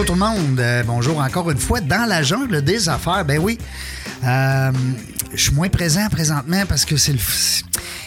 Bonjour 0.00 0.16
tout 0.16 0.20
le 0.24 0.26
monde. 0.26 0.60
Euh, 0.60 0.82
bonjour 0.82 1.18
encore 1.18 1.50
une 1.50 1.58
fois 1.58 1.82
dans 1.82 2.08
la 2.08 2.22
jungle 2.22 2.62
des 2.62 2.88
affaires. 2.88 3.22
Ben 3.22 3.38
oui, 3.38 3.58
euh, 4.24 4.72
je 5.34 5.42
suis 5.42 5.52
moins 5.52 5.68
présent 5.68 6.08
présentement 6.08 6.62
parce 6.66 6.86
que 6.86 6.96
c'est 6.96 7.12
le. 7.12 7.18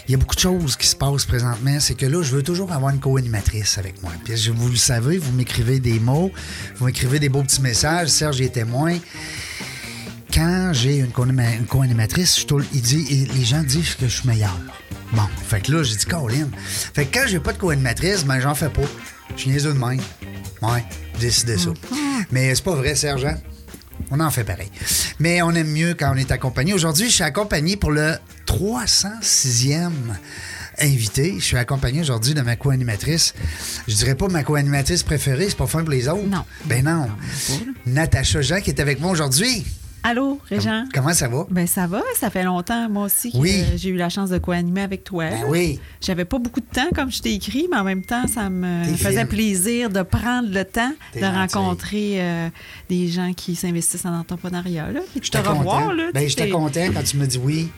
Il 0.08 0.12
y 0.12 0.16
a 0.16 0.18
beaucoup 0.18 0.34
de 0.34 0.40
choses 0.40 0.76
qui 0.76 0.88
se 0.88 0.96
passent 0.96 1.26
présentement. 1.26 1.80
C'est 1.80 1.94
que 1.94 2.08
là, 2.08 2.24
je 2.24 2.36
veux 2.36 2.42
toujours 2.42 2.72
avoir 2.72 2.90
une 2.90 3.00
co-animatrice 3.00 3.78
avec 3.78 4.02
moi. 4.02 4.12
Puis 4.26 4.34
vous 4.56 4.70
le 4.70 4.76
savez, 4.76 5.20
vous 5.20 5.34
m'écrivez 5.34 5.80
des 5.80 6.00
mots, 6.00 6.32
vous 6.78 6.88
m'écrivez 6.88 7.20
des 7.20 7.30
beaux 7.30 7.44
petits 7.44 7.62
messages. 7.62 8.08
Serge 8.08 8.42
est 8.42 8.54
témoin. 8.54 8.98
Quand 10.34 10.72
j'ai 10.74 10.98
une 10.98 11.12
co-anima- 11.12 11.58
une 11.60 11.68
co-animatrice, 11.68 12.44
les 12.74 13.46
gens 13.46 13.62
disent 13.62 13.94
que 13.94 14.08
je 14.08 14.20
suis 14.20 14.28
meilleur. 14.28 14.58
Bon, 15.12 15.30
fait 15.48 15.62
que 15.62 15.72
là, 15.72 15.84
j'ai 15.84 15.96
dit, 15.96 16.06
Colin. 16.06 16.48
Fait 16.96 17.06
que 17.06 17.20
quand 17.20 17.28
j'ai 17.28 17.40
pas 17.40 17.54
de 17.54 17.60
co-animatrice, 17.60 18.26
ben, 18.26 18.40
j'en 18.40 18.56
fais 18.56 18.70
pas. 18.70 18.82
Je 19.36 19.42
suis 19.42 19.52
niaiseux 19.52 19.74
de 19.74 19.78
même. 19.80 20.02
Ouais, 20.64 20.84
décidé 21.20 21.58
ça. 21.58 21.70
Mais 22.32 22.54
c'est 22.56 22.64
pas 22.64 22.76
vrai, 22.76 22.96
Serge. 22.96 23.26
hein? 23.26 23.36
On 24.12 24.20
en 24.20 24.30
fait 24.32 24.44
pareil. 24.44 24.70
Mais 25.20 25.42
on 25.42 25.52
aime 25.52 25.72
mieux 25.72 25.94
quand 25.94 26.12
on 26.14 26.18
est 26.18 26.32
accompagné. 26.32 26.74
Aujourd'hui, 26.74 27.08
je 27.10 27.14
suis 27.16 27.24
accompagné 27.24 27.78
pour 27.78 27.92
le 27.92 28.16
306e 28.48 29.92
invité. 30.80 31.36
Je 31.40 31.44
suis 31.44 31.58
accompagné 31.58 32.02
aujourd'hui 32.02 32.34
de 32.34 32.42
ma 32.42 32.56
co-animatrice. 32.56 33.34
Je 33.88 33.96
dirais 33.96 34.16
pas 34.16 34.28
ma 34.28 34.44
co-animatrice 34.44 35.04
préférée, 35.04 35.46
c'est 35.50 35.58
pas 35.58 35.68
fin 35.68 35.80
pour 35.82 35.90
les 35.92 36.08
autres. 36.08 36.26
Non. 36.28 36.44
Ben 36.66 36.84
non. 36.84 37.08
Natacha 37.86 38.42
Jean 38.42 38.60
qui 38.62 38.72
est 38.72 38.80
avec 38.80 39.00
moi 39.00 39.12
aujourd'hui. 39.12 39.66
Allô, 40.06 40.38
Régent? 40.50 40.84
Comment 40.94 41.14
ça 41.14 41.30
va? 41.30 41.48
Ben 41.50 41.66
ça 41.66 41.88
va, 41.88 42.02
ça 42.20 42.30
fait 42.30 42.44
longtemps, 42.44 42.90
moi 42.90 43.06
aussi, 43.06 43.32
que 43.32 43.38
Oui. 43.38 43.64
j'ai 43.78 43.90
eu 43.90 43.96
la 43.96 44.10
chance 44.10 44.30
de 44.30 44.38
co-animer 44.38 44.82
avec 44.82 45.06
toi. 45.06 45.30
Ben 45.30 45.46
oui. 45.48 45.80
J'avais 46.02 46.26
pas 46.26 46.40
beaucoup 46.40 46.60
de 46.60 46.66
temps, 46.66 46.90
comme 46.94 47.10
je 47.10 47.22
t'ai 47.22 47.34
écrit, 47.34 47.68
mais 47.72 47.78
en 47.78 47.86
même 47.86 48.04
temps, 48.04 48.28
ça 48.28 48.50
me 48.50 48.84
faisait 48.98 49.26
plaisir 49.26 49.90
de 49.90 50.02
prendre 50.02 50.50
le 50.50 50.66
temps 50.66 50.92
de 51.16 51.24
rencontrer 51.26 52.22
euh, 52.22 52.50
des 52.90 53.08
gens 53.08 53.32
qui 53.34 53.56
s'investissent 53.56 54.06
en 54.06 54.14
entrepreneuriat. 54.20 54.92
Là, 54.92 55.00
puis 55.12 55.22
de 55.22 55.26
te 55.26 55.38
revoir. 55.38 55.94
Là, 55.94 56.12
Ben, 56.14 56.28
j'étais 56.28 56.50
content 56.50 56.86
quand 56.94 57.04
tu 57.04 57.16
me 57.18 57.26
dis 57.26 57.38
oui. 57.38 57.70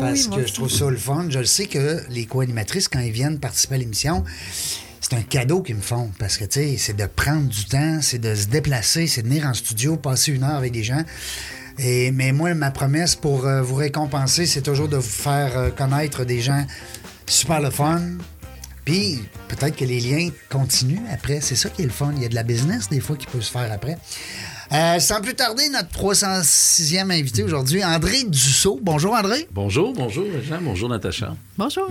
Parce 0.00 0.26
oui, 0.26 0.36
que 0.42 0.46
je 0.48 0.52
trouve 0.52 0.68
ça 0.70 0.90
le 0.90 0.96
fun. 0.96 1.26
Je 1.28 1.38
le 1.38 1.44
sais 1.44 1.66
que 1.66 2.00
les 2.10 2.26
co-animatrices, 2.26 2.88
quand 2.88 2.98
ils 2.98 3.12
viennent 3.12 3.38
participer 3.38 3.76
à 3.76 3.78
l'émission, 3.78 4.24
c'est 5.00 5.14
un 5.14 5.22
cadeau 5.22 5.62
qu'ils 5.62 5.76
me 5.76 5.80
font. 5.80 6.10
Parce 6.18 6.36
que, 6.36 6.44
tu 6.44 6.60
sais, 6.60 6.74
c'est 6.76 6.96
de 6.96 7.06
prendre 7.06 7.46
du 7.48 7.64
temps, 7.66 8.00
c'est 8.02 8.18
de 8.18 8.34
se 8.34 8.46
déplacer, 8.48 9.06
c'est 9.06 9.22
de 9.22 9.28
venir 9.28 9.46
en 9.46 9.54
studio, 9.54 9.96
passer 9.96 10.32
une 10.32 10.42
heure 10.42 10.56
avec 10.56 10.72
des 10.72 10.82
gens. 10.82 11.02
Et, 11.82 12.10
mais 12.10 12.32
moi, 12.32 12.52
ma 12.54 12.70
promesse 12.70 13.14
pour 13.14 13.46
euh, 13.46 13.62
vous 13.62 13.76
récompenser, 13.76 14.44
c'est 14.44 14.60
toujours 14.60 14.88
de 14.88 14.96
vous 14.96 15.02
faire 15.02 15.56
euh, 15.56 15.70
connaître 15.70 16.24
des 16.24 16.40
gens 16.40 16.66
super 17.26 17.60
le 17.60 17.70
fun. 17.70 18.02
Puis 18.84 19.22
peut-être 19.48 19.76
que 19.76 19.84
les 19.84 20.00
liens 20.00 20.28
continuent 20.50 21.06
après. 21.10 21.40
C'est 21.40 21.56
ça 21.56 21.70
qui 21.70 21.82
est 21.82 21.86
le 21.86 21.90
fun. 21.90 22.12
Il 22.16 22.22
y 22.22 22.26
a 22.26 22.28
de 22.28 22.34
la 22.34 22.42
business 22.42 22.88
des 22.90 23.00
fois 23.00 23.16
qui 23.16 23.26
peut 23.26 23.40
se 23.40 23.50
faire 23.50 23.70
après. 23.72 23.96
Euh, 24.72 24.98
sans 25.00 25.20
plus 25.20 25.34
tarder, 25.34 25.68
notre 25.70 25.88
306e 25.88 27.10
invité 27.10 27.42
aujourd'hui, 27.42 27.82
André 27.82 28.24
Dussault. 28.24 28.78
Bonjour 28.82 29.14
André. 29.14 29.48
Bonjour, 29.50 29.92
bonjour 29.92 30.26
Jean, 30.42 30.60
bonjour 30.62 30.88
Natacha. 30.88 31.34
Bonjour. 31.56 31.88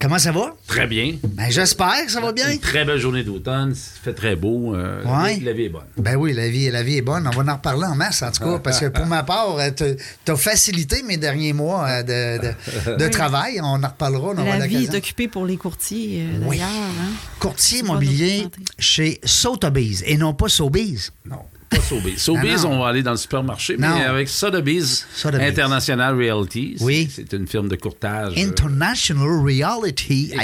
Comment 0.00 0.18
ça 0.18 0.32
va? 0.32 0.54
Très 0.66 0.86
bien. 0.86 1.16
Ben, 1.22 1.50
j'espère 1.50 2.06
que 2.06 2.10
ça 2.10 2.22
va 2.22 2.32
bien. 2.32 2.50
Une 2.50 2.58
très 2.58 2.86
belle 2.86 2.98
journée 2.98 3.22
d'automne, 3.22 3.74
il 3.76 4.02
fait 4.02 4.14
très 4.14 4.34
beau. 4.34 4.74
euh, 4.74 5.04
Ouais. 5.04 5.38
La 5.40 5.52
vie 5.52 5.64
est 5.64 5.68
bonne. 5.68 5.84
Ben 5.98 6.16
oui, 6.16 6.32
la 6.32 6.48
vie, 6.48 6.70
la 6.70 6.82
vie 6.82 6.96
est 6.96 7.02
bonne. 7.02 7.26
On 7.26 7.42
va 7.42 7.52
en 7.52 7.56
reparler 7.56 7.84
en 7.84 7.94
masse, 7.94 8.22
en 8.22 8.32
tout 8.32 8.42
cas, 8.42 8.58
parce 8.60 8.80
que 8.80 8.86
pour 8.86 9.04
ma 9.04 9.22
part, 9.24 9.56
euh, 9.58 9.70
t'as- 9.70 9.92
t'as 10.24 10.36
facilité 10.36 11.02
mes 11.02 11.18
derniers 11.18 11.52
mois 11.52 11.86
euh, 11.86 12.02
de, 12.38 12.46
de- 12.92 12.96
de 12.96 13.08
travail. 13.08 13.60
On 13.62 13.66
en 13.66 13.88
reparlera. 13.88 14.28
On 14.34 14.38
aura 14.38 14.56
La 14.56 14.66
vie 14.66 14.84
est 14.84 14.94
occupée 14.94 15.28
pour 15.28 15.44
les 15.44 15.58
courtiers, 15.58 16.22
euh, 16.22 16.44
Oui. 16.46 16.56
d'ailleurs. 16.58 16.70
hein. 16.72 17.12
Courtier 17.38 17.80
immobilier 17.80 18.48
chez 18.78 19.20
Sotheby's 19.22 20.02
et 20.06 20.16
non 20.16 20.32
pas 20.32 20.48
Sobeys. 20.48 21.10
Non, 21.26 21.40
pas 21.70 21.80
Sobeys. 21.80 22.18
Sobeys, 22.18 22.64
on 22.66 22.78
va 22.80 22.88
aller 22.88 23.02
dans 23.02 23.12
le 23.12 23.16
supermarché, 23.16 23.76
Non. 23.78 23.88
mais 23.94 24.04
avec 24.04 24.28
Sotheby's 24.28 25.06
Sotheby's. 25.14 25.48
International 25.48 26.14
Realty. 26.16 26.76
Oui. 26.80 27.08
C'est 27.10 27.32
une 27.32 27.46
firme 27.46 27.68
de 27.68 27.76
courtage. 27.76 28.34
euh, 28.36 28.42
International 28.48 29.28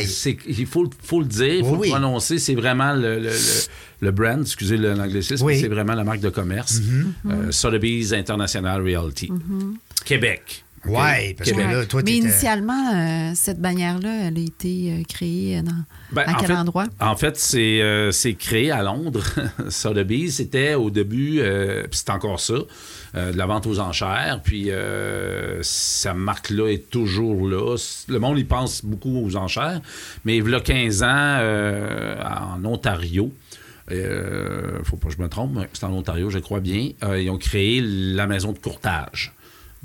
c'est- 0.06 0.38
il 0.46 0.66
faut, 0.66 0.88
faut 1.02 1.20
le 1.20 1.26
dire, 1.26 1.54
il 1.54 1.64
faut 1.64 1.76
Oui, 1.76 1.88
le 1.88 1.92
prononcer. 1.92 2.38
C'est 2.38 2.54
vraiment 2.54 2.92
le, 2.94 3.16
le- 3.18 3.22
le- 3.30 3.66
le 4.00 4.10
brand, 4.10 4.40
excusez 4.42 4.76
l'anglicisme, 4.76 5.44
Oui. 5.44 5.54
Mm-hmm. 5.54 5.56
mais 5.56 5.62
c'est 5.62 5.68
vraiment 5.74 5.94
la 5.94 6.04
marque 6.04 6.20
de 6.20 6.28
commerce. 6.30 6.80
Euh, 7.28 7.50
Sotheby's 7.50 8.12
International 8.12 8.80
Realty. 8.82 9.30
Québec. 10.04 10.64
Ouais, 10.88 11.34
parce 11.36 11.50
que 11.52 11.56
là, 11.58 11.86
toi, 11.86 12.02
Mais 12.04 12.16
initialement, 12.16 12.92
euh, 12.94 13.32
cette 13.34 13.60
bannière-là, 13.60 14.28
elle 14.28 14.36
a 14.38 14.40
été 14.40 14.92
euh, 14.92 15.02
créée 15.08 15.62
dans, 15.62 15.72
Ben, 16.12 16.22
à 16.26 16.32
en 16.32 16.34
quel 16.34 16.46
fait- 16.48 16.52
endroit? 16.54 16.86
En 17.00 17.16
fait, 17.16 17.36
c'est 17.36 17.80
euh, 17.82 18.10
c'est 18.12 18.34
créé 18.34 18.70
à 18.70 18.82
Londres. 18.82 19.24
Sotheby's, 19.68 20.36
c'était 20.36 20.74
au 20.74 20.90
début, 20.90 21.40
euh, 21.40 21.82
puis 21.82 21.98
c'est 22.04 22.10
encore 22.10 22.40
ça, 22.40 22.54
euh, 23.14 23.32
de 23.32 23.36
la 23.38 23.46
vente 23.46 23.66
aux 23.66 23.78
enchères. 23.80 24.40
Puis 24.44 24.70
euh, 24.70 25.58
sa 25.62 26.14
marque-là 26.14 26.68
est 26.72 26.90
toujours 26.90 27.48
là. 27.48 27.76
Le 28.08 28.18
monde, 28.18 28.38
il 28.38 28.46
pense 28.46 28.84
beaucoup 28.84 29.24
aux 29.24 29.36
enchères. 29.36 29.80
Mais 30.24 30.36
il 30.38 30.48
y 30.48 30.54
a 30.54 30.60
15 30.60 31.02
ans, 31.02 31.06
euh, 31.10 32.16
en 32.22 32.64
Ontario, 32.64 33.32
euh, 33.92 34.78
faut 34.84 34.96
pas 34.96 35.08
que 35.08 35.14
je 35.14 35.22
me 35.22 35.28
trompe, 35.28 35.52
mais 35.54 35.68
c'est 35.72 35.84
en 35.84 35.92
Ontario, 35.92 36.28
je 36.30 36.38
crois 36.38 36.60
bien, 36.60 36.90
euh, 37.04 37.20
ils 37.20 37.30
ont 37.30 37.38
créé 37.38 37.80
la 37.84 38.26
maison 38.26 38.52
de 38.52 38.58
courtage, 38.58 39.32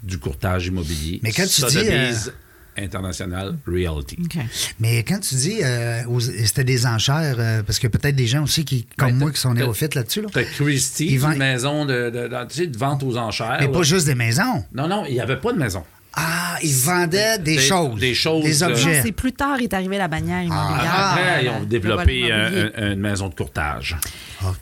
du 0.04 0.18
courtage 0.18 0.68
immobilier. 0.68 1.20
Mais 1.24 1.32
quand 1.32 1.44
tu 1.44 1.62
dis, 1.62 1.72
Sotheby's 1.74 2.32
International 2.78 3.58
Realty. 3.68 4.18
OK. 4.24 4.38
Mais 4.80 5.04
quand 5.04 5.20
tu 5.20 5.36
dis 5.36 5.60
euh, 5.62 6.04
aux- 6.08 6.20
c'était 6.22 6.64
des 6.64 6.86
enchères, 6.86 7.36
euh, 7.38 7.64
parce 7.64 7.80
que 7.80 7.88
peut-être 7.88 8.16
des 8.16 8.28
gens 8.28 8.44
aussi 8.44 8.64
qui, 8.66 8.88
comme 8.98 9.10
Ben, 9.12 9.18
moi 9.18 9.32
qui 9.32 9.40
sont 9.40 9.54
néophytes 9.54 9.94
là-dessus. 9.96 10.22
Là. 10.22 10.30
T'as 10.32 10.44
Christie, 10.44 11.08
Ils 11.12 11.20
vendent- 11.20 11.34
une 11.34 11.40
maison 11.40 11.86
de, 11.86 12.10
de- 12.10 12.28
de- 12.30 12.48
tu 12.48 12.56
sais, 12.56 12.68
de 12.68 12.78
vente 12.78 13.04
aux 13.04 13.18
enchères. 13.18 13.58
Mais 13.60 13.68
là. 13.68 13.72
pas 13.74 13.84
juste 13.84 14.06
des 14.06 14.16
maisons. 14.16 14.64
Non, 14.74 14.88
non, 14.88 15.04
il 15.06 15.14
n'y 15.14 15.20
avait 15.20 15.38
pas 15.38 15.52
de 15.54 15.58
maison. 15.60 15.84
Ah, 16.14 16.58
ils 16.62 16.74
vendaient 16.76 17.38
des, 17.40 17.56
Des- 17.56 17.62
choses. 17.62 18.00
des 18.00 18.14
choses, 18.14 18.44
Des 18.44 18.64
euh, 18.64 18.68
objets. 18.68 19.02
c'est 19.02 19.12
plus 19.14 19.32
tard 19.32 19.60
est 19.62 19.74
arrivée 19.74 19.98
la 19.98 20.08
bannière 20.10 20.42
immobilière. 20.44 20.92
Ah, 20.94 21.12
Après, 21.14 21.38
euh, 21.38 21.42
ils 21.44 21.50
ont 21.50 21.64
développé 21.64 22.32
un- 22.32 22.70
un- 22.76 22.92
une 22.94 23.00
maison 23.00 23.30
de 23.30 23.36
courtage. 23.36 23.96
OK. 24.46 24.56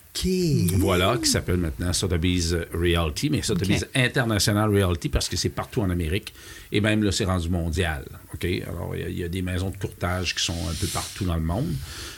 Voilà, 0.78 1.18
qui 1.18 1.30
s'appelle 1.30 1.58
maintenant 1.58 1.94
Sotheby's 1.94 2.56
Realty, 2.74 3.30
mais 3.30 3.42
Sotheby's 3.42 3.86
International 3.96 4.70
Realty 4.70 5.08
parce 5.08 5.30
que 5.30 5.38
c'est 5.38 5.50
partout 5.50 5.82
en 5.82 5.90
Amérique 5.90 6.34
et 6.72 6.82
même 6.82 7.04
là, 7.04 7.12
c'est 7.12 7.26
rendu 7.26 7.48
mondial. 7.50 8.06
OK? 8.34 8.46
Alors, 8.68 8.96
il 8.96 9.02
y 9.02 9.04
a- 9.04 9.10
il 9.10 9.18
y, 9.18 9.24
a 9.24 9.30
des 9.30 9.42
maisons 9.42 9.70
de 9.70 9.78
courtage 9.78 10.36
qui 10.36 10.44
sont 10.44 10.58
un 10.70 10.74
peu 10.74 10.88
partout 10.88 11.26
dans 11.26 11.36
le 11.36 11.42
monde. 11.42 11.68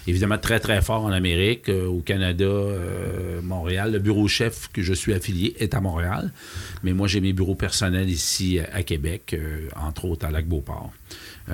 Évidemment, 0.07 0.37
très, 0.37 0.59
très 0.59 0.81
fort 0.81 1.03
en 1.05 1.11
Amérique, 1.11 1.69
euh, 1.69 1.85
au 1.85 1.99
Canada, 2.01 2.45
euh, 2.45 3.41
Montréal. 3.41 3.91
Le 3.91 3.99
bureau 3.99 4.27
chef 4.27 4.69
que 4.73 4.81
je 4.81 4.93
suis 4.93 5.13
affilié 5.13 5.55
est 5.59 5.73
à 5.73 5.79
Montréal, 5.81 6.31
mais 6.83 6.93
moi, 6.93 7.07
j'ai 7.07 7.21
mes 7.21 7.33
bureaux 7.33 7.55
personnels 7.55 8.09
ici 8.09 8.57
euh, 8.59 8.63
à 8.73 8.83
Québec, 8.83 9.33
euh, 9.33 9.67
entre 9.75 10.05
autres 10.05 10.25
à 10.25 10.31
Lac-Beauport. 10.31 10.91
Euh, 11.49 11.53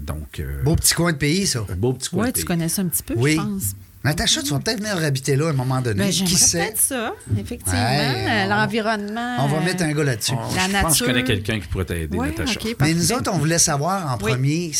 donc, 0.00 0.38
euh, 0.40 0.62
Beau 0.62 0.76
petit 0.76 0.94
coin 0.94 1.12
de 1.12 1.18
pays, 1.18 1.46
ça. 1.46 1.66
beau 1.76 1.92
petit 1.92 2.10
coin 2.10 2.24
Oui, 2.24 2.28
de 2.28 2.32
tu 2.32 2.40
pays. 2.40 2.44
connais 2.46 2.68
ça 2.68 2.82
un 2.82 2.86
petit 2.86 3.02
peu, 3.02 3.14
Oui. 3.16 3.32
je 3.32 3.36
pense. 3.36 3.74
Natacha, 4.04 4.42
tu 4.42 4.50
vas 4.52 4.58
peut-être 4.58 4.80
venir 4.80 4.96
habiter 5.04 5.36
là 5.36 5.46
à 5.46 5.50
un 5.50 5.52
moment 5.52 5.80
donné. 5.80 5.98
Ben, 6.04 6.10
Qui 6.10 6.12
J'aimerais 6.26 6.34
sait? 6.36 6.58
peut-être 6.58 6.80
ça, 6.80 7.12
effectivement. 7.38 7.72
Ouais, 7.78 8.44
on- 8.46 8.48
L'environnement. 8.50 9.36
On 9.40 9.46
va 9.46 9.60
mettre 9.60 9.84
un 9.84 9.92
gars 9.92 10.02
là-dessus. 10.02 10.32
Oh, 10.34 10.54
La 10.56 10.66
je 10.66 10.82
pense 10.82 10.92
que 10.94 10.98
je 10.98 11.04
connais 11.04 11.20
nature. 11.22 11.34
quelqu'un 11.36 11.60
qui 11.60 11.68
pourrait 11.68 11.84
t'aider, 11.84 12.16
Oui, 12.18 12.26
Natacha. 12.28 12.58
Mais 12.80 12.94
nous 12.94 13.12
autres, 13.12 13.30
on 13.32 13.38
voulait 13.38 13.58
savoir 13.58 14.12
en 14.12 14.16
Oui. 14.24 14.32
premier, 14.32 14.72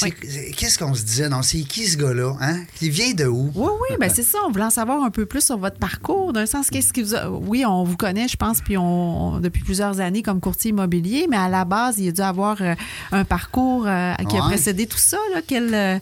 qu'est-ce 0.56 0.76
qu'on 0.78 0.92
se 0.94 1.02
disait? 1.04 1.28
Non, 1.28 1.42
c'est 1.42 1.60
qui 1.60 1.86
ce 1.86 1.96
gars-là? 1.96 2.34
Hein? 2.40 2.64
Il 2.80 2.90
vient 2.90 3.12
de 3.12 3.26
où? 3.26 3.52
Oui, 3.54 3.70
oui, 3.90 3.96
ben 4.00 4.10
c'est 4.12 4.24
ça. 4.24 4.38
On 4.46 4.50
voulait 4.50 4.64
en 4.64 4.70
savoir 4.70 5.02
un 5.04 5.10
peu 5.10 5.24
plus 5.24 5.44
sur 5.44 5.56
votre 5.56 5.78
parcours. 5.78 6.32
D'un 6.32 6.46
sens, 6.46 6.68
qu'est-ce 6.68 6.92
qui 6.92 7.02
vous 7.02 7.14
a... 7.14 7.28
Oui, 7.30 7.64
on 7.64 7.84
vous 7.84 7.96
connaît, 7.96 8.26
je 8.26 8.36
pense, 8.36 8.60
puis 8.60 8.76
on, 8.76 9.38
depuis 9.38 9.62
plusieurs 9.62 10.00
années 10.00 10.22
comme 10.22 10.40
courtier 10.40 10.70
immobilier, 10.70 11.26
mais 11.30 11.36
à 11.36 11.48
la 11.48 11.64
base, 11.64 11.98
il 11.98 12.08
a 12.08 12.12
dû 12.12 12.20
avoir 12.22 12.56
euh, 12.60 12.74
un 13.12 13.24
parcours 13.24 13.84
euh, 13.86 14.14
qui 14.28 14.36
a 14.36 14.40
Ouais. 14.42 14.48
précédé 14.48 14.86
tout 14.86 14.98
ça. 14.98 15.18
Là. 15.32 15.40
Quel, 15.46 15.72
euh, 15.72 15.98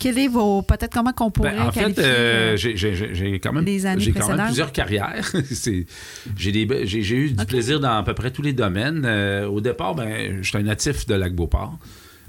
quel 0.00 0.18
est 0.18 0.26
vos... 0.28 0.62
Peut-être 0.62 0.92
comment 0.92 1.12
qu'on 1.12 1.30
pourrait 1.30 1.52
Ben, 1.54 1.68
en 1.68 1.72
fait, 1.72 1.80
qualifier... 1.80 2.04
euh, 2.04 2.56
j'ai- 2.74 3.38
quand 3.40 3.52
même, 3.52 3.64
j'ai 4.00 4.12
quand 4.12 4.26
même 4.28 4.36
plusieurs 4.46 4.72
carrières. 4.72 5.32
J'ai 6.36 7.16
eu 7.16 7.30
du 7.30 7.46
plaisir 7.46 7.80
dans 7.80 7.96
à 7.98 8.02
peu 8.02 8.14
près 8.14 8.30
tous 8.30 8.42
les 8.42 8.52
domaines. 8.52 9.04
Euh, 9.04 9.46
au 9.46 9.60
départ, 9.60 9.94
ben, 9.94 10.38
je 10.42 10.48
suis 10.48 10.58
un 10.58 10.62
natif 10.62 11.06
de 11.06 11.14
Lac-Beauport. 11.14 11.78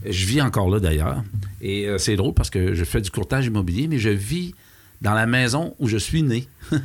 Je 0.08 0.26
vis 0.26 0.42
encore 0.42 0.70
là 0.70 0.80
d'ailleurs. 0.80 1.24
Et 1.62 1.88
euh, 1.88 1.98
c'est 1.98 2.16
drôle 2.16 2.34
parce 2.34 2.50
que 2.50 2.74
je 2.74 2.84
fais 2.84 3.02
du 3.02 3.10
courtage 3.10 3.46
immobilier, 3.48 3.88
mais 3.88 3.98
je 3.98 4.10
vis 4.10 4.54
dans 5.02 5.14
la 5.14 5.26
maison 5.26 5.74
où 5.80 5.88
je 5.88 5.98
suis 5.98 6.22
né. 6.24 6.48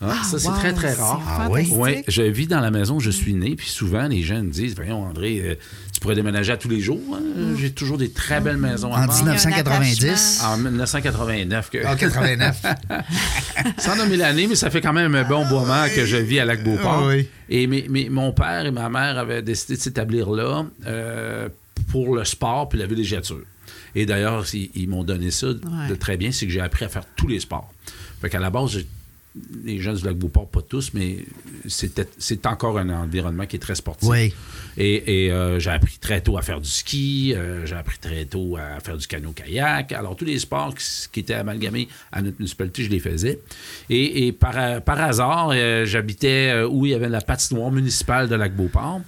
Hein, 0.00 0.08
Ah, 0.12 0.22
ça, 0.24 0.38
c'est 0.38 0.48
wow, 0.48 0.54
très, 0.54 0.72
très 0.72 0.92
rare. 0.94 1.20
Ah 1.26 1.48
oui? 1.50 1.68
Oui, 1.72 2.04
je 2.06 2.22
vis 2.22 2.46
dans 2.46 2.60
la 2.60 2.70
maison 2.70 2.96
où 2.96 3.00
je 3.00 3.10
suis 3.10 3.34
né, 3.34 3.56
puis 3.56 3.66
souvent 3.68 4.06
les 4.06 4.22
gens 4.22 4.40
me 4.42 4.50
disent 4.50 4.76
Voyons, 4.76 5.02
André, 5.04 5.40
euh, 5.42 5.54
tu 5.92 5.98
pourrais 5.98 6.14
déménager 6.14 6.52
à 6.52 6.56
tous 6.56 6.68
les 6.68 6.80
jours. 6.80 7.00
hein? 7.14 7.54
J'ai 7.58 7.72
toujours 7.72 7.98
des 7.98 8.10
très 8.12 8.40
belles 8.40 8.58
maisons 8.58 8.92
à 8.94 8.98
En 8.98 9.06
vendre. 9.06 9.14
1990. 9.16 10.42
En 10.44 10.56
1989. 10.56 11.70
Que... 11.70 11.78
Ah, 11.84 11.96
89. 11.96 12.62
Sans 13.78 13.96
nommer 13.96 14.16
l'année, 14.16 14.46
mais 14.46 14.54
ça 14.54 14.70
fait 14.70 14.80
quand 14.80 14.92
même 14.92 15.14
un 15.16 15.24
bon 15.24 15.44
moment 15.46 15.84
que 15.94 16.06
je 16.06 16.16
vis 16.16 16.38
à 16.38 16.44
Lac-Beauport. 16.44 17.02
Ah 17.04 17.06
oui. 17.08 17.28
Et 17.48 17.66
mes- 17.66 17.88
mes- 17.88 18.08
mon 18.08 18.32
père 18.32 18.66
et 18.66 18.70
ma 18.70 18.88
mère 18.88 19.18
avaient 19.18 19.42
décidé 19.42 19.76
de 19.76 19.80
s'établir 19.80 20.30
là 20.30 20.64
euh, 20.86 21.48
pour 21.90 22.14
le 22.14 22.24
sport 22.24 22.68
puis 22.68 22.78
la 22.78 22.86
villégiature. 22.86 23.40
Et 23.96 24.06
d'ailleurs, 24.06 24.44
ils, 24.54 24.70
ils 24.76 24.88
m'ont 24.88 25.02
donné 25.02 25.30
ça 25.32 25.48
de 25.48 25.60
Ouais. 25.90 25.96
très 25.96 26.16
bien, 26.16 26.30
c'est 26.30 26.46
que 26.46 26.52
j'ai 26.52 26.60
appris 26.60 26.84
à 26.84 26.88
faire 26.88 27.04
tous 27.16 27.26
les 27.26 27.40
sports. 27.40 27.72
Fait 28.20 28.28
qu'à 28.30 28.38
la 28.38 28.50
base, 28.50 28.70
j'ai 28.72 28.86
les 29.64 29.78
jeunes 29.80 29.96
du 29.96 30.04
lac 30.04 30.16
Beauport, 30.16 30.48
pas 30.48 30.62
tous, 30.62 30.92
mais 30.94 31.18
c'est 31.66 32.46
encore 32.46 32.78
un 32.78 32.88
environnement 32.90 33.46
qui 33.46 33.56
est 33.56 33.60
très 33.60 33.74
sportif. 33.74 34.08
Oui. 34.08 34.32
Et, 34.76 35.24
et, 35.26 35.32
euh, 35.32 35.58
j'ai 35.58 35.70
appris 35.70 35.98
très 36.00 36.20
tôt 36.20 36.38
à 36.38 36.42
faire 36.42 36.60
du 36.60 36.68
ski, 36.68 37.32
euh, 37.34 37.66
j'ai 37.66 37.74
appris 37.74 37.98
très 37.98 38.24
tôt 38.26 38.56
à 38.56 38.78
faire 38.80 38.96
du 38.96 39.06
canot-kayak. 39.06 39.92
Alors, 39.92 40.14
tous 40.16 40.24
les 40.24 40.38
sports 40.38 40.74
qui, 40.74 40.84
qui 41.12 41.20
étaient 41.20 41.34
amalgamés 41.34 41.88
à 42.12 42.22
notre 42.22 42.38
municipalité, 42.38 42.84
je 42.84 42.90
les 42.90 43.00
faisais. 43.00 43.40
Et, 43.90 44.26
et 44.28 44.32
par, 44.32 44.82
par 44.82 45.00
hasard, 45.00 45.50
euh, 45.52 45.84
j'habitais 45.84 46.62
où 46.70 46.86
il 46.86 46.92
y 46.92 46.94
avait 46.94 47.08
la 47.08 47.20
patinoire 47.20 47.70
municipale 47.72 48.28
de 48.28 48.34
Lac-Beauport. 48.36 49.00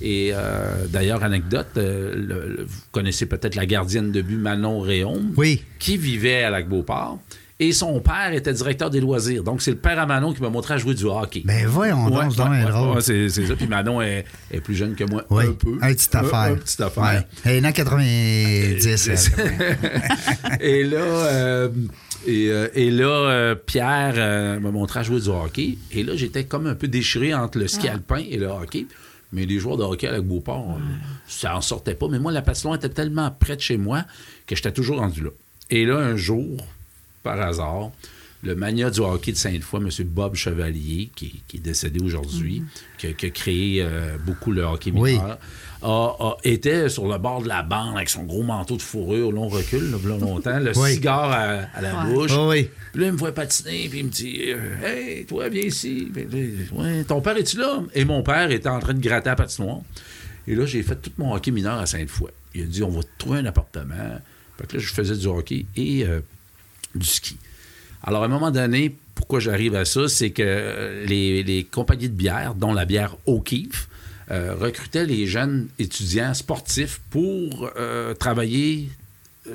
Et 0.00 0.30
euh, 0.32 0.86
d'ailleurs, 0.86 1.24
anecdote, 1.24 1.66
euh, 1.76 2.14
le- 2.14 2.56
le- 2.58 2.64
vous 2.64 2.80
connaissez 2.92 3.26
peut-être 3.26 3.56
la 3.56 3.66
gardienne 3.66 4.12
de 4.12 4.22
but 4.22 4.36
Manon 4.36 4.78
Réon, 4.78 5.20
Oui. 5.36 5.64
qui 5.80 5.96
vivait 5.96 6.44
à 6.44 6.50
Lac-Beauport. 6.50 7.18
Et 7.60 7.72
son 7.72 7.98
père 7.98 8.32
était 8.32 8.52
directeur 8.52 8.88
des 8.88 9.00
loisirs. 9.00 9.42
Donc, 9.42 9.62
c'est 9.62 9.72
le 9.72 9.78
père 9.78 9.98
à 9.98 10.06
Manon 10.06 10.32
qui 10.32 10.40
m'a 10.40 10.48
montré 10.48 10.74
à 10.74 10.78
jouer 10.78 10.94
du 10.94 11.04
hockey. 11.06 11.42
Ben 11.44 11.66
voyons 11.66 12.04
Ouais, 12.04 12.10
donc, 12.26 12.36
donc 12.36 12.48
ouais, 12.50 12.64
ouais, 12.64 12.94
ouais, 12.94 13.00
c'est 13.00 13.28
ça. 13.28 13.56
Puis 13.56 13.66
Manon 13.66 14.00
est, 14.00 14.24
est 14.52 14.60
plus 14.60 14.76
jeune 14.76 14.94
que 14.94 15.02
moi 15.02 15.24
Oui, 15.28 15.44
un 15.46 15.52
peu. 15.54 15.76
un 15.82 15.92
petit 15.92 16.16
affaire. 16.16 16.34
Un, 16.34 16.52
un 16.52 16.56
petit 16.56 16.80
affaire. 16.82 17.02
Ouais. 17.02 17.26
Elle 17.44 17.56
est 17.56 17.60
née 17.62 17.68
en 17.68 17.72
90. 17.72 18.86
elle. 19.08 20.58
et 20.60 20.84
là, 20.84 20.98
euh, 20.98 21.68
et, 22.26 22.48
euh, 22.50 22.68
et 22.74 22.90
là 22.90 23.06
euh, 23.06 23.54
Pierre 23.54 24.14
euh, 24.16 24.60
m'a 24.60 24.70
montré 24.70 25.00
à 25.00 25.02
jouer 25.02 25.20
du 25.20 25.28
hockey. 25.28 25.78
Et 25.92 26.04
là, 26.04 26.14
j'étais 26.16 26.44
comme 26.44 26.66
un 26.66 26.74
peu 26.74 26.88
déchiré 26.88 27.34
entre 27.34 27.58
le 27.58 27.64
Ah. 27.64 27.68
ski 27.68 27.88
alpin 27.88 28.22
et 28.30 28.36
le 28.36 28.46
hockey. 28.46 28.86
Mais 29.32 29.44
les 29.44 29.58
joueurs 29.58 29.76
de 29.76 29.82
hockey 29.82 30.06
avec 30.08 30.22
Beauport, 30.22 30.76
euh, 30.78 30.80
ça 31.26 31.56
en 31.56 31.60
sortait 31.60 31.94
pas. 31.94 32.06
Mais 32.08 32.18
moi, 32.18 32.32
la 32.32 32.40
patinoire 32.40 32.76
était 32.76 32.88
tellement 32.88 33.30
près 33.30 33.56
de 33.56 33.60
chez 33.60 33.76
moi 33.76 34.04
que 34.46 34.56
j'étais 34.56 34.72
toujours 34.72 34.98
rendu 35.00 35.22
là. 35.22 35.30
Et 35.70 35.84
là, 35.84 35.98
un 35.98 36.16
jour, 36.16 36.56
par 37.28 37.40
hasard, 37.46 37.90
le 38.42 38.54
mania 38.54 38.88
du 38.90 39.00
hockey 39.00 39.32
de 39.32 39.36
Sainte-Foy, 39.36 39.80
M. 39.82 39.90
Bob 40.06 40.34
Chevalier, 40.36 41.10
qui, 41.14 41.42
qui 41.48 41.56
est 41.56 41.60
décédé 41.60 42.00
aujourd'hui, 42.00 42.62
qui, 42.96 43.08
a- 43.08 43.12
qui 43.12 43.26
a 43.26 43.30
créé 43.30 43.82
euh, 43.82 44.16
beaucoup 44.24 44.52
le 44.52 44.62
hockey 44.62 44.92
Oui. 44.94 45.14
mineur, 45.14 45.38
a- 45.82 46.16
a- 46.20 46.36
était 46.44 46.88
sur 46.88 47.06
le 47.08 47.18
bord 47.18 47.42
de 47.42 47.48
la 47.48 47.62
bande 47.62 47.96
avec 47.96 48.08
son 48.08 48.22
gros 48.22 48.44
manteau 48.44 48.76
de 48.76 48.82
fourrure, 48.82 49.32
long 49.32 49.48
recul, 49.48 49.90
là, 49.90 49.98
longtemps, 50.18 50.58
le 50.60 50.72
Oui. 50.78 50.92
cigare 50.94 51.30
à, 51.32 51.42
à 51.76 51.80
la 51.82 52.04
Ouais. 52.04 52.14
bouche. 52.14 52.30
Oh 52.34 52.48
oui. 52.50 52.70
Puis 52.92 53.00
là, 53.02 53.08
il 53.08 53.12
me 53.12 53.18
voit 53.18 53.32
patiner, 53.32 53.88
puis 53.88 53.98
il 53.98 54.04
me 54.06 54.10
dit 54.10 54.38
euh, 54.46 54.84
Hey, 54.84 55.26
toi, 55.26 55.48
viens 55.48 55.62
ici. 55.62 56.08
Puis 56.12 56.24
là, 56.24 56.80
ouais, 56.80 57.04
ton 57.04 57.20
père 57.20 57.36
est-tu 57.36 57.58
là? 57.58 57.82
Et 57.94 58.04
mon 58.04 58.22
père 58.22 58.50
était 58.52 58.68
en 58.68 58.78
train 58.78 58.94
de 58.94 59.00
gratter 59.00 59.30
à 59.30 59.36
patinoire. 59.36 59.80
Et 60.46 60.54
là, 60.54 60.64
j'ai 60.64 60.82
fait 60.84 60.96
tout 60.96 61.10
mon 61.18 61.34
hockey 61.34 61.50
mineur 61.50 61.78
à 61.78 61.86
Sainte-Foy. 61.86 62.30
Il 62.54 62.62
a 62.62 62.66
dit 62.66 62.82
On 62.84 62.88
va 62.90 63.02
te 63.02 63.08
trouver 63.18 63.40
un 63.40 63.46
appartement. 63.46 64.20
Fait 64.58 64.66
que 64.68 64.76
là, 64.76 64.82
je 64.82 64.92
faisais 64.94 65.16
du 65.16 65.26
hockey 65.26 65.66
et 65.76 66.04
euh, 66.06 66.20
du 66.98 67.06
ski. 67.06 67.36
Alors, 68.02 68.22
à 68.22 68.26
un 68.26 68.28
moment 68.28 68.50
donné, 68.50 68.94
pourquoi 69.14 69.40
j'arrive 69.40 69.74
à 69.74 69.84
ça, 69.84 70.08
c'est 70.08 70.30
que 70.30 70.42
euh, 70.44 71.04
les, 71.04 71.42
les 71.42 71.64
compagnies 71.64 72.08
de 72.08 72.14
bière, 72.14 72.54
dont 72.54 72.72
la 72.72 72.84
bière 72.84 73.16
O'Keeffe, 73.26 73.88
euh, 74.30 74.54
recrutaient 74.54 75.06
les 75.06 75.26
jeunes 75.26 75.68
étudiants 75.78 76.34
sportifs 76.34 77.00
pour 77.10 77.70
euh, 77.76 78.14
travailler 78.14 78.90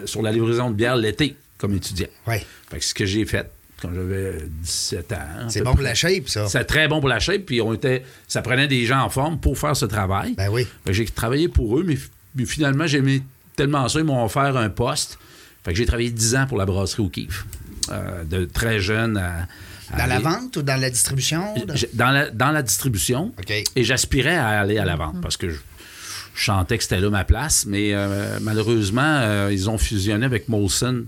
sur 0.06 0.24
la 0.24 0.31
livraison 0.31 0.72
de 0.72 0.75
bière 0.75 0.95
l'été 0.95 1.36
comme 1.60 1.75
étudiant. 1.75 2.07
Oui. 2.28 2.38
Fait 2.69 2.80
que 2.80 2.84
ce 2.84 2.94
que 2.94 3.06
j'ai 3.06 3.25
fait 3.25 3.50
quand 3.81 3.94
j'avais 3.94 4.38
17 4.63 5.12
ans. 5.12 5.18
C'est 5.50 5.60
bon 5.62 5.72
près. 5.72 5.75
pour 5.75 5.84
la 5.84 5.94
shape, 5.94 6.30
ça. 6.30 6.48
C'est 6.48 6.63
très 6.63 6.88
bon 6.88 7.00
pour 7.00 7.10
la 7.10 7.19
shape, 7.19 7.42
puis 7.46 7.62
on 7.62 7.74
était, 7.74 8.04
ça 8.28 8.42
prenait 8.42 8.68
des 8.68 8.86
gens 8.86 9.01
en 9.01 9.10
forme 9.10 9.39
pour 9.39 9.60
faire 9.60 9.75
ce 9.75 9.86
travail. 9.86 10.34
Ben 10.36 10.50
oui. 10.50 10.66
J'ai 10.89 11.06
travaillé 11.06 11.50
pour 11.50 11.78
eux, 11.78 11.84
mais, 11.86 11.98
mais 12.36 12.46
finalement, 12.46 12.88
j'ai 12.88 13.00
aimé 13.00 13.22
tellement 13.56 13.88
ça, 13.89 14.00
ils 14.00 14.06
m'ont 14.06 14.24
offert 14.24 14.57
un 14.57 14.69
poste. 14.69 15.19
Fait 15.63 15.71
que 15.71 15.77
j'ai 15.77 15.86
travaillé 15.86 16.10
10 16.10 16.36
ans 16.36 16.45
pour 16.48 16.57
la 16.57 16.65
brasserie 16.65 17.04
O'Keeffe. 17.04 17.45
Euh, 17.92 18.24
de 18.24 18.45
très 18.45 18.80
jeune 18.80 19.18
à. 19.18 19.48
à 19.92 19.98
Dans 19.98 20.06
la 20.07 20.19
vente 20.19 20.57
ou 20.57 20.62
dans 20.62 20.80
la 20.80 20.89
distribution? 20.89 21.54
Dans 21.94 22.12
la, 22.12 22.30
dans 22.30 22.51
la 22.51 22.62
distribution. 22.63 23.33
OK. 23.38 23.54
Et 23.75 23.83
j'aspirais 23.83 24.36
à 24.38 24.60
aller 24.62 24.77
à 24.77 24.86
la 24.86 24.95
vente 24.95 25.19
parce 25.21 25.36
que 25.38 25.50
je, 25.50 25.56
je 25.56 26.42
chantais 26.42 26.77
que 26.77 26.83
c'était 26.83 27.00
là 27.01 27.10
ma 27.10 27.25
place, 27.25 27.65
mais 27.68 27.94
euh, 27.94 28.38
malheureusement, 28.42 29.01
euh, 29.04 29.50
ils 29.51 29.69
ont 29.69 29.77
fusionné 29.77 30.25
avec 30.25 30.48
Molson. 30.50 31.06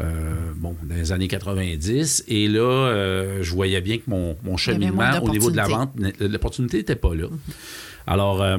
euh, 0.00 0.52
bon, 0.56 0.76
dans 0.84 0.94
les 0.94 1.10
années 1.12 1.28
90. 1.28 2.24
Et 2.28 2.48
là, 2.48 2.60
euh, 2.60 3.38
je 3.42 3.50
voyais 3.52 3.80
bien 3.80 3.98
que 3.98 4.04
mon, 4.08 4.36
mon 4.44 4.56
cheminement 4.56 5.10
au 5.22 5.30
niveau 5.30 5.50
de 5.50 5.56
la 5.56 5.66
vente, 5.66 5.92
l'opportunité 6.20 6.78
n'était 6.78 6.94
pas 6.96 7.14
là. 7.14 7.26
Alors, 8.06 8.42
euh, 8.42 8.58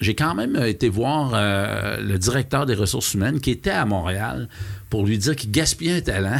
j'ai 0.00 0.14
quand 0.14 0.34
même 0.34 0.56
été 0.56 0.88
voir 0.88 1.32
euh, 1.34 1.98
le 2.00 2.18
directeur 2.18 2.66
des 2.66 2.74
ressources 2.74 3.14
humaines 3.14 3.40
qui 3.40 3.50
était 3.50 3.70
à 3.70 3.84
Montréal 3.84 4.48
pour 4.88 5.04
lui 5.06 5.18
dire 5.18 5.36
qu'il 5.36 5.50
gaspillait 5.50 5.98
un 5.98 6.00
talent. 6.00 6.38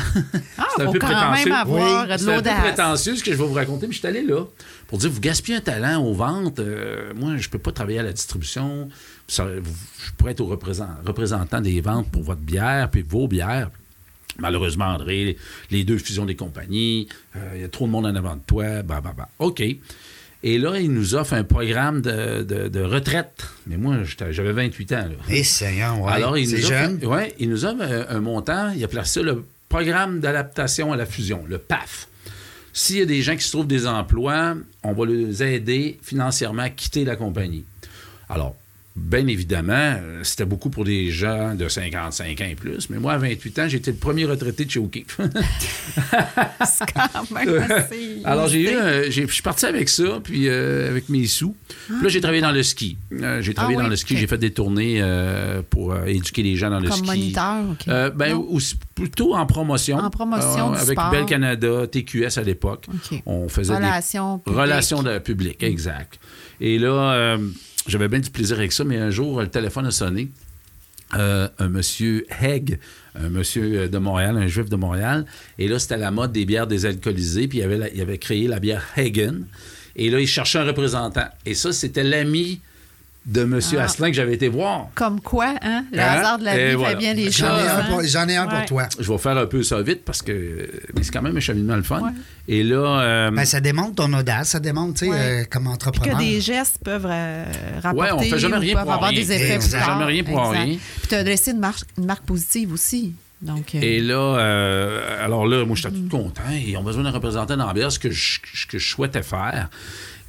Ah, 0.58 0.64
C'est 0.76 0.82
un 0.82 0.86
faut 0.86 0.92
peu 0.92 0.98
quand 0.98 1.06
prétentieux. 1.06 1.44
même 1.50 1.52
avoir 1.60 2.04
Oui, 2.06 2.12
de 2.12 2.16
C'est 2.18 2.34
un 2.34 2.42
peu 2.42 2.60
prétentieux 2.62 3.16
ce 3.16 3.22
que 3.22 3.32
je 3.32 3.36
vais 3.36 3.44
vous 3.46 3.52
raconter, 3.54 3.86
mais 3.86 3.92
je 3.92 3.98
suis 3.98 4.08
allé 4.08 4.22
là 4.22 4.44
pour 4.88 4.98
dire 4.98 5.10
vous 5.10 5.20
gaspillez 5.20 5.58
un 5.58 5.60
talent 5.60 6.02
aux 6.02 6.14
ventes. 6.14 6.58
euh, 6.58 7.12
moi, 7.14 7.36
je 7.36 7.48
peux 7.48 7.58
pas 7.58 7.70
travailler 7.72 7.98
à 8.00 8.02
la 8.02 8.12
distribution. 8.12 8.88
Je 9.28 9.42
pourrais 10.16 10.32
être 10.32 10.40
au 10.40 10.46
représent- 10.46 10.96
représentant 11.06 11.60
des 11.60 11.80
ventes 11.80 12.10
pour 12.10 12.22
votre 12.24 12.40
bière 12.40 12.90
puis 12.90 13.02
vos 13.02 13.28
bières. 13.28 13.70
Malheureusement, 14.38 14.86
André, 14.86 15.36
les 15.70 15.84
deux 15.84 15.98
fusions 15.98 16.24
des 16.24 16.34
compagnies, 16.36 17.08
euh, 17.36 17.38
il 17.56 17.60
y 17.60 17.64
a 17.64 17.68
trop 17.68 17.86
de 17.86 17.90
monde 17.92 18.06
en 18.06 18.14
avant 18.14 18.36
de 18.36 18.40
toi, 18.46 18.82
bah, 18.82 19.00
bah, 19.02 19.12
bah. 19.16 19.28
OK. 19.38 19.62
Et 20.42 20.56
là, 20.58 20.78
il 20.80 20.90
nous 20.92 21.14
offre 21.14 21.34
un 21.34 21.44
programme 21.44 22.00
de, 22.00 22.42
de- 22.42 22.68
de 22.68 22.80
retraite. 22.80 23.46
Mais 23.66 23.76
moi, 23.76 23.96
j'avais 24.30 24.52
28 24.52 24.92
ans. 24.92 24.96
Là. 24.96 25.08
Eh, 25.28 25.44
Seigneur, 25.44 26.00
ouais. 26.00 26.12
Alors, 26.12 26.38
il 26.38 26.50
nous, 26.50 26.56
jeune. 26.56 26.96
offre, 26.96 27.06
ouais, 27.08 27.34
il 27.38 27.50
nous 27.50 27.64
offre 27.66 27.82
un, 27.82 28.16
un 28.16 28.20
montant, 28.20 28.70
il 28.74 28.82
a 28.82 28.88
placé 28.88 29.22
le 29.22 29.44
programme 29.68 30.20
d'adaptation 30.20 30.92
à 30.92 30.96
la 30.96 31.04
fusion, 31.06 31.44
le 31.48 31.58
PAF. 31.58 32.08
S'il 32.72 32.96
y 32.98 33.02
a 33.02 33.04
des 33.06 33.20
gens 33.20 33.36
qui 33.36 33.42
se 33.44 33.50
trouvent 33.50 33.66
des 33.66 33.86
emplois, 33.86 34.54
on 34.82 34.92
va 34.92 35.04
les 35.06 35.42
aider 35.42 35.98
financièrement 36.02 36.62
à 36.62 36.70
quitter 36.70 37.04
la 37.04 37.16
compagnie. 37.16 37.64
Alors, 38.28 38.56
bien 38.96 39.26
évidemment, 39.26 39.72
euh, 39.74 40.20
c'était 40.24 40.44
beaucoup 40.44 40.68
pour 40.70 40.84
des 40.84 41.10
gens 41.10 41.54
de 41.54 41.68
55 41.68 42.40
ans 42.40 42.44
et 42.50 42.54
plus, 42.54 42.90
mais 42.90 42.98
moi, 42.98 43.12
à 43.14 43.18
28 43.18 43.58
ans, 43.60 43.68
j'étais 43.68 43.92
le 43.92 43.96
premier 43.96 44.24
retraité 44.24 44.64
de 44.64 44.70
chez 44.70 44.80
O'Keeffe. 44.80 45.18
C'est 46.66 46.92
quand 46.92 47.30
même 47.32 47.62
assez 47.70 48.20
Alors, 48.24 48.48
j'ai 48.48 48.62
eu, 48.62 49.10
j'ai- 49.10 49.26
je 49.26 49.32
suis 49.32 49.42
parti 49.42 49.66
avec 49.66 49.88
ça, 49.88 50.20
puis 50.22 50.48
euh, 50.48 50.88
avec 50.90 51.08
mes 51.08 51.26
sous. 51.26 51.54
Puis 51.86 52.02
là, 52.02 52.08
j'ai 52.08 52.20
travaillé 52.20 52.42
dans 52.42 52.52
le 52.52 52.62
ski. 52.62 52.96
Euh, 53.12 53.40
j'ai 53.42 53.54
travaillé 53.54 53.76
Ah 53.78 53.82
dans 53.84 53.88
le 53.88 53.96
ski, 53.96 54.16
j'ai 54.16 54.26
fait 54.26 54.38
des 54.38 54.52
tournées 54.52 54.98
euh, 55.00 55.62
pour 55.68 55.92
euh, 55.92 56.04
éduquer 56.06 56.42
les 56.42 56.56
gens 56.56 56.70
dans 56.70 56.80
le 56.80 56.88
Comme 56.88 56.98
ski. 56.98 57.06
moniteur, 57.06 57.64
OK. 57.70 57.88
Euh, 57.88 58.10
ben, 58.10 58.34
aussi- 58.34 58.76
plutôt 58.94 59.34
en 59.34 59.46
promotion. 59.46 59.98
En 59.98 60.10
promotion 60.10 60.72
du 60.72 60.78
Avec 60.78 60.98
sport. 60.98 61.10
Bell 61.10 61.24
Canada, 61.26 61.86
TQS 61.86 62.38
à 62.38 62.42
l'époque. 62.42 62.86
OK. 62.92 63.22
On 63.26 63.48
faisait 63.48 63.74
Relations 63.74 64.42
des 64.46 64.52
relations 64.52 65.02
de 65.02 65.18
public, 65.18 65.62
exact. 65.62 66.18
Et 66.60 66.78
là, 66.78 67.12
euh, 67.14 67.38
j'avais 67.86 68.08
bien 68.08 68.20
du 68.20 68.30
plaisir 68.30 68.58
avec 68.58 68.72
ça, 68.72 68.84
mais 68.84 68.98
un 68.98 69.10
jour, 69.10 69.40
le 69.40 69.48
téléphone 69.48 69.86
a 69.86 69.90
sonné. 69.90 70.30
Euh, 71.16 71.48
un 71.58 71.68
monsieur 71.68 72.24
Hegg, 72.40 72.78
un 73.16 73.30
monsieur 73.30 73.88
de 73.88 73.98
Montréal, 73.98 74.36
un 74.36 74.46
juif 74.46 74.68
de 74.68 74.76
Montréal. 74.76 75.26
Et 75.58 75.66
là, 75.66 75.80
c'était 75.80 75.96
la 75.96 76.12
mode 76.12 76.30
des 76.30 76.44
bières 76.44 76.68
désalcoolisées, 76.68 77.48
puis 77.48 77.58
il 77.58 77.62
avait, 77.62 77.90
il 77.94 78.00
avait 78.00 78.18
créé 78.18 78.46
la 78.46 78.60
bière 78.60 78.84
Hagen. 78.96 79.42
Et 79.96 80.08
là, 80.08 80.20
il 80.20 80.28
cherchait 80.28 80.58
un 80.58 80.64
représentant. 80.64 81.26
Et 81.46 81.54
ça, 81.54 81.72
c'était 81.72 82.04
l'ami 82.04 82.60
de 83.26 83.44
monsieur 83.44 83.78
Ah. 83.78 83.84
Asselin 83.84 84.08
que 84.08 84.16
j'avais 84.16 84.34
été 84.34 84.48
voir. 84.48 84.88
Comme 84.94 85.20
quoi, 85.20 85.54
hein? 85.62 85.84
Le 85.92 86.00
Hein? 86.00 86.04
hasard 86.06 86.38
de 86.38 86.44
la 86.46 86.58
Et 86.58 86.68
vie 86.70 86.74
voilà. 86.76 86.90
fait 86.90 86.96
bien 86.96 87.12
les 87.14 87.30
J'en 87.30 87.48
choses. 87.48 87.64
ai 87.64 87.68
un 87.68 87.78
hein? 87.78 87.84
pour, 87.90 88.02
j'en 88.04 88.28
ai 88.28 88.36
un 88.36 88.46
pour 88.46 88.58
Ouais. 88.58 88.64
toi. 88.66 88.88
Je 88.98 89.12
vais 89.12 89.18
faire 89.18 89.36
un 89.36 89.46
peu 89.46 89.62
ça 89.62 89.82
vite 89.82 90.04
parce 90.04 90.22
que 90.22 90.32
mais 90.94 91.02
c'est 91.02 91.10
quand 91.12 91.20
même 91.22 91.36
un 91.36 91.40
cheminement 91.40 91.76
le 91.76 91.82
fun. 91.82 92.00
Ouais. 92.00 92.10
Et 92.48 92.62
là, 92.64 93.00
euh, 93.02 93.30
Ben, 93.30 93.44
ça 93.44 93.60
démontre 93.60 93.94
ton 93.96 94.12
audace, 94.14 94.48
ça 94.48 94.58
démontre, 94.60 94.94
tu 95.00 95.04
sais, 95.04 95.10
Ouais. 95.10 95.16
euh, 95.18 95.44
comme 95.50 95.64
Puis 95.64 95.72
entrepreneur. 95.72 96.18
que 96.18 96.22
des 96.22 96.40
gestes 96.40 96.78
peuvent 96.82 97.06
euh, 97.08 97.44
rapporter 97.82 98.12
Ouais, 98.12 98.26
on 98.26 98.30
fait 98.30 98.38
jamais 98.38 98.56
rien 98.56 98.74
peuvent 98.74 98.84
pour 98.84 98.92
avoir 98.94 99.10
rien. 99.10 99.20
des 99.20 99.32
effets 99.32 99.56
on 99.56 99.58
plus 99.60 99.68
fait 99.68 99.78
tard. 99.78 99.86
jamais 99.86 100.04
rien 100.04 100.24
pour 100.24 100.40
Exact. 100.40 100.64
rien. 100.64 100.76
Puis 101.00 101.08
tu 101.08 101.14
as 101.14 101.22
laissé 101.22 101.50
une 101.50 101.58
marque, 101.60 101.88
une 101.98 102.06
marque 102.06 102.24
positive 102.24 102.72
aussi. 102.72 103.12
Donc, 103.42 103.74
euh, 103.74 103.78
et 103.80 104.00
là, 104.00 104.16
euh, 104.38 105.24
alors 105.24 105.46
là, 105.46 105.64
moi, 105.64 105.74
j'étais 105.74 105.90
tout 105.94 106.08
content. 106.10 106.42
Ils 106.52 106.76
ont 106.76 106.82
besoin 106.82 107.02
d'un 107.04 107.10
représentant 107.10 107.56
dans 107.56 107.90
ce 107.90 107.98
que 107.98 108.10
je, 108.10 108.38
ce 108.54 108.66
que 108.66 108.78
je 108.78 108.86
souhaitais 108.88 109.22
faire. 109.22 109.70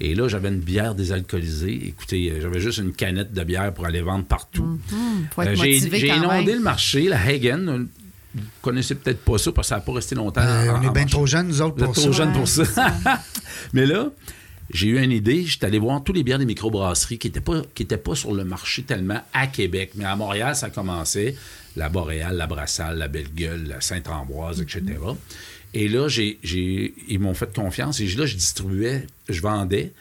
Et 0.04 0.16
là, 0.16 0.28
j'avais 0.28 0.50
une 0.50 0.60
bière 0.60 0.96
désalcoolisée. 0.96 1.88
Écoutez, 1.90 2.32
euh, 2.32 2.42
j'avais 2.42 2.60
juste 2.60 2.80
une 2.80 2.92
canette 2.92 3.34
de 3.34 3.44
bière 3.44 3.72
pour 3.74 3.86
aller 3.86 4.02
vendre 4.02 4.26
partout. 4.26 4.80
être 4.92 5.48
Euh, 5.48 5.56
j'ai 5.56 5.74
motivé 5.76 6.00
j'ai 6.00 6.08
quand 6.08 6.16
inondé 6.18 6.46
même. 6.48 6.56
le 6.58 6.62
marché, 6.64 7.08
la 7.08 7.22
Hagen. 7.22 7.68
euh, 7.68 7.86
Vous 8.34 8.42
connaissez 8.62 8.96
peut-être 8.96 9.20
pas 9.24 9.38
ça 9.38 9.52
parce 9.52 9.68
que 9.68 9.70
ça 9.70 9.76
n'a 9.76 9.82
pas 9.82 9.94
resté 9.94 10.16
longtemps. 10.16 10.42
Euh, 10.42 10.70
en- 10.72 10.80
on 10.80 10.82
est 10.84 10.88
en 10.88 10.92
bien 10.92 11.06
trop 11.06 11.26
jeunes, 11.28 11.48
nous 11.50 11.62
autres, 11.62 11.76
Vous 11.76 11.82
êtes 11.82 11.86
pour 11.86 11.94
trop 11.96 12.12
ça. 12.14 12.18
jeune 12.18 12.32
pour 12.32 12.42
Ouais, 12.42 12.66
ça. 12.66 12.94
Mais 13.74 13.86
là, 13.86 14.10
j'ai 14.74 14.88
eu 14.88 15.04
une 15.04 15.12
idée. 15.12 15.44
J'étais 15.46 15.66
allé 15.68 15.78
voir 15.80 16.02
tous 16.04 16.14
les 16.14 16.24
bières 16.24 16.40
des 16.40 16.46
microbrasseries 16.46 17.20
qui 17.20 17.28
n'étaient 17.28 17.42
pas, 17.42 17.62
qui 17.76 17.84
étaient 17.84 17.98
pas 17.98 18.16
sur 18.16 18.34
le 18.34 18.44
marché 18.46 18.84
tellement 18.84 19.22
à 19.34 19.48
Québec. 19.48 19.92
Mais 19.96 20.06
à 20.06 20.16
Montréal, 20.16 20.56
ça 20.56 20.70
commençait. 20.70 21.36
La 21.76 21.90
Boréale, 21.90 22.36
la 22.38 22.48
Brassale, 22.48 22.98
la 22.98 23.08
Belle 23.08 23.32
Gueule, 23.36 23.66
la 23.68 23.82
Sainte-Ambroise, 23.82 24.60
etc. 24.62 24.82
Et 25.74 25.88
là, 25.88 26.08
j'ai, 26.08 26.40
ils 27.08 27.20
m'ont 27.20 27.34
fait 27.34 27.54
confiance. 27.54 28.00
Et 28.00 28.08
là, 28.08 28.26
je 28.26 28.36
distribuais, 28.36 29.08
je 29.30 29.42
vendais 29.42 29.92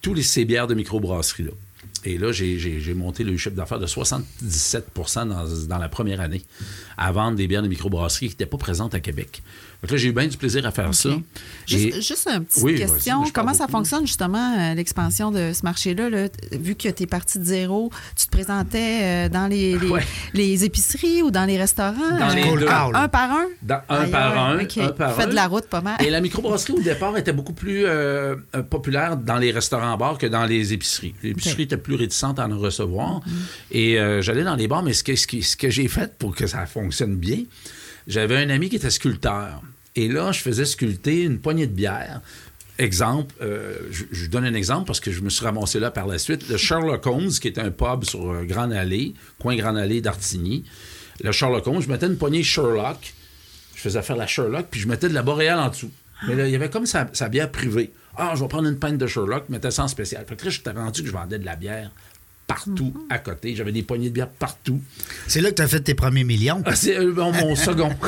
tous 0.00 0.14
les, 0.14 0.22
ces 0.22 0.44
bières 0.44 0.66
de 0.66 0.74
microbrasserie-là. 0.74 1.50
Et 2.06 2.16
là, 2.16 2.32
j'ai- 2.32 2.58
j'ai 2.58 2.80
j'ai 2.80 2.94
monté 2.94 3.24
le 3.24 3.36
chiffre 3.36 3.54
d'affaires 3.54 3.78
de 3.78 3.86
77 3.86 4.86
dans, 4.94 5.66
dans 5.68 5.78
la 5.78 5.88
première 5.90 6.20
année 6.20 6.42
à 6.96 7.12
vendre 7.12 7.36
des 7.36 7.46
bières 7.46 7.62
de 7.62 7.68
microbrasserie 7.68 8.28
qui 8.28 8.32
n'étaient 8.32 8.46
pas 8.46 8.56
présentes 8.56 8.94
à 8.94 9.00
Québec. 9.00 9.42
Donc 9.82 9.90
là, 9.92 9.96
j'ai 9.96 10.08
eu 10.08 10.12
bien 10.12 10.26
du 10.26 10.36
plaisir 10.36 10.66
à 10.66 10.70
faire 10.72 10.92
ça. 10.94 11.08
Juste, 11.66 11.84
Et- 11.96 12.02
juste 12.02 12.28
une 12.30 12.44
petite 12.44 12.62
Oui, 12.62 12.74
question. 12.74 13.24
Comment 13.32 13.54
ça 13.54 13.60
beaucoup. 13.64 13.78
fonctionne 13.78 14.06
justement 14.06 14.54
euh, 14.58 14.74
l'expansion 14.74 15.30
de 15.30 15.52
ce 15.54 15.62
marché-là? 15.62 16.10
là? 16.10 16.28
Vu 16.52 16.74
que 16.74 16.88
tu 16.88 17.02
es 17.02 17.06
parti 17.06 17.38
de 17.38 17.44
zéro, 17.44 17.90
tu 18.14 18.26
te 18.26 18.30
présentais 18.30 19.00
euh, 19.02 19.28
dans 19.30 19.46
les, 19.46 19.78
les, 19.78 19.88
Ouais. 19.88 20.02
les 20.34 20.64
épiceries 20.66 21.22
ou 21.22 21.30
dans 21.30 21.46
les 21.46 21.56
restaurants? 21.56 22.18
Dans 22.18 22.28
les 22.34 22.42
euh, 22.46 22.56
deux. 22.58 22.68
un, 22.68 22.92
un 22.94 23.08
par 23.08 23.30
un? 23.32 23.46
Dans- 23.62 23.80
un 23.88 24.06
par 24.08 24.38
un, 24.38 24.60
OK. 24.60 24.76
un 24.78 24.88
par 24.88 25.14
Faites 25.16 25.26
un. 25.26 25.30
de 25.30 25.34
la 25.34 25.46
route 25.46 25.64
pas 25.66 25.80
mal. 25.80 25.96
Et 26.04 26.10
la 26.10 26.20
microbrasserie, 26.20 26.74
au 26.74 26.82
départ, 26.82 27.16
était 27.16 27.32
beaucoup 27.32 27.54
plus 27.54 27.84
euh, 27.86 28.36
populaire 28.68 29.16
dans 29.16 29.38
les 29.38 29.50
restaurants-bars 29.50 30.18
que 30.18 30.26
dans 30.26 30.44
les 30.44 30.74
épiceries. 30.74 31.14
Les 31.22 31.30
épiceries 31.30 31.62
étaient 31.62 31.76
plus 31.78 31.94
réticentes 31.94 32.38
à 32.38 32.46
en 32.46 32.58
recevoir. 32.58 33.22
Et 33.70 33.98
euh, 33.98 34.20
j'allais 34.20 34.44
dans 34.44 34.56
les 34.56 34.68
bars, 34.68 34.82
mais 34.82 34.92
ce 34.92 35.02
que, 35.04 35.16
ce 35.16 35.26
qui- 35.26 35.42
ce 35.42 35.56
que 35.56 35.70
j'ai 35.70 35.88
fait 35.88 36.18
pour 36.18 36.34
que 36.36 36.46
ça 36.46 36.66
fonctionne 36.66 37.16
bien, 37.16 37.44
j'avais 38.06 38.36
un 38.36 38.50
ami 38.50 38.68
qui 38.68 38.76
était 38.76 38.90
sculpteur. 38.90 39.62
Et 39.96 40.08
là, 40.08 40.32
je 40.32 40.40
faisais 40.40 40.64
sculpter 40.64 41.22
une 41.22 41.40
poignée 41.40 41.66
de 41.66 41.72
bière. 41.72 42.20
Exemple, 42.78 43.34
euh, 43.42 43.76
je, 43.90 44.26
donne 44.26 44.44
un 44.44 44.54
exemple 44.54 44.86
parce 44.86 45.00
que 45.00 45.10
je 45.10 45.20
me 45.20 45.28
suis 45.28 45.44
ramassé 45.44 45.80
là 45.80 45.90
par 45.90 46.06
la 46.06 46.18
suite. 46.18 46.48
Le 46.48 46.56
Sherlock 46.56 47.06
Holmes, 47.06 47.30
qui 47.30 47.48
est 47.48 47.58
un 47.58 47.70
pub 47.70 48.04
sur 48.04 48.30
euh, 48.30 48.44
Grande 48.44 48.72
Allée, 48.72 49.12
coin 49.38 49.54
Grande 49.56 49.76
Allée 49.76 50.00
d'Artigny. 50.00 50.64
Le 51.22 51.32
Sherlock 51.32 51.66
Holmes, 51.66 51.82
je 51.82 51.88
mettais 51.88 52.06
une 52.06 52.16
poignée 52.16 52.42
Sherlock. 52.42 53.12
Je 53.74 53.80
faisais 53.80 54.00
faire 54.02 54.16
la 54.16 54.26
Sherlock, 54.26 54.68
puis 54.70 54.80
je 54.80 54.88
mettais 54.88 55.08
de 55.08 55.14
la 55.14 55.22
boréale 55.22 55.58
en 55.58 55.68
dessous. 55.68 55.90
Mais 56.26 56.34
là, 56.34 56.46
il 56.46 56.52
y 56.52 56.56
avait 56.56 56.70
comme 56.70 56.86
sa, 56.86 57.08
sa 57.12 57.28
bière 57.28 57.50
privée. 57.50 57.92
Ah, 58.16 58.32
je 58.34 58.42
vais 58.42 58.48
prendre 58.48 58.68
une 58.68 58.78
pinte 58.78 58.98
de 58.98 59.06
Sherlock, 59.06 59.48
mettais 59.48 59.70
ça 59.70 59.84
en 59.84 59.88
spécial. 59.88 60.24
Fait 60.26 60.36
que 60.36 60.44
là, 60.44 60.50
je 60.50 60.60
t'avais 60.60 60.80
rendu 60.80 61.02
que 61.02 61.08
je 61.08 61.12
vendais 61.12 61.38
de 61.38 61.44
la 61.44 61.56
bière 61.56 61.90
partout 62.54 62.92
à 63.08 63.18
côté. 63.18 63.54
J'avais 63.56 63.72
des 63.72 63.82
poignées 63.82 64.08
de 64.08 64.14
bière 64.14 64.28
partout. 64.28 64.80
C'est 65.26 65.40
là 65.40 65.50
que 65.50 65.56
tu 65.56 65.62
as 65.62 65.68
fait 65.68 65.80
tes 65.80 65.94
premiers 65.94 66.24
millions. 66.24 66.62
Ah, 66.64 66.74
c'est 66.74 66.96
euh, 66.98 67.12
mon, 67.12 67.32
mon 67.32 67.54
second. 67.56 67.90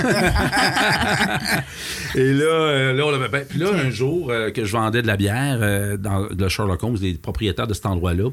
Et 2.15 2.33
là, 2.33 2.45
euh, 2.45 2.93
là, 2.93 3.07
on 3.07 3.15
avait 3.15 3.29
ben- 3.29 3.45
Puis 3.49 3.59
là, 3.59 3.69
un 3.73 3.91
jour 3.91 4.31
euh, 4.31 4.51
que 4.51 4.65
je 4.65 4.73
vendais 4.73 5.03
de 5.03 5.07
la 5.07 5.17
bière 5.17 5.59
euh, 5.61 5.97
dans 5.97 6.29
le 6.37 6.49
Sherlock 6.49 6.83
Holmes, 6.83 6.99
les 7.01 7.15
propriétaires 7.15 7.67
de 7.67 7.75
cet 7.75 7.87
endroit-là, 7.87 8.31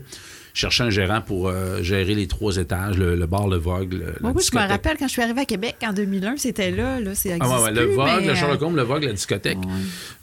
cherchais 0.60 0.84
un 0.84 0.90
gérant 0.90 1.22
pour 1.22 1.48
euh, 1.48 1.82
gérer 1.82 2.14
les 2.16 2.28
trois 2.28 2.58
étages, 2.58 2.98
le, 2.98 3.16
le 3.16 3.26
bar, 3.26 3.48
le 3.48 3.58
Vogue, 3.58 3.94
le, 3.94 4.14
Oui, 4.22 4.32
oui, 4.36 4.44
je 4.52 4.58
me 4.58 4.68
rappelle 4.68 4.98
quand 4.98 5.08
je 5.08 5.14
suis 5.14 5.22
arrivée 5.22 5.42
à 5.42 5.46
Québec 5.46 5.76
en 5.88 5.94
2001, 5.94 6.38
c'était 6.38 6.72
là. 6.72 7.00
là 7.00 7.16
c'est 7.16 7.38
Ah 7.40 7.48
ouais, 7.50 7.64
ouais, 7.64 7.72
le 7.72 7.86
plus, 7.88 7.96
Vogue, 7.96 8.08
mais, 8.20 8.26
le 8.26 8.32
euh, 8.32 8.36
Sherlock 8.36 8.62
Holmes, 8.62 8.76
le 8.76 8.84
Vogue, 8.84 9.04
la 9.04 9.14
discothèque, 9.14 9.58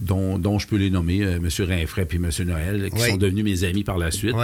dont, 0.00 0.38
dont 0.38 0.58
je 0.58 0.66
peux 0.66 0.76
les 0.76 0.90
nommer, 0.90 1.22
euh, 1.24 1.36
M. 1.36 1.48
Rinfray 1.68 2.04
puis 2.06 2.18
M. 2.18 2.30
Noël, 2.46 2.90
qui 2.94 3.00
sont 3.00 3.16
devenus 3.16 3.44
mes 3.44 3.64
amis 3.64 3.84
par 3.84 3.98
la 3.98 4.10
suite. 4.10 4.34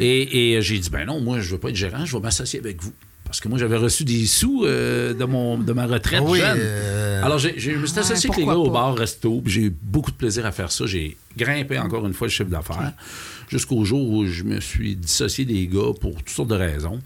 Et, 0.00 0.54
et 0.56 0.62
j'ai 0.62 0.78
dit, 0.78 0.90
ben 0.90 1.04
non, 1.04 1.20
moi, 1.20 1.40
je 1.40 1.50
veux 1.50 1.58
pas 1.58 1.68
être 1.70 1.76
gérant, 1.76 2.04
je 2.04 2.16
vais 2.16 2.22
m'associer 2.22 2.58
avec 2.58 2.82
vous. 2.82 2.92
Parce 3.24 3.40
que 3.40 3.48
moi, 3.48 3.58
j'avais 3.58 3.76
reçu 3.78 4.04
des 4.04 4.26
sous 4.26 4.64
euh, 4.66 5.14
de, 5.14 5.24
mon, 5.24 5.56
de 5.56 5.72
ma 5.72 5.86
retraite 5.86 6.20
Oui, 6.22 6.38
jeune. 6.38 6.58
euh, 6.60 7.22
Alors, 7.24 7.38
j'ai, 7.38 7.54
je 7.58 7.70
me 7.70 7.86
suis 7.86 7.94
Ouais, 7.94 8.00
associé 8.00 8.28
avec 8.28 8.40
les 8.40 8.44
gars 8.46 8.56
au 8.58 8.68
bar, 8.70 8.94
resto, 8.94 9.40
puis 9.42 9.50
j'ai 9.50 9.60
eu 9.62 9.74
beaucoup 9.82 10.10
de 10.10 10.16
plaisir 10.16 10.44
à 10.44 10.52
faire 10.52 10.70
ça. 10.70 10.84
J'ai 10.84 11.16
grimpé 11.38 11.78
encore 11.78 12.06
une 12.06 12.12
fois 12.12 12.26
le 12.26 12.30
chiffre 12.30 12.50
d'affaires. 12.50 12.92
Jusqu'au 13.52 13.84
jour 13.84 14.08
où 14.08 14.24
je 14.26 14.44
me 14.44 14.60
suis 14.60 14.96
dissocié 14.96 15.44
des 15.44 15.66
gars 15.66 15.92
pour 16.00 16.14
toutes 16.16 16.30
sortes 16.30 16.48
de 16.48 16.54
raisons. 16.54 17.00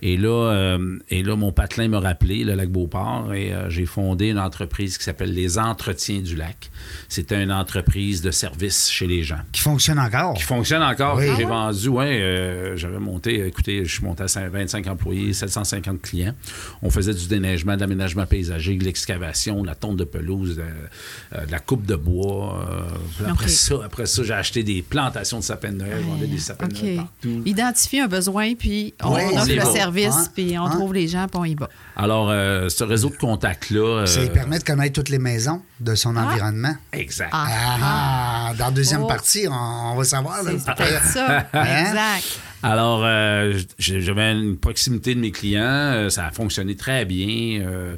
Et, 0.00 0.16
là, 0.16 0.52
euh, 0.52 0.96
et 1.10 1.24
là, 1.24 1.34
mon 1.34 1.50
patelin 1.50 1.88
m'a 1.88 1.98
rappelé, 1.98 2.44
le 2.44 2.54
lac 2.54 2.68
Beauport, 2.70 3.34
et 3.34 3.52
euh, 3.52 3.68
j'ai 3.68 3.84
fondé 3.84 4.28
une 4.28 4.38
entreprise 4.38 4.96
qui 4.96 5.02
s'appelle 5.02 5.34
Les 5.34 5.58
Entretiens 5.58 6.20
du 6.20 6.36
lac. 6.36 6.70
C'était 7.08 7.42
une 7.42 7.50
entreprise 7.50 8.22
de 8.22 8.30
service 8.30 8.88
chez 8.90 9.08
les 9.08 9.24
gens 9.24 9.40
Qui 9.50 9.60
fonctionne 9.60 9.98
encore. 9.98 10.34
qui 10.34 10.44
fonctionne 10.44 10.82
encore. 10.84 11.16
Oui. 11.16 11.26
J'ai 11.36 11.44
Ah 11.44 11.70
vendu, 11.72 11.88
ouais, 11.88 12.20
euh, 12.22 12.76
j'avais 12.76 13.00
monté, 13.00 13.44
écoutez, 13.44 13.84
je 13.84 13.92
suis 13.92 14.04
monté 14.04 14.22
à 14.22 14.28
5 14.28 14.52
25 14.52 14.86
employés, 14.86 15.32
750 15.32 16.00
clients. 16.00 16.34
On 16.80 16.90
faisait 16.90 17.12
du 17.14 17.26
déneigement, 17.26 17.74
de 17.74 17.80
l'aménagement 17.80 18.24
paysager, 18.24 18.76
de 18.76 18.84
l'excavation, 18.84 19.62
de 19.62 19.66
la 19.66 19.74
tonte 19.74 19.96
de 19.96 20.04
pelouse, 20.04 20.56
de 20.58 21.50
la 21.50 21.58
coupe 21.58 21.86
de 21.86 21.96
bois. 21.96 22.64
euh, 22.70 23.26
après 23.28 23.48
ça, 23.48 23.74
après 23.84 24.06
ça, 24.06 24.22
j'ai 24.22 24.32
acheté 24.34 24.62
des 24.62 24.82
plantations 24.82 25.38
de 25.40 25.44
sapins 25.44 25.72
de 25.72 25.87
Noël, 25.88 26.02
je 26.02 26.06
vendais 26.08 26.26
des 26.26 26.38
sapins 26.38 26.66
de 26.68 26.72
OK. 26.74 26.82
Noël 26.82 26.96
partout. 26.96 27.42
Identifier 27.44 28.00
un 28.02 28.06
besoin, 28.08 28.54
puis 28.54 28.94
on, 29.02 29.14
Oui, 29.14 29.22
on 29.32 29.38
offre 29.38 29.52
le 29.54 29.64
service, 29.76 30.14
Hein? 30.14 30.28
puis 30.34 30.58
on 30.58 30.66
Hein? 30.66 30.70
trouve 30.70 30.94
les 30.94 31.08
gens, 31.08 31.26
puis 31.28 31.40
on 31.40 31.44
y 31.44 31.54
va. 31.54 31.68
Alors, 31.96 32.28
euh, 32.30 32.68
ce 32.68 32.84
réseau 32.84 33.10
de 33.10 33.16
contacts-là. 33.16 34.06
Ça 34.06 34.20
lui 34.22 34.30
permet 34.30 34.58
de 34.58 34.64
connaître 34.64 34.92
toutes 34.94 35.08
les 35.08 35.18
maisons 35.18 35.62
de 35.80 35.94
son 35.94 36.16
environnement. 36.16 36.74
exact. 36.92 37.30
Ah. 37.32 37.46
Ah, 37.82 38.52
dans 38.58 38.66
la 38.66 38.70
deuxième 38.70 39.02
Oh. 39.02 39.06
partie, 39.06 39.46
on, 39.48 39.92
on 39.92 39.96
va 39.96 40.04
savoir. 40.04 40.38
C'est 40.44 40.58
ça. 40.58 41.46
Hein? 41.52 41.64
Exact. 41.86 42.40
Alors, 42.62 43.02
euh, 43.04 43.56
j'avais 43.78 44.32
une 44.32 44.56
proximité 44.56 45.14
de 45.14 45.20
mes 45.20 45.30
clients. 45.30 45.62
euh, 45.62 46.10
ça 46.10 46.26
a 46.26 46.30
fonctionné 46.32 46.74
très 46.76 47.04
bien. 47.04 47.60
euh, 47.62 47.94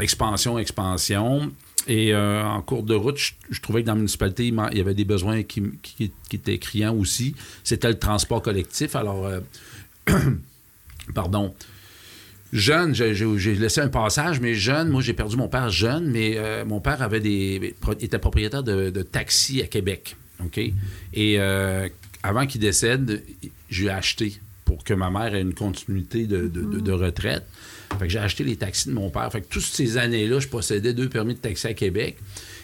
expansion, 0.00 0.58
expansion. 0.58 1.50
Et 1.88 2.12
euh, 2.12 2.42
en 2.44 2.62
cours 2.62 2.82
de 2.82 2.94
route, 2.94 3.16
je, 3.16 3.32
je 3.50 3.60
trouvais 3.60 3.82
que 3.82 3.86
dans 3.86 3.92
la 3.92 3.98
municipalité, 3.98 4.46
il 4.48 4.76
y 4.76 4.80
avait 4.80 4.94
des 4.94 5.04
besoins 5.04 5.42
qui, 5.44 5.62
qui- 5.82 6.10
qui 6.28 6.36
étaient 6.36 6.58
criants 6.58 6.94
aussi. 6.96 7.34
C'était 7.62 7.88
le 7.88 7.98
transport 7.98 8.42
collectif. 8.42 8.96
Alors, 8.96 9.24
euh, 9.26 9.40
pardon. 11.14 11.54
Jeune, 12.52 12.94
j'ai- 12.94 13.54
laissé 13.56 13.80
un 13.80 13.88
passage, 13.88 14.40
mais 14.40 14.54
jeune, 14.54 14.88
moi 14.88 15.02
j'ai 15.02 15.12
perdu 15.12 15.36
mon 15.36 15.48
père 15.48 15.68
jeune, 15.68 16.06
mais 16.10 16.34
euh, 16.36 16.64
mon 16.64 16.80
père 16.80 17.02
avait 17.02 17.20
des, 17.20 17.74
était 18.00 18.18
propriétaire 18.18 18.62
de, 18.62 18.90
de 18.90 19.02
taxis 19.02 19.62
à 19.62 19.66
Québec. 19.66 20.16
OK? 20.44 20.60
Et 21.14 21.38
avant 22.22 22.46
qu'il 22.46 22.60
décède, 22.60 23.22
j'ai 23.68 23.90
acheté 23.90 24.38
pour 24.64 24.84
que 24.84 24.94
ma 24.94 25.10
mère 25.10 25.34
ait 25.34 25.40
une 25.42 25.54
continuité 25.54 26.26
de, 26.26 26.48
de- 26.48 26.62
de- 26.62 26.80
de 26.80 26.92
retraite. 26.92 27.44
Fait 27.98 28.06
que 28.06 28.12
j'ai 28.12 28.18
acheté 28.18 28.44
les 28.44 28.56
taxis 28.56 28.88
de 28.88 28.94
mon 28.94 29.10
père. 29.10 29.30
Fait 29.30 29.40
que 29.40 29.46
toutes 29.48 29.62
ces 29.64 29.96
années-là, 29.98 30.40
je 30.40 30.48
possédais 30.48 30.92
deux 30.94 31.08
permis 31.08 31.34
de 31.34 31.38
taxi 31.40 31.66
à 31.66 31.74
Québec. 31.74 32.18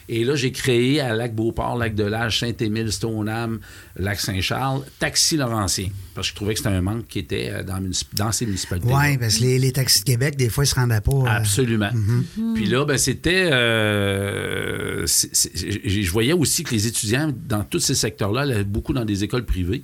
Et 0.09 0.25
là, 0.25 0.35
j'ai 0.35 0.51
créé 0.51 1.01
à 1.01 1.15
Lac-Beauport, 1.15 1.79
Lac-de-Lage, 1.79 2.41
Saint-Émile, 2.41 2.91
Stoneham, 2.91 3.61
Lac-Saint-Charles, 3.97 4.83
Taxi 4.99 5.37
Laurentien. 5.37 5.89
Parce 6.15 6.27
que 6.27 6.33
je 6.33 6.37
trouvais 6.37 6.55
que 6.55 6.59
c'était 6.59 6.75
un 6.75 6.81
manque 6.83 7.07
qui 7.07 7.21
était 7.21 7.51
euh, 7.53 7.62
dans, 7.62 8.33
ces 8.33 8.45
municipalités. 8.45 8.93
Oui, 8.93 9.17
parce 9.17 9.39
que 9.39 9.45
les, 9.45 9.59
les 9.61 9.73
taxis 9.73 10.01
de 10.01 10.05
Québec, 10.05 10.37
des 10.37 10.49
fois, 10.51 10.65
ils 10.65 10.67
se 10.67 10.75
rendaient 10.75 11.01
pas. 11.01 11.12
euh, 11.12 11.25
Absolument. 11.27 11.91
Puis 12.55 12.67
là, 12.67 12.85
ben, 12.85 12.99
c'était. 12.99 13.49
euh, 13.53 15.07
je 15.07 16.03
je 16.03 16.11
voyais 16.11 16.33
aussi 16.33 16.65
que 16.65 16.73
les 16.73 16.87
étudiants 16.87 17.33
dans 17.49 17.62
tous 17.65 17.79
ces 17.79 17.95
secteurs-là 17.95 18.43
allaient 18.43 18.65
beaucoup 18.65 18.93
dans 18.93 19.05
des 19.05 19.25
écoles 19.25 19.45
privées. 19.45 19.83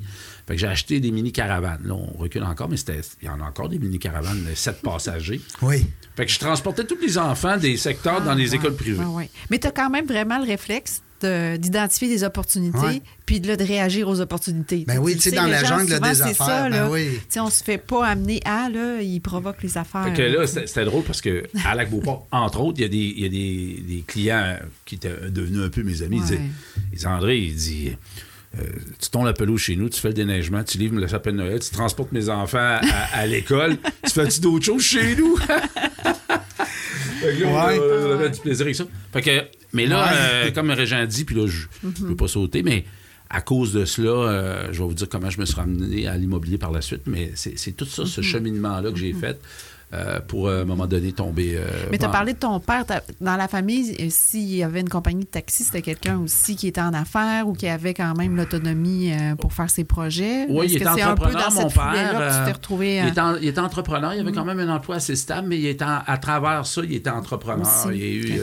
Fait 0.49 0.55
que 0.55 0.61
j'ai 0.61 0.67
acheté 0.67 0.99
des 0.99 1.11
mini-caravanes. 1.13 1.83
Là, 1.85 1.95
on 1.95 2.17
recule 2.19 2.43
encore, 2.43 2.69
mais 2.71 2.79
c'était- 2.79 3.01
il 3.23 3.27
y 3.27 3.29
en 3.29 3.39
a 3.41 3.45
encore 3.45 3.69
des 3.69 3.79
mini-caravanes 3.79 4.43
de 4.49 4.55
7 4.55 4.81
passagers. 4.83 5.41
Oui. 5.63 5.87
Fait 6.17 6.25
que 6.27 6.33
je 6.33 6.39
transportais 6.39 6.85
tous 6.85 6.99
les 7.01 7.19
enfants 7.19 7.57
des 7.59 7.77
secteurs 7.77 8.23
dans 8.23 8.35
les 8.35 8.51
Ouais, 8.51 8.57
écoles 8.57 8.75
privées. 8.75 8.99
ouais, 9.05 9.15
ouais. 9.15 9.31
Mais 9.51 9.59
tu 9.59 9.67
as 9.67 9.71
quand 9.73 9.91
même 9.91 10.07
vraiment 10.07 10.39
le 10.39 10.45
réflexe 10.47 11.03
de- 11.21 11.57
d'identifier 11.57 12.09
des 12.09 12.23
opportunités, 12.25 12.79
Ouais. 12.79 13.03
puis 13.27 13.41
de, 13.41 13.49
là, 13.49 13.57
de 13.57 13.65
réagir 13.65 14.09
aux 14.09 14.21
opportunités. 14.21 14.85
Ben 14.87 14.99
oui, 14.99 15.17
tu 15.17 15.21
sais, 15.23 15.33
dans 15.33 15.47
la 15.47 15.63
gens, 15.65 15.79
jungle 15.81 15.95
souvent, 15.97 16.09
des 16.09 16.15
c'est 16.15 16.23
affaires, 16.23 16.47
Ça, 16.47 16.63
ben 16.63 16.69
là. 16.71 16.91
oui. 16.91 17.09
Tu 17.15 17.21
sais, 17.29 17.41
on 17.41 17.51
se 17.51 17.63
fait 17.65 17.77
pas 17.79 18.07
amener 18.07 18.41
à, 18.45 18.71
là, 18.71 19.03
ils 19.03 19.21
provoquent 19.21 19.63
les 19.65 19.77
affaires. 19.77 20.05
Fait 20.05 20.15
que 20.15 20.23
là, 20.23 20.47
c'était 20.47 20.67
c'était 20.69 20.85
drôle 20.85 21.03
parce 21.03 21.21
que 21.21 21.43
à 21.65 21.75
Lac-Beauport, 21.75 22.27
entre 22.31 22.61
autres, 22.61 22.79
il 22.79 22.83
y 22.83 22.85
a, 22.85 22.89
des, 22.89 22.97
il 22.97 23.21
y 23.21 23.27
a 23.27 23.29
des, 23.29 23.83
des 23.97 24.03
clients 24.07 24.57
qui 24.87 24.95
étaient 24.95 25.29
devenus 25.31 25.61
un 25.65 25.69
peu 25.71 25.83
mes 25.83 26.01
amis. 26.03 26.19
Ils 26.19 26.23
disaient, 26.23 26.37
Ouais. 26.37 26.43
ils 26.93 26.97
disaient, 26.97 27.07
André, 27.09 27.39
il 27.39 27.55
dit 27.57 27.97
euh, 28.59 28.63
Tu 29.01 29.11
tombes 29.11 29.27
la 29.27 29.33
pelouse 29.33 29.61
chez 29.61 29.77
nous, 29.77 29.89
tu 29.89 30.01
fais 30.01 30.09
le 30.09 30.15
déneigement, 30.15 30.63
tu 30.65 30.79
livres 30.79 30.97
le 30.97 31.09
sapin 31.09 31.33
de 31.33 31.37
Noël, 31.37 31.61
tu 31.61 31.71
transportes 31.71 32.13
mes 32.13 32.29
enfants 32.29 32.59
à, 32.59 32.81
à 33.13 33.27
l'école, 33.27 33.77
tu 34.07 34.11
fais-tu 34.13 34.41
d'autres 34.41 34.65
choses 34.65 34.83
chez 34.83 35.17
nous? 35.17 35.37
Fait 35.37 37.37
que 37.37 37.43
là, 37.43 37.49
on, 37.49 37.67
Ouais. 37.67 37.81
on 37.81 38.13
avait 38.13 38.31
du 38.31 38.41
plaisir 38.41 38.67
avec 38.67 38.77
ça. 38.77 38.85
Fait 39.13 39.23
que, 39.23 39.45
mais 39.73 39.87
là, 39.87 40.05
Ouais. 40.05 40.49
euh, 40.49 40.51
comme 40.53 40.71
Régent 40.71 41.05
dit, 41.07 41.25
puis 41.25 41.35
là, 41.37 41.47
je 41.47 41.67
ne 41.87 42.09
veux 42.09 42.17
pas 42.17 42.29
sauter, 42.29 42.63
mais 42.63 42.85
à 43.31 43.41
cause 43.41 43.73
de 43.73 43.85
cela, 43.85 44.11
euh, 44.11 44.69
je 44.73 44.79
vais 44.81 44.89
vous 44.89 44.95
dire 44.95 45.09
comment 45.09 45.31
je 45.31 45.39
me 45.41 45.45
suis 45.45 45.55
ramené 45.57 46.07
à 46.07 46.17
l'immobilier 46.17 46.59
par 46.59 46.71
la 46.73 46.81
suite, 46.81 47.03
mais 47.07 47.33
c'est 47.35 47.59
c'est 47.59 47.73
tout 47.73 47.85
ça, 47.85 48.07
ce 48.07 48.23
cheminement-là 48.23 48.91
que 48.91 48.97
j'ai 48.97 49.13
fait 49.13 49.39
euh, 49.95 50.21
pour, 50.21 50.49
euh, 50.49 50.59
à 50.59 50.63
un 50.63 50.65
moment 50.67 50.87
donné, 50.87 51.13
tomber. 51.13 51.57
euh, 51.57 51.67
Mais 51.91 51.97
tu 51.99 52.05
as 52.05 52.09
parlé 52.11 52.35
de 52.35 52.39
ton 52.39 52.61
père. 52.61 52.85
Dans 53.21 53.37
la 53.37 53.49
famille, 53.49 53.97
euh, 54.01 54.07
s'il 54.11 54.55
y 54.55 54.63
avait 54.63 54.81
une 54.81 54.89
compagnie 54.89 55.25
de 55.25 55.29
taxi, 55.31 55.65
c'était 55.65 55.81
quelqu'un 55.83 56.19
aussi 56.19 56.57
qui 56.57 56.67
était 56.69 56.81
en 56.81 56.93
affaires 56.93 57.49
ou 57.49 57.55
qui 57.55 57.67
avait 57.69 57.95
quand 57.95 58.15
même 58.15 58.37
l'autonomie 58.37 59.11
pour 59.41 59.53
faire 59.53 59.71
ses 59.71 59.85
projets? 59.85 60.45
Oui, 60.49 60.67
il 60.69 60.77
était 60.77 60.85
c'est 60.85 60.91
un 61.03 61.15
peu 61.15 61.25
entrepreneur, 61.25 61.49
dans 61.49 61.63
mon 61.63 61.71
père. 61.71 62.45
tu 62.47 62.53
retrouvé. 62.53 62.97
il, 62.99 63.09
était 63.09 63.21
en- 63.21 63.37
il 63.37 63.49
était 63.49 63.61
entrepreneur, 63.61 64.13
il 64.15 64.21
avait 64.21 64.33
quand 64.33 64.45
même 64.45 64.61
un 64.61 64.75
emploi 64.75 64.97
assez 64.97 65.17
stable, 65.17 65.49
mais 65.49 65.59
il 65.59 65.67
était 65.67 65.85
en- 65.85 66.03
à 66.07 66.19
travers 66.19 66.67
ça, 66.67 66.83
il 66.85 66.93
était 66.95 67.09
entrepreneur. 67.11 67.67
Aussi. 67.67 67.97
Il, 67.97 68.03
a 68.03 68.07
eu, 68.37 68.41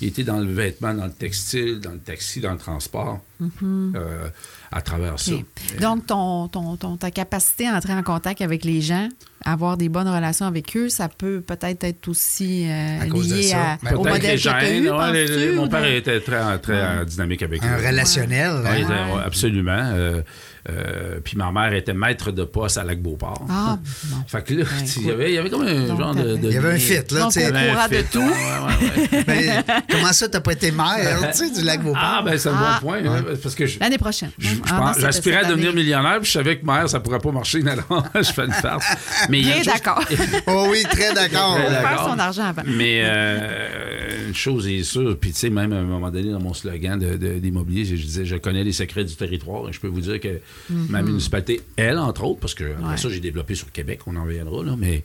il 0.00 0.08
était 0.08 0.24
dans 0.24 0.38
le 0.38 0.52
vêtement, 0.52 0.94
dans 0.94 1.06
le 1.06 1.12
textile, 1.12 1.80
dans 1.80 1.92
le 1.92 1.98
taxi, 1.98 2.40
dans 2.40 2.52
le 2.52 2.58
transport, 2.58 3.18
euh, 3.64 4.28
à 4.72 4.80
travers 4.82 5.18
ça. 5.18 5.32
Donc, 5.80 6.06
ton, 6.06 6.48
ton, 6.48 6.76
ton- 6.76 6.96
ta 6.96 7.10
capacité 7.10 7.66
à 7.68 7.74
entrer 7.74 7.92
en 7.92 8.02
contact 8.02 8.40
avec 8.40 8.64
les 8.64 8.80
gens, 8.80 9.08
avoir 9.44 9.76
des 9.76 9.88
bonnes 9.88 10.08
relations 10.08 10.46
avec 10.46 10.76
eux, 10.76 10.88
ça 10.88 11.08
peut 11.08 11.40
peut-être 11.40 11.84
être 11.84 12.08
aussi 12.08 12.66
euh, 12.68 13.00
À 13.02 13.06
cause 13.06 13.28
de 13.28 13.34
lié 13.36 13.42
ça. 13.44 13.72
à, 13.72 13.76
Ben, 13.82 13.94
au 13.96 14.04
modèle 14.04 14.22
les 14.22 14.28
que 14.36 14.36
gènes, 14.36 14.84
eu, 14.84 14.90
ouais, 14.90 15.12
les- 15.12 15.26
les- 15.26 15.34
penses-tu, 15.34 15.52
mon 15.52 15.68
père 15.68 15.84
était 15.84 16.20
très, 16.20 16.58
très 16.58 16.72
euh, 16.74 17.04
dynamique 17.04 17.42
avec 17.42 17.62
Un 17.64 17.78
eux. 17.78 17.86
relationnel. 17.86 18.50
Hein? 18.66 19.14
ouais, 19.14 19.22
absolument. 19.24 19.72
Euh, 19.94 20.22
Euh, 20.68 21.20
puis 21.22 21.36
ma 21.36 21.52
mère 21.52 21.72
était 21.74 21.94
maître 21.94 22.32
de 22.32 22.44
poste 22.44 22.76
à 22.78 22.84
Lac-Beauport. 22.84 23.46
Ah, 23.48 23.78
bon. 24.04 24.16
Fait 24.26 24.42
que 24.42 24.54
là, 24.54 24.64
Ben, 24.64 24.86
il 24.96 25.06
y 25.06 25.10
avait, 25.10 25.30
il 25.30 25.34
y 25.34 25.38
avait 25.38 25.50
comme 25.50 25.62
un 25.62 25.86
Donc, 25.86 25.98
genre 26.00 26.14
de, 26.14 26.38
Il 26.42 26.52
y 26.52 26.56
avait 26.56 26.72
un 26.72 26.78
fit, 26.78 26.94
là. 26.94 27.20
Donc, 27.20 27.32
tu 27.32 27.40
sais. 27.40 27.50
au 27.50 27.54
Un 27.54 27.68
courant 27.72 27.88
de 27.88 27.94
fit, 27.94 28.04
tout. 28.10 28.18
ouais, 28.20 28.26
ouais, 28.26 29.08
ouais. 29.18 29.24
Mais 29.28 29.64
comment 29.90 30.12
ça, 30.12 30.28
t'as 30.28 30.40
pas 30.40 30.52
été 30.52 30.70
maire, 30.72 31.30
tu 31.32 31.38
sais, 31.38 31.50
du 31.50 31.62
lac 31.64 31.82
Beauport? 31.82 32.00
Ah, 32.02 32.22
ben 32.24 32.36
c'est 32.38 32.48
un 32.48 32.54
Ah. 32.56 32.78
bon 32.80 32.86
point. 32.88 32.98
hein, 33.04 33.24
parce 33.42 33.54
que 33.54 33.66
je, 33.66 33.78
L'année 33.78 33.98
prochaine. 33.98 34.30
Ah, 34.70 34.92
c'était 34.94 35.06
j'aspirais 35.06 35.36
à 35.36 35.44
devenir 35.44 35.72
millionnaire, 35.72 36.18
puis 36.20 36.26
je 36.28 36.32
savais 36.32 36.58
que 36.58 36.66
maire, 36.66 36.88
ça 36.88 37.00
pourrait 37.00 37.18
pas 37.20 37.32
marcher. 37.32 37.62
Non, 37.66 37.72
non, 37.90 38.02
je 38.14 38.22
fais 38.32 38.44
une 38.46 38.52
farce. 38.52 38.84
Mais 39.28 39.40
il 39.40 39.48
y 39.48 39.52
a 39.52 39.60
Bien 39.60 39.72
d'accord. 39.74 40.02
Oh 40.46 40.66
oui, 40.70 40.82
très 40.90 41.12
d'accord. 41.14 41.56
Très 41.56 41.70
Faire 41.80 42.04
son 42.10 42.18
argent 42.18 42.44
avant. 42.44 42.62
Mais 42.66 43.02
euh, 43.04 44.28
une 44.28 44.34
chose 44.34 44.66
est 44.68 44.82
sûre, 44.82 45.16
puis 45.18 45.32
tu 45.32 45.38
sais, 45.38 45.50
même 45.50 45.72
à 45.72 45.76
un 45.76 45.82
moment 45.82 46.10
donné, 46.10 46.30
dans 46.30 46.40
mon 46.40 46.54
slogan 46.54 46.98
de- 46.98 47.16
de- 47.16 47.38
d'immobilier, 47.38 47.84
je, 47.84 47.96
je 47.96 48.02
disais, 48.02 48.24
je 48.24 48.36
connais 48.36 48.64
les 48.64 48.72
secrets 48.72 49.04
du 49.04 49.14
territoire. 49.16 49.68
Et 49.68 49.72
je 49.72 49.80
peux 49.80 49.88
vous 49.88 50.00
dire 50.00 50.20
que 50.20 50.40
ma 50.70 51.02
municipalité, 51.02 51.60
elle, 51.76 51.98
entre 51.98 52.24
autres, 52.24 52.40
parce 52.40 52.54
que 52.54 52.64
après 52.64 52.82
Mhm. 52.82 52.90
Ouais. 52.90 52.96
ça, 52.96 53.08
j'ai 53.08 53.20
développé 53.20 53.54
sur 53.54 53.70
Québec, 53.72 54.00
on 54.06 54.16
en 54.16 54.24
reviendra, 54.24 54.62
là, 54.64 54.74
mais 54.78 55.04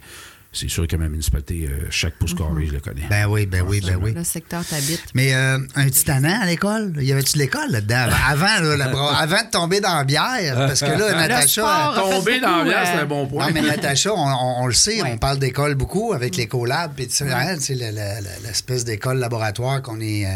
c'est 0.53 0.69
sûr 0.69 0.85
que 0.87 0.95
ma 0.95 1.07
municipalité, 1.07 1.67
euh, 1.69 1.87
chaque 1.89 2.15
pouce 2.15 2.33
carré, 2.33 2.65
je 2.67 2.73
le 2.73 2.79
connais. 2.79 3.03
Ben 3.09 3.25
oui, 3.27 3.45
ben 3.45 3.63
oui, 3.67 3.81
ben 3.85 3.97
oui. 4.01 4.13
Le 4.13 4.23
secteur 4.23 4.65
t'habite. 4.65 5.01
Mais 5.13 5.33
euh, 5.33 5.57
un 5.75 5.85
petit 5.85 6.09
à 6.11 6.45
l'école? 6.45 6.93
Y 6.99 7.11
avait-tu 7.13 7.33
de 7.33 7.39
l'école 7.39 7.69
là-dedans? 7.71 8.07
Avant, 8.29 8.59
là, 8.61 8.77
la 8.77 8.85
avant 9.17 9.43
de 9.43 9.49
tomber 9.49 9.79
dans 9.79 9.95
la 9.95 10.03
bière, 10.03 10.55
parce 10.55 10.81
que 10.81 10.85
là, 10.87 11.13
Natacha... 11.15 11.93
Tomber 11.95 12.39
dans 12.39 12.47
beaucoup, 12.49 12.57
l'ambiance, 12.65 12.75
euh, 12.87 12.91
c'est 12.93 12.99
un 13.01 13.05
bon 13.05 13.27
point. 13.27 13.47
Non, 13.47 13.51
mais 13.53 13.61
Natacha, 13.61 14.13
on, 14.13 14.17
on- 14.17 14.63
on 14.63 14.67
le 14.67 14.73
sait, 14.73 15.01
Ouais. 15.01 15.09
on 15.13 15.17
parle 15.17 15.39
d'école 15.39 15.75
beaucoup 15.75 16.13
avec 16.13 16.35
les 16.35 16.47
collabs, 16.47 16.91
puis 16.95 17.07
tu 17.07 17.15
sais, 17.15 17.31
hein, 17.31 17.55
tu 17.55 17.63
sais, 17.63 17.75
le- 17.75 17.91
le- 17.91 18.21
le- 18.21 18.47
l'espèce 18.47 18.83
d'école 18.83 19.17
laboratoire 19.19 19.81
qu'on 19.81 19.99
est. 20.01 20.25
euh, 20.25 20.29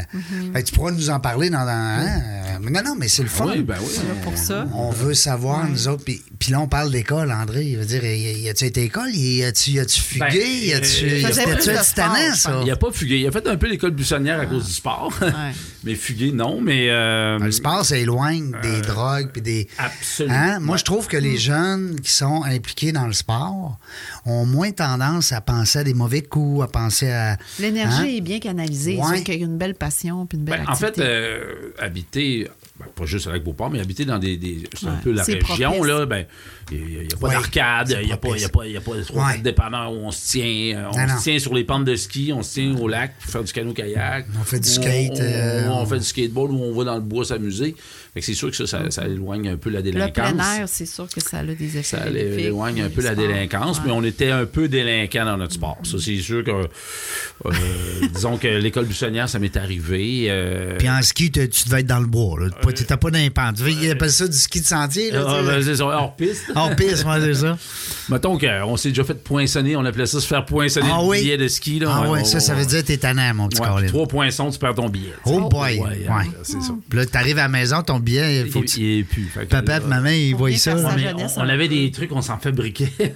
fait 0.54 0.64
que 0.64 0.68
tu 0.70 0.74
pourras 0.74 0.92
nous 0.92 1.10
en 1.10 1.20
parler 1.20 1.50
dans. 1.50 1.66
dans- 1.66 1.72
hein, 1.72 2.22
mais 2.62 2.72
non, 2.72 2.82
non, 2.84 2.96
mais 2.98 3.08
c'est 3.10 3.24
le 3.24 3.30
fun. 3.30 3.48
Oui, 3.48 3.62
ben 3.64 3.76
oui. 3.82 3.96
Là, 3.98 4.14
pour 4.24 4.38
ça. 4.38 4.66
On 4.74 4.92
veut 4.92 5.14
savoir, 5.14 5.68
nous 5.68 5.88
autres. 5.88 6.04
Puis, 6.06 6.24
là, 6.52 6.60
on 6.62 6.68
parle 6.68 6.92
d'école, 6.92 7.32
André. 7.32 7.64
Il 7.66 7.78
veut 7.78 7.86
dire, 7.86 8.04
y, 8.06 8.48
a-tu 8.50 8.66
été 8.66 8.84
école? 8.84 9.10
Y 9.14 9.44
a-tu 9.44 9.72
fugué? 10.06 10.72
Ben, 10.72 10.78
a-tu. 10.78 11.06
euh, 11.06 11.28
a- 11.28 11.32
sport, 11.62 11.94
tannant, 11.96 12.16
je 12.34 12.40
ça? 12.40 12.62
Il 12.64 12.72
a 12.72 12.76
pas 12.76 12.92
fugué. 12.92 13.18
Il 13.20 13.28
a 13.28 13.32
fait 13.32 13.48
un 13.48 13.58
peu 13.58 13.68
l'école 13.68 13.92
buissonnière 13.92 14.40
à 14.40 14.46
cause 14.46 14.66
du 14.66 14.72
sport. 14.74 15.14
mais 15.84 15.96
fugué, 15.96 16.32
non. 16.32 16.62
Mais. 16.62 16.88
euh, 16.90 17.40
Le 17.40 17.52
sport, 17.52 17.84
ça 17.86 17.98
éloigne 17.98 18.52
des 18.62 18.82
drogues 18.82 19.30
puis 19.32 19.42
des. 19.42 19.68
Absolument. 19.78 20.36
Hein? 20.36 20.60
Moi, 20.60 20.78
je 20.78 20.84
trouve 20.84 21.08
que 21.08 21.18
les 21.18 21.38
jeunes 21.38 22.00
qui 22.02 22.12
sont 22.12 22.44
impliqués 22.44 22.92
dans 22.92 23.08
le 23.08 23.14
sport 23.14 23.78
ont 24.26 24.46
moins 24.46 24.72
tendance 24.72 25.32
à 25.32 25.42
penser 25.42 25.80
à 25.80 25.84
des 25.84 25.94
mauvais 25.94 26.22
coups, 26.22 26.64
à 26.64 26.68
penser 26.68 27.12
à. 27.12 27.38
L'énergie 27.60 28.02
Hein? 28.02 28.06
est 28.18 28.22
bien 28.22 28.40
canalisée. 28.40 28.98
Ouais. 28.98 29.18
C'est 29.18 29.24
qu'il 29.24 29.40
y 29.40 29.44
a 29.44 29.46
une 29.46 29.58
belle 29.58 29.76
passion 29.76 30.26
puis 30.26 30.38
une 30.38 30.46
belle 30.46 30.64
Ben, 30.66 30.72
en 30.72 30.76
fait, 30.76 30.98
euh, 31.00 31.72
habiter, 31.80 32.48
ben, 32.78 32.86
pas 32.94 33.06
juste 33.06 33.28
avec 33.28 33.44
Beauport, 33.44 33.70
mais 33.70 33.80
habiter 33.80 34.04
dans 34.04 34.20
des. 34.20 34.36
des- 34.36 34.64
c'est 34.78 34.88
un 34.88 34.96
peu 34.96 35.12
la 35.14 35.24
région, 35.24 35.40
propice. 35.72 35.88
là. 35.88 36.06
Ben, 36.06 36.26
il 36.72 36.78
n'y 36.86 36.98
a, 37.14 37.18
pas 37.18 37.28
Ouais, 37.28 37.34
d'arcade, 37.34 37.98
il 38.02 38.06
n'y 38.08 38.12
a, 38.12 38.18
pas- 38.18 38.38
y 38.38 38.44
a 38.44 38.50
pas- 38.50 38.68
y 38.68 38.76
a 38.78 38.82
pas 38.82 38.92
trois 39.08 39.28
Ouais. 39.28 39.38
dépanneurs 39.38 39.94
où 39.94 39.98
on 39.98 40.12
se 40.12 40.32
tient. 40.32 40.44
euh, 40.46 40.90
On 40.94 40.98
Non, 41.00 41.08
se 41.08 41.14
non. 41.14 41.20
tient 41.22 41.40
sur 41.40 41.54
les 41.54 41.64
pentes 41.64 41.86
de 41.86 41.96
ski, 41.96 42.32
on 42.34 42.44
se 42.44 42.56
tient 42.56 42.76
au 42.78 42.88
lac 42.90 43.18
pour 43.20 43.32
faire 43.32 43.44
du 43.46 43.54
canot-kayak. 43.54 44.26
On 44.40 44.44
fait 44.44 44.60
du 44.60 44.68
skate, 44.68 45.12
On, 45.16 45.22
euh, 45.22 45.68
on- 45.70 45.86
fait 45.86 46.00
du 46.00 46.04
skateboard 46.06 46.52
ou 46.52 46.58
on 46.64 46.74
va 46.76 46.84
dans 46.84 46.96
le 46.96 47.02
bois 47.02 47.24
s'amuser. 47.24 47.76
Fait 48.16 48.22
que 48.22 48.26
c'est 48.26 48.34
sûr 48.34 48.50
que 48.50 48.56
ça, 48.56 48.66
ça, 48.66 48.90
ça 48.90 49.06
éloigne 49.06 49.50
un 49.50 49.58
peu 49.58 49.70
la 49.70 49.80
le 49.82 49.84
délinquance. 49.92 50.32
plein 50.32 50.56
air, 50.60 50.70
c'est 50.70 50.86
sûr 50.88 51.06
que 51.14 51.22
ça 51.22 51.40
a 51.40 51.44
des 51.44 51.78
effets. 51.78 51.84
Ça 51.84 52.08
éloigne 52.10 52.80
un 52.82 52.84
le 52.86 52.90
peu 52.90 53.02
la 53.02 53.12
sport. 53.12 53.28
délinquance, 53.28 53.78
Ouais. 53.80 53.84
mais 53.88 53.92
on 53.92 54.04
était 54.04 54.32
un 54.32 54.46
peu 54.46 54.68
délinquants 54.70 55.26
dans 55.26 55.36
notre 55.38 55.54
sport. 55.54 55.78
Ça, 55.84 55.98
c'est 56.00 56.18
sûr 56.22 56.42
que, 56.44 56.52
euh, 56.52 57.52
disons 58.14 58.38
que 58.38 58.48
l'école 58.48 58.86
buissonnière, 58.86 59.28
ça 59.28 59.38
m'est 59.40 59.56
arrivé. 59.58 60.28
euh, 60.30 60.78
Puis 60.78 60.90
en 60.90 61.02
ski, 61.02 61.30
tu 61.30 61.40
devais 61.66 61.82
être 61.82 61.88
dans 61.88 62.00
le 62.00 62.06
bois. 62.08 62.40
Là. 62.40 62.48
Tu 62.62 62.68
n'étais 62.68 62.98
pas 62.98 63.12
dans 63.12 63.20
les 63.20 63.30
pentes. 63.30 63.58
Tu 63.58 63.90
appellent 63.92 64.10
ça 64.12 64.28
du 64.28 64.38
ski 64.38 64.62
de 64.62 64.66
sentier. 64.66 65.12
Là, 65.12 65.26
ah, 65.28 65.42
ben, 65.46 65.62
c'est 65.62 65.76
ça, 65.76 65.86
hors 65.86 66.16
piste. 66.16 66.44
Hors 66.56 66.76
piste, 66.76 67.04
moi, 67.04 67.20
c'est 67.20 67.34
ça. 67.34 67.58
Mettons 68.10 68.38
qu'on 68.38 68.78
s'est 68.78 68.90
déjà 68.90 69.04
fait 69.04 69.22
poinçonner, 69.22 69.76
on 69.76 69.84
appelait 69.84 70.06
ça 70.06 70.22
se 70.22 70.28
faire 70.28 70.46
poinçonner 70.46 70.88
Ah 70.90 71.00
le 71.02 71.08
oui. 71.08 71.22
billet 71.22 71.38
de 71.38 71.48
ski. 71.50 71.80
Là. 71.80 71.90
Ah 71.92 72.04
on- 72.08 72.24
ça, 72.24 72.40
ça 72.40 72.54
veut 72.54 72.64
on- 72.64 72.68
dire 72.68 72.82
que 72.82 72.88
t'es 72.88 72.98
tannant, 72.98 73.34
mon 73.34 73.50
petit 73.50 73.62
Ouais, 73.62 73.88
trois 73.88 74.08
poinçons, 74.08 74.50
tu 74.52 74.60
perds 74.60 74.76
ton 74.76 74.88
billet. 74.90 75.10
sais. 75.26 75.32
Oh 75.34 75.50
boy! 75.50 75.80
Ouais, 75.80 75.88
Ouais. 76.08 76.30
c'est 76.44 76.62
ça. 76.62 76.74
Puis 76.90 77.00
là, 77.00 77.06
t'arrives 77.06 77.40
à 77.40 77.44
la 77.44 77.48
maison, 77.50 77.82
ton 77.82 78.00
billet, 78.06 78.42
il 78.46 78.50
faut 78.52 78.64
Il, 78.64 78.84
il 78.84 79.00
est 79.00 79.04
plus. 79.04 79.24
Fait 79.26 79.42
que, 79.42 79.52
Papa 79.52 79.78
et 79.78 79.80
maman, 79.82 80.10
ils 80.10 80.34
voient 80.36 80.50
bien 80.50 80.58
ça. 80.58 80.78
jeunesse, 80.98 81.34
on, 81.36 81.42
on 81.42 81.44
hein. 81.44 81.50
avait 81.50 81.68
des 81.68 81.92
trucs, 81.92 82.12
on 82.14 82.22
s'en 82.22 82.38
fabriquait. 82.38 82.94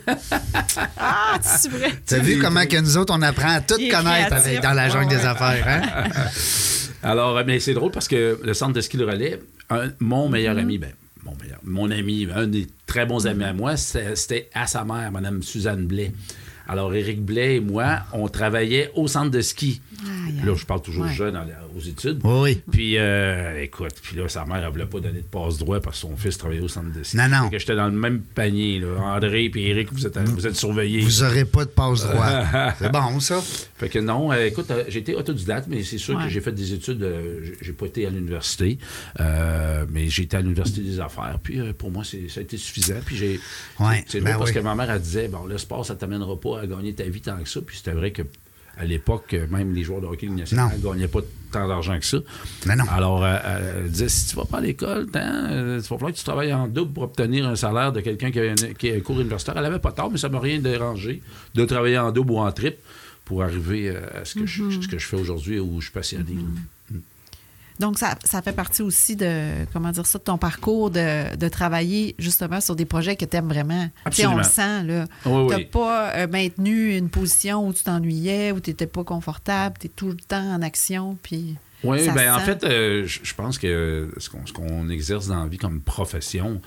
Ah, 0.97 1.37
c'est 1.41 1.71
vrai. 1.71 1.91
T'as 2.05 2.19
vu 2.19 2.39
comment 2.39 2.65
que 2.65 2.77
nous 2.79 2.97
autres, 2.97 3.13
on 3.15 3.21
apprend 3.21 3.49
à 3.55 3.61
tout 3.61 3.75
connaître 3.77 4.33
avec- 4.33 4.61
dans 4.61 4.73
la 4.73 4.89
jungle 4.89 5.09
des 5.09 5.25
affaires, 5.25 5.65
hein? 5.67 6.09
Alors, 7.03 7.37
euh, 7.37 7.43
mais 7.47 7.59
c'est 7.59 7.73
drôle 7.73 7.91
parce 7.91 8.07
que 8.07 8.39
le 8.43 8.53
centre 8.53 8.73
de 8.73 8.81
ski 8.81 8.97
de 8.97 9.05
relais, 9.05 9.39
un- 9.69 9.89
mon 9.99 10.27
meilleur 10.29 10.55
Mm-hmm. 10.55 10.59
ami, 10.59 10.77
ben, 10.77 10.91
mon 11.23 11.35
meilleur, 11.41 11.59
mon 11.63 11.91
ami, 11.91 12.27
un 12.35 12.47
des 12.47 12.67
très 12.85 13.05
bons 13.05 13.25
amis 13.27 13.43
à 13.45 13.53
moi, 13.53 13.77
c'était 13.77 14.49
à 14.53 14.67
sa 14.67 14.83
mère, 14.83 15.11
Mme 15.11 15.41
Suzanne 15.43 15.85
Blais. 15.85 16.11
Alors, 16.71 16.93
Éric 16.93 17.21
Blais 17.25 17.55
et 17.55 17.59
moi, 17.59 18.01
on 18.13 18.27
travaillait 18.27 18.91
au 18.93 19.07
centre 19.07 19.31
de 19.31 19.41
ski. 19.41 19.81
Là, 20.45 20.53
je 20.55 20.65
parle 20.65 20.81
toujours 20.83 21.05
Ouais. 21.05 21.13
jeune 21.13 21.37
aux 21.75 21.79
études. 21.81 22.19
Oui, 22.23 22.39
oui. 22.41 22.61
Puis, 22.71 22.97
euh, 22.97 23.61
écoute, 23.63 23.95
puis 24.03 24.15
là, 24.15 24.29
sa 24.29 24.45
mère, 24.45 24.63
elle 24.63 24.71
voulait 24.71 24.85
pas 24.85 24.99
donner 24.99 25.19
de 25.21 25.25
passe 25.25 25.57
droit 25.57 25.79
parce 25.81 25.95
que 25.97 26.07
son 26.07 26.15
fils 26.15 26.37
travaillait 26.37 26.61
au 26.61 26.67
centre 26.67 26.93
de 26.97 27.01
ski. 27.03 27.17
Non, 27.17 27.27
non. 27.27 27.49
Que 27.49 27.57
j'étais 27.57 27.75
dans 27.75 27.87
le 27.87 27.91
même 27.93 28.21
panier, 28.21 28.79
là. 28.79 28.87
André 29.15 29.45
et 29.53 29.69
Éric, 29.69 29.91
vous 29.91 30.05
êtes, 30.05 30.17
vous 30.19 30.45
êtes 30.45 30.55
surveillés. 30.55 31.01
Vous 31.01 31.23
aurez 31.23 31.43
pas 31.45 31.65
de 31.65 31.69
passe 31.71 32.07
droit. 32.07 32.43
C'est 32.79 32.91
bon, 32.91 33.19
ça. 33.19 33.41
Fait 33.77 33.89
que 33.89 33.97
non, 33.99 34.31
euh, 34.31 34.45
écoute, 34.45 34.69
euh, 34.71 34.83
j'ai 34.89 34.99
été 34.99 35.15
autodidacte, 35.15 35.67
mais 35.69 35.83
c'est 35.83 35.97
sûr 35.97 36.15
Ouais. 36.17 36.25
que 36.25 36.29
j'ai 36.29 36.41
fait 36.41 36.51
des 36.51 36.73
études. 36.73 37.01
euh, 37.01 37.39
j'ai- 37.61 37.73
pas 37.73 37.85
été 37.85 38.05
à 38.05 38.09
l'université, 38.09 38.77
euh, 39.21 39.85
mais 39.89 40.09
j'ai 40.09 40.23
été 40.23 40.35
à 40.37 40.41
l'université 40.41 40.81
des 40.81 40.99
affaires. 40.99 41.39
Puis 41.41 41.59
euh, 41.59 41.71
pour 41.73 41.89
moi, 41.91 42.03
c'est- 42.03 42.27
ça 42.29 42.41
a 42.41 42.43
été 42.43 42.57
suffisant. 42.57 42.95
Puis 43.05 43.15
j'ai. 43.15 43.39
Ouais, 43.79 44.03
c'est 44.07 44.19
ben 44.21 44.37
parce 44.37 44.49
oui. 44.49 44.55
que 44.55 44.59
ma 44.59 44.75
mère, 44.75 44.91
elle 44.91 45.01
disait, 45.01 45.27
bon, 45.29 45.45
le 45.45 45.57
sport, 45.57 45.85
ça 45.85 45.95
t'amènera 45.95 46.37
pas 46.39 46.58
à 46.59 46.67
gagner 46.67 46.93
ta 46.93 47.03
vie 47.03 47.21
tant 47.21 47.37
que 47.37 47.49
ça. 47.49 47.61
Puis 47.61 47.77
c'était 47.77 47.93
vrai 47.93 48.11
que. 48.11 48.23
À 48.77 48.85
l'époque, 48.85 49.33
euh, 49.33 49.45
même 49.49 49.73
les 49.73 49.83
joueurs 49.83 49.99
de 49.99 50.05
hockey 50.05 50.27
national 50.27 50.71
ne 50.77 50.81
gagnaient 50.81 51.09
pas 51.09 51.19
tant 51.51 51.67
d'argent 51.67 51.99
que 51.99 52.05
ça. 52.05 52.19
Mais 52.65 52.77
non. 52.77 52.85
Alors, 52.89 53.25
euh, 53.25 53.37
elle 53.83 53.89
disait, 53.91 54.07
si 54.07 54.27
tu 54.29 54.37
vas 54.37 54.45
pas 54.45 54.59
à 54.59 54.61
l'école, 54.61 55.07
euh, 55.17 55.79
il 55.79 55.81
va 55.81 55.97
falloir 55.97 56.13
que 56.13 56.17
tu 56.17 56.23
travailles 56.23 56.53
en 56.53 56.65
double 56.69 56.93
pour 56.93 57.03
obtenir 57.03 57.45
un 57.45 57.57
salaire 57.57 57.91
de 57.91 57.99
quelqu'un 57.99 58.31
qui 58.31 58.39
qui 58.75 58.89
a 58.89 58.95
un 58.95 58.99
cours 59.01 59.19
universitaire. 59.19 59.57
Elle 59.57 59.65
avait 59.65 59.79
pas 59.79 59.91
tort, 59.91 60.09
mais 60.09 60.17
ça 60.17 60.29
m'a 60.29 60.39
rien 60.39 60.59
dérangé 60.59 61.21
de 61.55 61.65
travailler 61.65 61.97
en 61.97 62.13
double 62.13 62.31
ou 62.31 62.37
en 62.37 62.49
triple 62.53 62.79
pour 63.25 63.43
arriver 63.43 63.89
euh, 63.89 64.21
à 64.21 64.25
ce 64.25 64.35
que, 64.35 64.45
je, 64.45 64.81
ce 64.81 64.87
que 64.87 64.97
je 64.97 65.05
fais 65.05 65.17
aujourd'hui 65.17 65.59
où 65.59 65.79
je 65.79 65.85
suis 65.85 65.93
passionné. 65.93 66.37
Donc, 67.79 67.97
ça, 67.97 68.15
ça 68.25 68.41
fait 68.41 68.51
partie 68.51 68.81
aussi 68.81 69.15
de, 69.15 69.65
comment 69.71 69.91
dire 69.91 70.05
ça, 70.05 70.17
de 70.19 70.23
ton 70.23 70.37
parcours 70.37 70.91
de, 70.91 71.35
de 71.35 71.47
travailler 71.47 72.13
justement 72.19 72.59
sur 72.61 72.75
des 72.75 72.85
projets 72.85 73.15
que 73.15 73.23
tu 73.25 73.37
aimes 73.37 73.47
vraiment. 73.47 73.89
Tu 74.07 74.17
sais, 74.17 74.25
on 74.25 74.35
le 74.35 74.41
Absolument. 74.41 74.81
sent, 74.81 74.83
là. 74.87 75.05
Oui, 75.25 75.47
tu 75.49 75.55
oui. 75.55 75.65
pas 75.65 76.09
euh, 76.15 76.27
maintenu 76.27 76.95
une 76.97 77.09
position 77.09 77.65
où 77.67 77.73
tu 77.73 77.83
t'ennuyais, 77.83 78.51
où 78.51 78.59
tu 78.59 78.69
n'étais 78.71 78.87
pas 78.87 79.03
confortable, 79.03 79.77
tu 79.79 79.87
es 79.87 79.89
tout 79.89 80.09
le 80.09 80.15
temps 80.17 80.55
en 80.55 80.61
action, 80.61 81.17
puis... 81.23 81.55
Oui, 81.85 82.03
ça 82.03 82.11
ben 82.11 82.33
en 82.33 82.39
sent. 82.39 82.45
fait, 82.45 82.63
euh, 82.65 83.07
je 83.07 83.33
pense 83.33 83.57
que 83.57 84.11
ce 84.17 84.29
qu'on 84.29 84.45
ce 84.45 84.51
qu'on 84.51 84.89
exerce 84.89 85.27
dans 85.27 85.41
la 85.43 85.47
vie 85.47 85.57
comme 85.57 85.79
profession, 85.79 86.61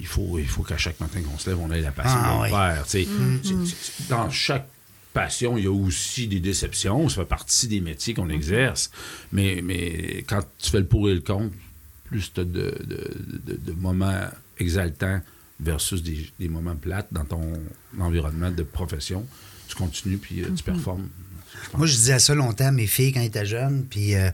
il 0.00 0.06
faut, 0.06 0.38
il 0.38 0.48
faut 0.48 0.62
qu'à 0.62 0.78
chaque 0.78 0.98
matin 0.98 1.20
qu'on 1.20 1.36
se 1.36 1.50
lève, 1.50 1.58
on 1.60 1.70
ait 1.70 1.82
la 1.82 1.90
passion 1.92 2.18
Ah, 2.22 2.38
de 2.38 2.44
le 2.44 2.48
faire. 2.48 2.84
tu 2.84 2.90
sais. 2.90 3.02
Mm-hmm. 3.02 3.66
C'est- 3.66 3.76
c'est- 3.92 4.08
Dans 4.08 4.30
chaque 4.30 4.66
il 5.56 5.64
y 5.64 5.66
a 5.66 5.72
aussi 5.72 6.28
des 6.28 6.40
déceptions. 6.40 7.08
Ça 7.08 7.16
fait 7.22 7.24
partie 7.28 7.68
des 7.68 7.80
métiers 7.80 8.14
qu'on 8.14 8.28
exerce. 8.28 8.90
Mais, 9.32 9.60
mais 9.62 10.24
quand 10.28 10.42
tu 10.58 10.70
fais 10.70 10.80
le 10.80 10.86
pour 10.86 11.08
et 11.08 11.14
le 11.14 11.20
contre, 11.20 11.54
plus 12.04 12.32
tu 12.32 12.40
as 12.40 12.44
de, 12.44 12.74
de- 12.84 13.16
de- 13.46 13.56
de 13.56 13.72
moments 13.72 14.28
exaltants 14.58 15.20
versus 15.60 16.02
des, 16.02 16.30
des 16.38 16.48
moments 16.48 16.76
plates 16.76 17.08
dans 17.12 17.24
ton 17.24 17.52
environnement 17.98 18.50
de 18.50 18.62
profession, 18.62 19.26
tu 19.68 19.74
continues 19.74 20.18
puis 20.18 20.42
euh, 20.42 20.48
tu 20.54 20.62
performes. 20.62 21.08
Moi, 21.74 21.86
je 21.86 21.94
disais 21.94 22.18
ça 22.18 22.34
longtemps 22.34 22.66
à 22.66 22.70
mes 22.70 22.86
filles 22.86 23.12
quand 23.12 23.20
elles 23.20 23.26
étaient 23.26 23.46
jeunes. 23.46 23.84
Puis 23.88 24.14
euh, 24.14 24.30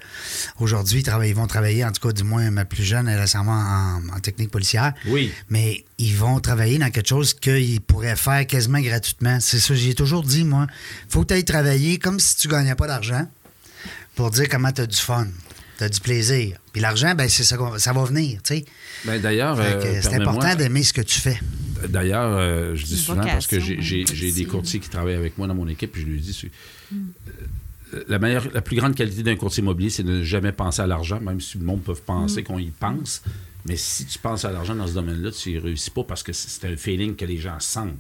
aujourd'hui, 0.59 1.03
ils, 1.03 1.35
vont 1.35 1.47
travailler, 1.47 1.85
en 1.85 1.93
tout 1.93 2.07
cas, 2.07 2.13
du 2.13 2.25
moins, 2.25 2.51
ma 2.51 2.65
plus 2.65 2.85
jeune, 2.85 3.09
elle 3.09 3.17
est 3.17 3.21
récemment 3.21 3.53
en, 3.53 4.17
en 4.17 4.21
technique 4.21 4.51
policière. 4.51 4.93
Oui. 5.07 5.33
Mais 5.49 5.85
ils 5.99 6.15
vont 6.17 6.41
travailler 6.41 6.79
dans 6.79 6.91
quelque 6.91 7.09
chose 7.09 7.35
qu'ils 7.35 7.81
pourraient 7.81 8.17
faire 8.17 8.47
quasiment 8.47 8.81
gratuitement. 8.81 9.39
C'est 9.41 9.61
ça, 9.61 9.75
j'ai 9.75 9.95
toujours 9.95 10.23
dit, 10.23 10.45
moi. 10.45 10.67
faut 11.09 11.23
que 11.23 11.29
tu 11.29 11.35
ailles 11.35 11.45
travailler 11.45 11.99
comme 11.99 12.21
si 12.21 12.37
tu 12.37 12.49
gagnais 12.49 12.75
pas 12.75 12.87
d'argent 12.87 13.27
pour 14.15 14.31
dire 14.31 14.49
comment 14.49 14.73
tu 14.73 14.83
as 14.83 14.87
du 14.87 14.97
fun, 14.97 15.27
tu 15.79 15.85
as 15.85 15.89
du 15.89 16.01
plaisir. 16.01 16.57
Puis 16.73 16.81
l'argent, 16.81 17.15
ben 17.15 17.29
c'est 17.29 17.45
ça, 17.45 17.57
ça 17.79 17.93
va 17.93 18.05
venir, 18.05 18.41
tu 18.43 18.57
sais. 18.57 18.65
Ben, 19.05 19.21
D'ailleurs, 19.21 19.59
euh, 19.59 20.01
c'est 20.01 20.15
important 20.15 20.55
d'aimer 20.55 20.83
ce 20.83 20.93
que 20.93 21.03
tu 21.03 21.19
fais. 21.19 21.39
D'ailleurs, 21.89 22.37
euh, 22.37 22.75
je 22.77 22.85
dis 22.85 22.97
souvent 22.97 23.23
parce 23.35 23.47
que 23.47 23.57
j'ai- 23.81 24.03
hein, 24.03 24.05
j'ai 24.15 24.33
des 24.33 24.45
courtiers 24.47 24.81
qui 24.81 24.89
travaillent 24.89 25.15
avec 25.15 25.39
moi 25.39 25.47
dans 25.47 25.55
mon 25.55 25.69
équipe, 25.69 25.93
puis 25.93 26.03
je 26.03 26.07
lui 26.07 26.21
dis 26.21 26.51
euh, 27.95 28.05
la, 28.09 28.19
meilleure, 28.19 28.47
la 28.53 28.61
plus 28.63 28.77
grande 28.77 28.95
qualité 28.95 29.23
d'un 29.23 29.37
courtier 29.37 29.63
immobilier, 29.63 29.91
c'est 29.91 30.03
de 30.03 30.13
ne 30.19 30.25
jamais 30.25 30.53
penser 30.53 30.81
à 30.83 30.87
l'argent, 30.87 31.21
même 31.21 31.41
si 31.41 31.59
le 31.59 31.65
monde 31.65 31.83
peut 31.83 31.95
penser 31.95 32.43
qu'on 32.43 32.59
y 32.59 32.71
pense. 32.71 33.23
Mais 33.67 33.77
si 33.77 34.07
tu 34.07 34.19
penses 34.19 34.45
à 34.45 34.51
l'argent 34.51 34.75
dans 34.75 34.87
ce 34.87 34.95
domaine-là, 34.95 35.31
tu 35.31 35.51
y 35.51 35.59
réussis 35.59 35.91
pas 35.91 36.03
parce 36.05 36.23
que 36.23 36.33
c'est 36.33 36.65
un 36.67 36.77
feeling 36.77 37.15
que 37.15 37.25
les 37.25 37.39
gens 37.39 37.61
sentent. 37.61 37.93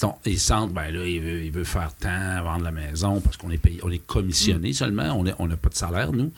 Ton- 0.00 0.14
ils 0.24 0.38
sentent, 0.38 0.72
ben 0.72 0.90
là, 0.90 1.06
il 1.06 1.20
veut, 1.20 1.42
il 1.44 1.50
veut 1.52 1.64
faire 1.64 1.94
tant, 1.94 2.42
vendre 2.42 2.64
la 2.64 2.70
maison, 2.72 3.20
parce 3.20 3.36
qu'on 3.36 3.50
est 3.50 3.58
payé, 3.58 3.80
on 3.82 3.90
est 3.90 4.04
commissionné 4.06 4.72
seulement, 4.72 5.12
on 5.18 5.26
est- 5.26 5.34
on 5.38 5.46
n'a 5.46 5.56
pas 5.56 5.68
de 5.68 5.74
salaire, 5.74 6.12
nous. 6.12 6.32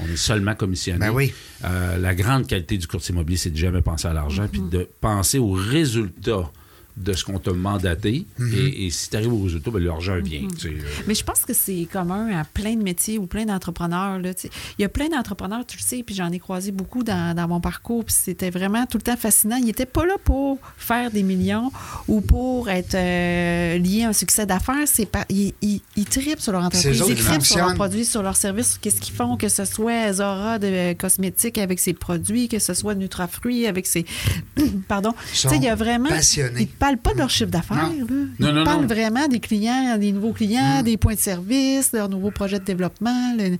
On 0.00 0.04
est 0.06 0.16
seulement 0.16 0.54
commissionné. 0.54 0.98
Ben 0.98 1.10
oui. 1.10 1.32
Euh, 1.64 1.98
la 1.98 2.14
grande 2.14 2.46
qualité 2.46 2.78
du 2.78 2.86
courtier 2.86 3.12
immobilier, 3.14 3.36
c'est 3.38 3.50
de 3.50 3.56
jamais 3.56 3.82
penser 3.82 4.08
à 4.08 4.12
l'argent, 4.12 4.46
puis 4.50 4.60
de 4.62 4.88
penser 5.00 5.38
au 5.38 5.52
résultat 5.52 6.50
de 6.96 7.12
ce 7.12 7.24
qu'on 7.24 7.38
t'a 7.38 7.52
mandaté. 7.52 8.26
et, 8.40 8.86
et 8.86 8.90
si 8.90 9.10
tu 9.10 9.16
arrives 9.16 9.32
au 9.32 9.42
résultat, 9.42 9.70
ben, 9.70 9.82
l'argent 9.82 10.16
vient. 10.22 10.46
tu 10.48 10.60
sais, 10.60 10.68
euh. 10.68 11.02
Mais 11.08 11.14
je 11.14 11.24
pense 11.24 11.44
que 11.44 11.52
c'est 11.52 11.88
commun 11.92 12.28
à 12.38 12.44
plein 12.44 12.74
de 12.74 12.82
métiers 12.82 13.18
ou 13.18 13.26
plein 13.26 13.44
d'entrepreneurs. 13.44 14.20
Il 14.78 14.82
y 14.82 14.84
a 14.84 14.88
plein 14.88 15.08
d'entrepreneurs, 15.08 15.66
tu 15.66 15.76
le 15.76 15.82
sais, 15.82 16.02
puis 16.04 16.14
j'en 16.14 16.30
ai 16.30 16.38
croisé 16.38 16.70
beaucoup 16.70 17.02
dans, 17.02 17.34
dans 17.34 17.48
mon 17.48 17.60
parcours, 17.60 18.04
puis 18.04 18.14
c'était 18.16 18.50
vraiment 18.50 18.86
tout 18.86 18.98
le 18.98 19.02
temps 19.02 19.16
fascinant. 19.16 19.56
Ils 19.56 19.64
n'étaient 19.64 19.86
pas 19.86 20.06
là 20.06 20.14
pour 20.22 20.58
faire 20.76 21.10
des 21.10 21.22
millions 21.22 21.72
ou 22.06 22.20
pour 22.20 22.70
être 22.70 22.94
euh, 22.94 23.78
liés 23.78 24.04
à 24.04 24.10
un 24.10 24.12
succès 24.12 24.46
d'affaires. 24.46 24.86
Ils, 25.30 25.52
ils, 25.62 25.80
ils 25.96 26.04
tripent 26.04 26.40
sur 26.40 26.52
leur 26.52 26.62
entreprise, 26.62 27.02
ils 27.08 27.16
tripent 27.16 27.42
sur 27.42 27.58
leurs 27.58 27.74
produits, 27.74 28.04
sur 28.04 28.22
leurs 28.22 28.36
services, 28.36 28.78
qu'est-ce 28.80 29.00
qu'ils 29.00 29.14
font, 29.14 29.36
que 29.36 29.48
ce 29.48 29.64
soit 29.64 30.12
Zora 30.12 30.58
de 30.58 30.92
cosmétiques 30.92 31.58
avec 31.58 31.80
ses 31.80 31.92
produits, 31.92 32.48
que 32.48 32.58
ce 32.58 32.72
soit 32.74 32.94
Nutrafruit 32.94 33.66
avec 33.66 33.86
ses... 33.86 34.04
Pardon. 34.88 35.12
Tu 35.32 35.48
sais, 35.48 35.56
il 35.56 35.64
y 35.64 35.68
a 35.68 35.74
vraiment... 35.74 36.08
passionnés. 36.08 36.62
Ils 36.62 36.68
ne 36.68 36.78
parlent 36.84 36.98
pas 36.98 37.12
de 37.14 37.18
leur 37.18 37.30
chiffre 37.30 37.50
d'affaires. 37.50 37.76
là. 37.76 37.90
Ils 38.38 38.44
Non, 38.46 38.64
parlent 38.64 38.82
non. 38.82 38.86
vraiment 38.86 39.26
des 39.28 39.40
clients, 39.40 39.96
des 39.98 40.12
nouveaux 40.12 40.32
clients, 40.32 40.80
Mm. 40.80 40.82
des 40.82 40.96
points 40.96 41.14
de 41.14 41.18
service, 41.18 41.92
leurs 41.92 42.08
nouveaux 42.08 42.30
projets 42.30 42.58
de 42.58 42.64
développement. 42.64 43.34
le- 43.38 43.56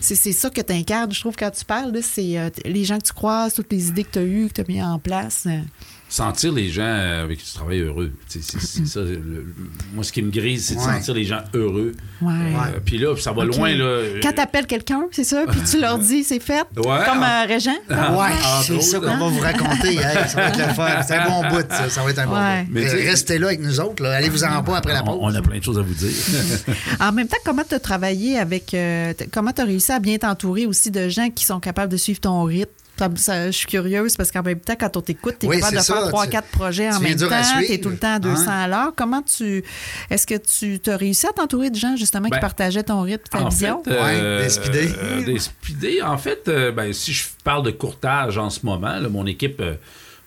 C'est 0.00 0.14
c'est 0.14 0.32
ça 0.32 0.50
que 0.50 0.60
tu 0.60 0.72
incarnes, 0.72 1.12
je 1.12 1.20
trouve, 1.20 1.36
quand 1.36 1.50
tu 1.50 1.64
parles. 1.64 1.92
là, 1.92 2.00
C'est 2.02 2.38
euh, 2.38 2.50
les 2.64 2.84
gens 2.84 2.98
que 2.98 3.04
tu 3.06 3.12
croises, 3.12 3.54
toutes 3.54 3.72
les 3.72 3.88
idées 3.88 4.04
que 4.04 4.10
tu 4.12 4.18
as 4.18 4.22
eues, 4.24 4.48
que 4.48 4.54
tu 4.54 4.60
as 4.60 4.64
mis 4.72 4.82
en 4.82 4.98
place. 4.98 5.44
euh. 5.46 5.60
Sentir 6.08 6.52
les 6.52 6.70
gens 6.70 6.82
euh, 6.84 7.24
avec 7.24 7.38
qui 7.38 7.44
tu 7.46 7.52
travailles 7.52 7.80
heureux. 7.80 8.10
C'est 8.28 8.42
c'est 8.42 8.86
ça. 8.86 9.00
le- 9.00 9.54
moi, 9.92 10.02
ce 10.04 10.10
qui 10.12 10.22
me 10.22 10.30
grise, 10.30 10.66
c'est 10.66 10.74
de 10.74 10.80
Ouais. 10.80 10.84
sentir 10.86 11.14
les 11.14 11.24
gens 11.24 11.40
heureux. 11.54 11.92
Ouais. 12.22 12.32
Euh, 12.32 12.78
Puis 12.84 12.98
là, 12.98 13.14
ça 13.16 13.32
va 13.32 13.44
loin. 13.44 13.74
Là, 13.74 14.00
Quand 14.22 14.32
tu 14.32 14.40
appelles 14.40 14.66
quelqu'un, 14.66 15.02
c'est 15.12 15.24
ça, 15.24 15.44
puis 15.50 15.60
tu 15.70 15.78
leur 15.80 15.98
dis 15.98 16.24
c'est 16.24 16.40
fait, 16.40 16.64
Ouais. 16.76 16.98
comme 17.06 17.22
euh, 17.22 17.44
Régent? 17.46 17.70
Ah, 17.90 18.12
Ouais, 18.16 18.26
entre 18.32 18.64
c'est 18.66 18.80
ça 18.80 18.98
qu'on 19.00 19.06
hein. 19.06 19.18
va 19.18 19.26
vous 19.28 19.40
raconter. 19.40 19.94
Hey, 19.96 20.28
ça 20.28 20.36
va 20.36 20.48
être 20.48 20.58
le 20.58 20.74
fun. 20.74 20.88
C'est 21.06 21.14
un 21.16 21.28
bon 21.28 21.48
bout, 21.50 21.66
ça. 21.70 21.88
Ça 21.90 22.02
va 22.02 22.10
être 22.10 22.18
un 22.20 22.26
bon 22.26 22.32
bout. 22.34 22.70
Mais 22.70 22.84
restez 22.86 23.38
là 23.38 23.48
avec 23.48 23.60
nous 23.60 23.78
autres. 23.80 24.02
là. 24.02 24.12
Allez-vous-en 24.16 24.62
pas 24.62 24.78
après 24.78 24.94
la 24.94 25.02
pause? 25.02 25.18
on, 25.20 25.26
on 25.26 25.34
a 25.34 25.42
plein 25.42 25.58
de 25.58 25.64
choses 25.64 25.78
à 25.78 25.82
vous 25.82 25.94
dire. 25.94 26.08
En 27.00 27.12
même 27.12 27.28
temps, 27.28 27.36
comment 27.44 27.62
tu 27.68 27.74
as 27.74 27.80
travaillé 27.80 28.38
avec. 28.38 28.72
euh, 28.74 29.12
comment 29.32 29.52
tu 29.52 29.60
as 29.60 29.64
réussi 29.64 29.92
à 29.92 29.98
bien 29.98 30.16
t'entourer 30.18 30.66
aussi 30.66 30.90
de 30.90 31.08
gens 31.08 31.28
qui 31.30 31.44
sont 31.44 31.60
capables 31.60 31.92
de 31.92 31.96
suivre 31.96 32.20
ton 32.20 32.42
rythme? 32.44 32.70
Ça- 32.98 33.08
ça- 33.16 33.46
je 33.50 33.56
suis 33.56 33.66
curieuse 33.66 34.16
parce 34.16 34.30
qu'en 34.32 34.42
même 34.42 34.60
temps, 34.60 34.74
quand 34.78 34.96
on 34.96 35.00
t'écoute, 35.00 35.36
tu 35.38 35.46
es 35.46 35.48
Oui, 35.48 35.56
capable 35.60 35.76
de 35.76 35.82
faire 35.82 36.08
trois, 36.08 36.26
quatre 36.26 36.48
projets 36.48 36.90
en 36.90 36.98
même 37.00 37.16
temps. 37.16 37.28
Tu 37.66 37.72
es 37.72 37.78
tout 37.78 37.90
le 37.90 37.96
temps 37.96 38.14
à 38.14 38.18
200 38.18 38.42
Hein? 38.48 38.62
à 38.64 38.68
l'heure. 38.68 38.92
Comment 38.96 39.22
tu. 39.22 39.62
Est-ce 40.10 40.26
que 40.26 40.34
tu 40.36 40.90
as 40.90 40.96
réussi 40.96 41.26
à 41.26 41.32
t'entourer 41.32 41.70
de 41.70 41.76
gens, 41.76 41.96
justement, 41.96 42.28
Ben, 42.28 42.36
qui 42.36 42.40
partageaient 42.40 42.82
ton 42.82 43.02
rythme, 43.02 43.22
ta 43.30 43.42
En 43.44 43.48
vision? 43.48 43.82
fait, 43.84 43.92
euh, 43.92 44.38
Ouais, 44.38 44.42
des 44.44 44.50
speedés. 44.50 44.92
euh, 44.98 45.24
des 45.24 45.38
speedés. 45.38 46.02
En 46.02 46.18
fait, 46.18 46.48
euh, 46.48 46.72
ben, 46.72 46.92
si 46.92 47.12
je 47.12 47.24
parle 47.44 47.64
de 47.64 47.70
courtage 47.70 48.36
en 48.38 48.50
ce 48.50 48.66
moment, 48.66 48.98
là, 48.98 49.08
mon 49.08 49.26
équipe, 49.26 49.60
euh, 49.60 49.74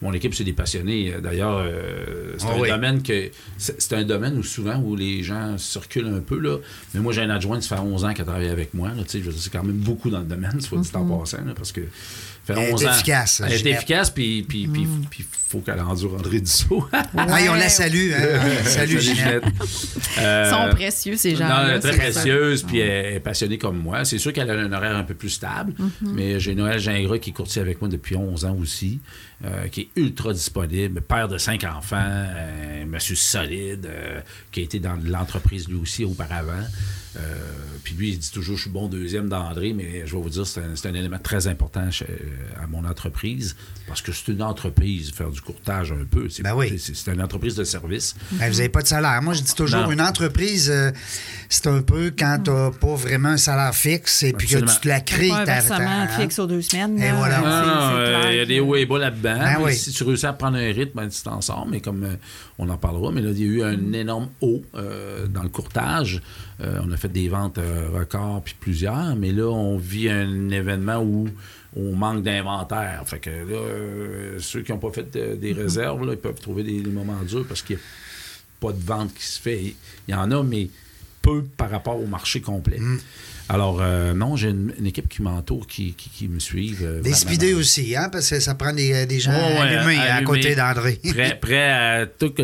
mon 0.01 0.13
équipe, 0.13 0.33
c'est 0.33 0.43
des 0.43 0.53
passionnés. 0.53 1.13
D'ailleurs, 1.21 1.57
euh, 1.63 2.33
c'est 2.37 2.47
Ah 2.49 2.53
un 2.55 2.59
oui. 2.59 2.69
domaine 2.69 3.03
que 3.03 3.29
c'est 3.57 3.93
un 3.93 4.03
domaine 4.03 4.35
où 4.37 4.41
souvent 4.43 4.77
où 4.77 4.95
les 4.95 5.21
gens 5.21 5.57
circulent 5.59 6.07
un 6.07 6.21
peu 6.21 6.39
là. 6.39 6.57
Mais 6.93 6.99
moi, 7.01 7.13
j'ai 7.13 7.21
un 7.21 7.29
adjoint, 7.29 7.61
ça 7.61 7.75
fait 7.75 7.81
11 7.83 8.03
ans 8.05 8.13
qui 8.13 8.21
a 8.21 8.25
travaillé 8.25 8.49
avec 8.49 8.73
moi. 8.73 8.89
Là, 8.89 9.03
tu 9.03 9.09
sais, 9.09 9.19
je 9.19 9.25
veux 9.25 9.31
dire, 9.33 9.41
c'est 9.41 9.51
quand 9.51 9.63
même 9.63 9.75
beaucoup 9.75 10.09
dans 10.09 10.19
le 10.19 10.25
domaine, 10.25 10.59
soit 10.61 10.79
dit 10.79 10.89
en 10.95 11.05
passant, 11.19 11.45
là, 11.45 11.53
parce 11.55 11.71
que 11.71 11.81
fait 12.43 12.53
Elle 12.53 12.59
est 12.69 12.73
11 12.73 12.85
ans. 12.85 12.91
efficace, 12.91 13.41
Elle 13.45 13.53
est 13.53 13.57
Ginette. 13.57 13.73
efficace, 13.75 14.09
puis 14.09 14.43
puis 14.47 14.67
puis 14.67 14.87
puis 15.09 15.25
faut 15.49 15.59
qu'elle 15.59 15.79
endure 15.81 16.13
André 16.15 16.39
Dussault. 16.39 16.87
Ah, 17.17 17.41
et 17.41 17.49
on 17.49 17.55
la 17.55 17.67
salue. 17.69 18.11
hein. 18.13 18.39
Salut, 18.65 19.01
Ginette. 19.01 19.43
Ils 19.45 20.23
Euh, 20.23 20.49
sont 20.49 20.73
précieux, 20.75 21.15
ces 21.17 21.33
non, 21.33 21.39
gens-là. 21.39 21.65
elle 21.69 21.75
est 21.75 21.79
très 21.79 21.97
précieuse, 21.97 22.63
puis 22.63 22.79
elle 22.79 23.15
est 23.15 23.19
passionnée 23.19 23.57
comme 23.57 23.77
moi. 23.77 24.05
C'est 24.05 24.17
sûr 24.17 24.31
qu'elle 24.33 24.49
a 24.49 24.53
un 24.53 24.71
horaire 24.71 24.95
un 24.95 25.03
peu 25.03 25.13
plus 25.13 25.29
stable, 25.29 25.73
Mm-hmm. 25.79 26.11
mais 26.13 26.39
j'ai 26.39 26.55
Noël 26.55 26.79
Gingras 26.79 27.17
qui 27.19 27.31
est 27.31 27.33
courtier 27.33 27.61
avec 27.61 27.81
moi 27.81 27.89
depuis 27.89 28.15
11 28.15 28.45
ans 28.45 28.57
aussi, 28.61 28.99
euh, 29.43 29.67
qui 29.67 29.81
est 29.81 29.89
ultra 29.95 30.33
disponible, 30.33 31.01
père 31.01 31.27
de 31.27 31.37
cinq 31.37 31.63
enfants, 31.63 31.97
euh, 31.99 32.85
monsieur 32.85 33.15
solide, 33.15 33.85
euh, 33.87 34.19
qui 34.51 34.59
a 34.61 34.63
été 34.63 34.79
dans 34.79 34.97
l'entreprise 35.03 35.67
lui 35.67 35.75
aussi 35.75 36.03
auparavant. 36.05 36.63
Euh, 37.17 37.19
puis 37.83 37.93
lui, 37.95 38.09
il 38.11 38.19
dit 38.19 38.31
toujours, 38.31 38.55
je 38.55 38.61
suis 38.61 38.69
bon 38.69 38.87
deuxième 38.87 39.27
d'André, 39.27 39.73
mais 39.73 40.03
je 40.05 40.15
vais 40.15 40.21
vous 40.21 40.29
dire, 40.29 40.47
c'est 40.47 40.61
un, 40.61 40.75
c'est 40.75 40.87
un 40.87 40.93
élément 40.93 41.17
très 41.21 41.47
important 41.47 41.91
chez- 41.91 42.05
à 42.63 42.67
mon 42.67 42.85
entreprise, 42.85 43.57
parce 43.85 44.01
que 44.01 44.13
c'est 44.13 44.29
une 44.31 44.41
entreprise, 44.41 45.11
faire 45.11 45.29
du 45.29 45.41
courtage 45.41 45.91
un 45.91 46.05
peu. 46.09 46.29
C'est 46.29 46.41
Ben 46.41 46.55
oui. 46.55 46.79
c'est- 46.79 46.95
c'est 46.95 47.11
une 47.11 47.21
entreprise 47.21 47.55
de 47.55 47.65
service. 47.65 48.15
Ben, 48.31 48.49
vous 48.49 48.57
n'avez 48.57 48.69
pas 48.69 48.81
de 48.81 48.87
salaire. 48.87 49.21
Moi, 49.21 49.33
je 49.33 49.41
dis 49.41 49.53
toujours, 49.53 49.81
Non. 49.81 49.91
une 49.91 49.99
entreprise, 50.01 50.69
euh, 50.71 50.91
c'est 51.49 51.67
un 51.67 51.81
peu 51.81 52.13
quand 52.17 52.39
tu 52.45 52.51
n'as 52.51 52.71
pas 52.71 52.95
vraiment 52.95 53.29
un 53.29 53.37
salaire 53.37 53.75
fixe 53.75 54.23
et 54.23 54.31
puis 54.31 54.47
que 54.47 54.59
tu 54.59 54.79
te 54.79 54.87
la 54.87 55.01
crées. 55.01 55.27
Pas 55.29 55.41
un 55.41 55.45
ta- 55.45 56.07
fixe 56.17 56.39
aux 56.39 56.47
deux 56.47 56.61
semaines. 56.61 56.97
Et 56.97 57.07
là. 57.07 57.15
voilà. 57.15 58.31
Il 58.31 58.37
y 58.37 58.39
a 58.39 58.45
des 58.45 58.59
hauts 58.61 58.75
et 58.77 58.85
bas 58.85 58.99
là-dedans. 58.99 59.30
Ben 59.37 59.57
oui. 59.61 59.75
Si 59.75 59.91
tu 59.91 60.03
réussis 60.03 60.25
à 60.25 60.33
prendre 60.33 60.57
un 60.57 60.71
rythme, 60.71 60.91
ben, 60.95 61.09
tu 61.09 61.21
t'en 61.21 61.41
sors. 61.41 61.67
Mais 61.67 61.81
comme 61.81 62.03
euh, 62.03 62.15
on 62.57 62.69
en 62.69 62.77
parlera, 62.77 63.11
mais 63.11 63.21
là, 63.21 63.31
il 63.31 63.39
y 63.39 63.43
a 63.43 63.45
eu 63.45 63.63
un 63.63 63.93
énorme 63.93 64.29
haut 64.41 64.61
euh, 64.75 65.27
dans 65.27 65.43
le 65.43 65.49
courtage. 65.49 66.21
Euh, 66.61 66.79
on 66.85 66.91
a 66.91 66.97
fait 66.97 67.09
des 67.09 67.29
ventes 67.29 67.59
records, 67.93 68.41
puis 68.43 68.55
plusieurs. 68.59 69.15
Mais 69.15 69.31
là, 69.31 69.47
on 69.47 69.77
vit 69.77 70.09
un 70.09 70.49
événement 70.49 71.01
où 71.01 71.27
on 71.75 71.95
manque 71.95 72.23
d'inventaire. 72.23 73.03
Fait 73.05 73.19
que 73.19 73.29
là, 73.29 74.39
ceux 74.39 74.61
qui 74.61 74.71
n'ont 74.71 74.77
pas 74.77 74.91
fait 74.91 75.39
des 75.39 75.53
réserves, 75.53 76.05
là, 76.05 76.13
ils 76.13 76.19
peuvent 76.19 76.39
trouver 76.39 76.63
des, 76.63 76.81
des 76.81 76.89
moments 76.89 77.21
durs 77.27 77.45
parce 77.47 77.61
qu'il 77.61 77.77
n'y 77.77 77.81
a 77.81 77.85
pas 78.59 78.73
de 78.73 78.83
vente 78.83 79.13
qui 79.13 79.25
se 79.25 79.39
fait. 79.39 79.75
Il 80.07 80.11
y 80.11 80.15
en 80.15 80.31
a, 80.31 80.43
mais 80.43 80.69
peu 81.21 81.43
par 81.43 81.69
rapport 81.69 82.01
au 82.01 82.07
marché 82.07 82.41
complet. 82.41 82.79
Alors, 83.53 83.79
euh, 83.81 84.13
non, 84.13 84.37
j'ai 84.37 84.49
une, 84.49 84.71
une 84.79 84.85
équipe 84.85 85.09
qui 85.09 85.21
m'entoure, 85.21 85.67
qui, 85.67 85.93
qui, 85.93 86.09
qui 86.09 86.27
me 86.29 86.39
suivent. 86.39 86.83
euh, 86.85 87.01
Des 87.01 87.11
speedés 87.13 87.53
aussi, 87.53 87.97
hein, 87.97 88.07
parce 88.09 88.29
que 88.29 88.39
ça 88.39 88.55
prend 88.55 88.71
des, 88.71 89.05
des 89.05 89.19
gens 89.19 89.31
Ouais, 89.31 89.37
ouais, 89.37 89.59
allumés 89.59 89.97
à 89.97 90.15
allumés. 90.15 90.23
côté 90.25 90.55
d'André. 90.55 90.99
Prêt, 91.09 91.37
prêt 91.39 91.69
à 91.71 92.05
tout 92.05 92.29
que. 92.31 92.43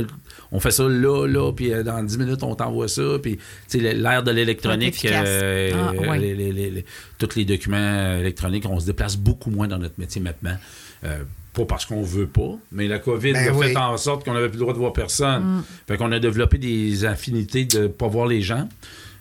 On 0.51 0.59
fait 0.59 0.71
ça 0.71 0.83
là, 0.83 1.25
là, 1.27 1.51
puis 1.53 1.73
euh, 1.73 1.83
dans 1.83 2.03
10 2.03 2.17
minutes, 2.17 2.43
on 2.43 2.55
t'envoie 2.55 2.87
ça. 2.89 3.03
Puis, 3.21 3.37
tu 3.69 3.79
sais, 3.79 3.93
l'ère 3.93 4.21
de 4.23 4.31
l'électronique, 4.31 5.05
euh, 5.05 5.71
Ah, 5.75 5.91
ouais. 5.93 6.19
les- 6.19 6.35
les- 6.35 6.51
les- 6.51 6.71
les- 6.71 6.85
tous 7.17 7.35
les 7.37 7.45
documents 7.45 8.17
électroniques, 8.17 8.65
on 8.69 8.79
se 8.79 8.85
déplace 8.85 9.15
beaucoup 9.17 9.49
moins 9.49 9.67
dans 9.69 9.77
notre 9.77 9.97
métier 9.99 10.19
maintenant. 10.21 10.55
Euh, 11.05 11.23
pas 11.53 11.65
parce 11.65 11.85
qu'on 11.85 12.01
veut 12.03 12.27
pas, 12.27 12.51
mais 12.71 12.87
la 12.87 12.99
COVID 12.99 13.33
Ben 13.33 13.47
a 13.49 13.53
oui. 13.53 13.67
fait 13.69 13.77
en 13.77 13.95
sorte 13.97 14.23
qu'on 14.25 14.33
n'avait 14.33 14.47
plus 14.49 14.57
le 14.57 14.61
droit 14.61 14.73
de 14.73 14.79
voir 14.79 14.93
personne. 14.93 15.63
Fait 15.87 15.97
qu'on 15.97 16.11
a 16.11 16.19
développé 16.19 16.57
des 16.57 17.03
affinités 17.05 17.65
de 17.65 17.79
ne 17.83 17.87
pas 17.87 18.07
voir 18.07 18.27
les 18.27 18.41
gens. 18.41 18.67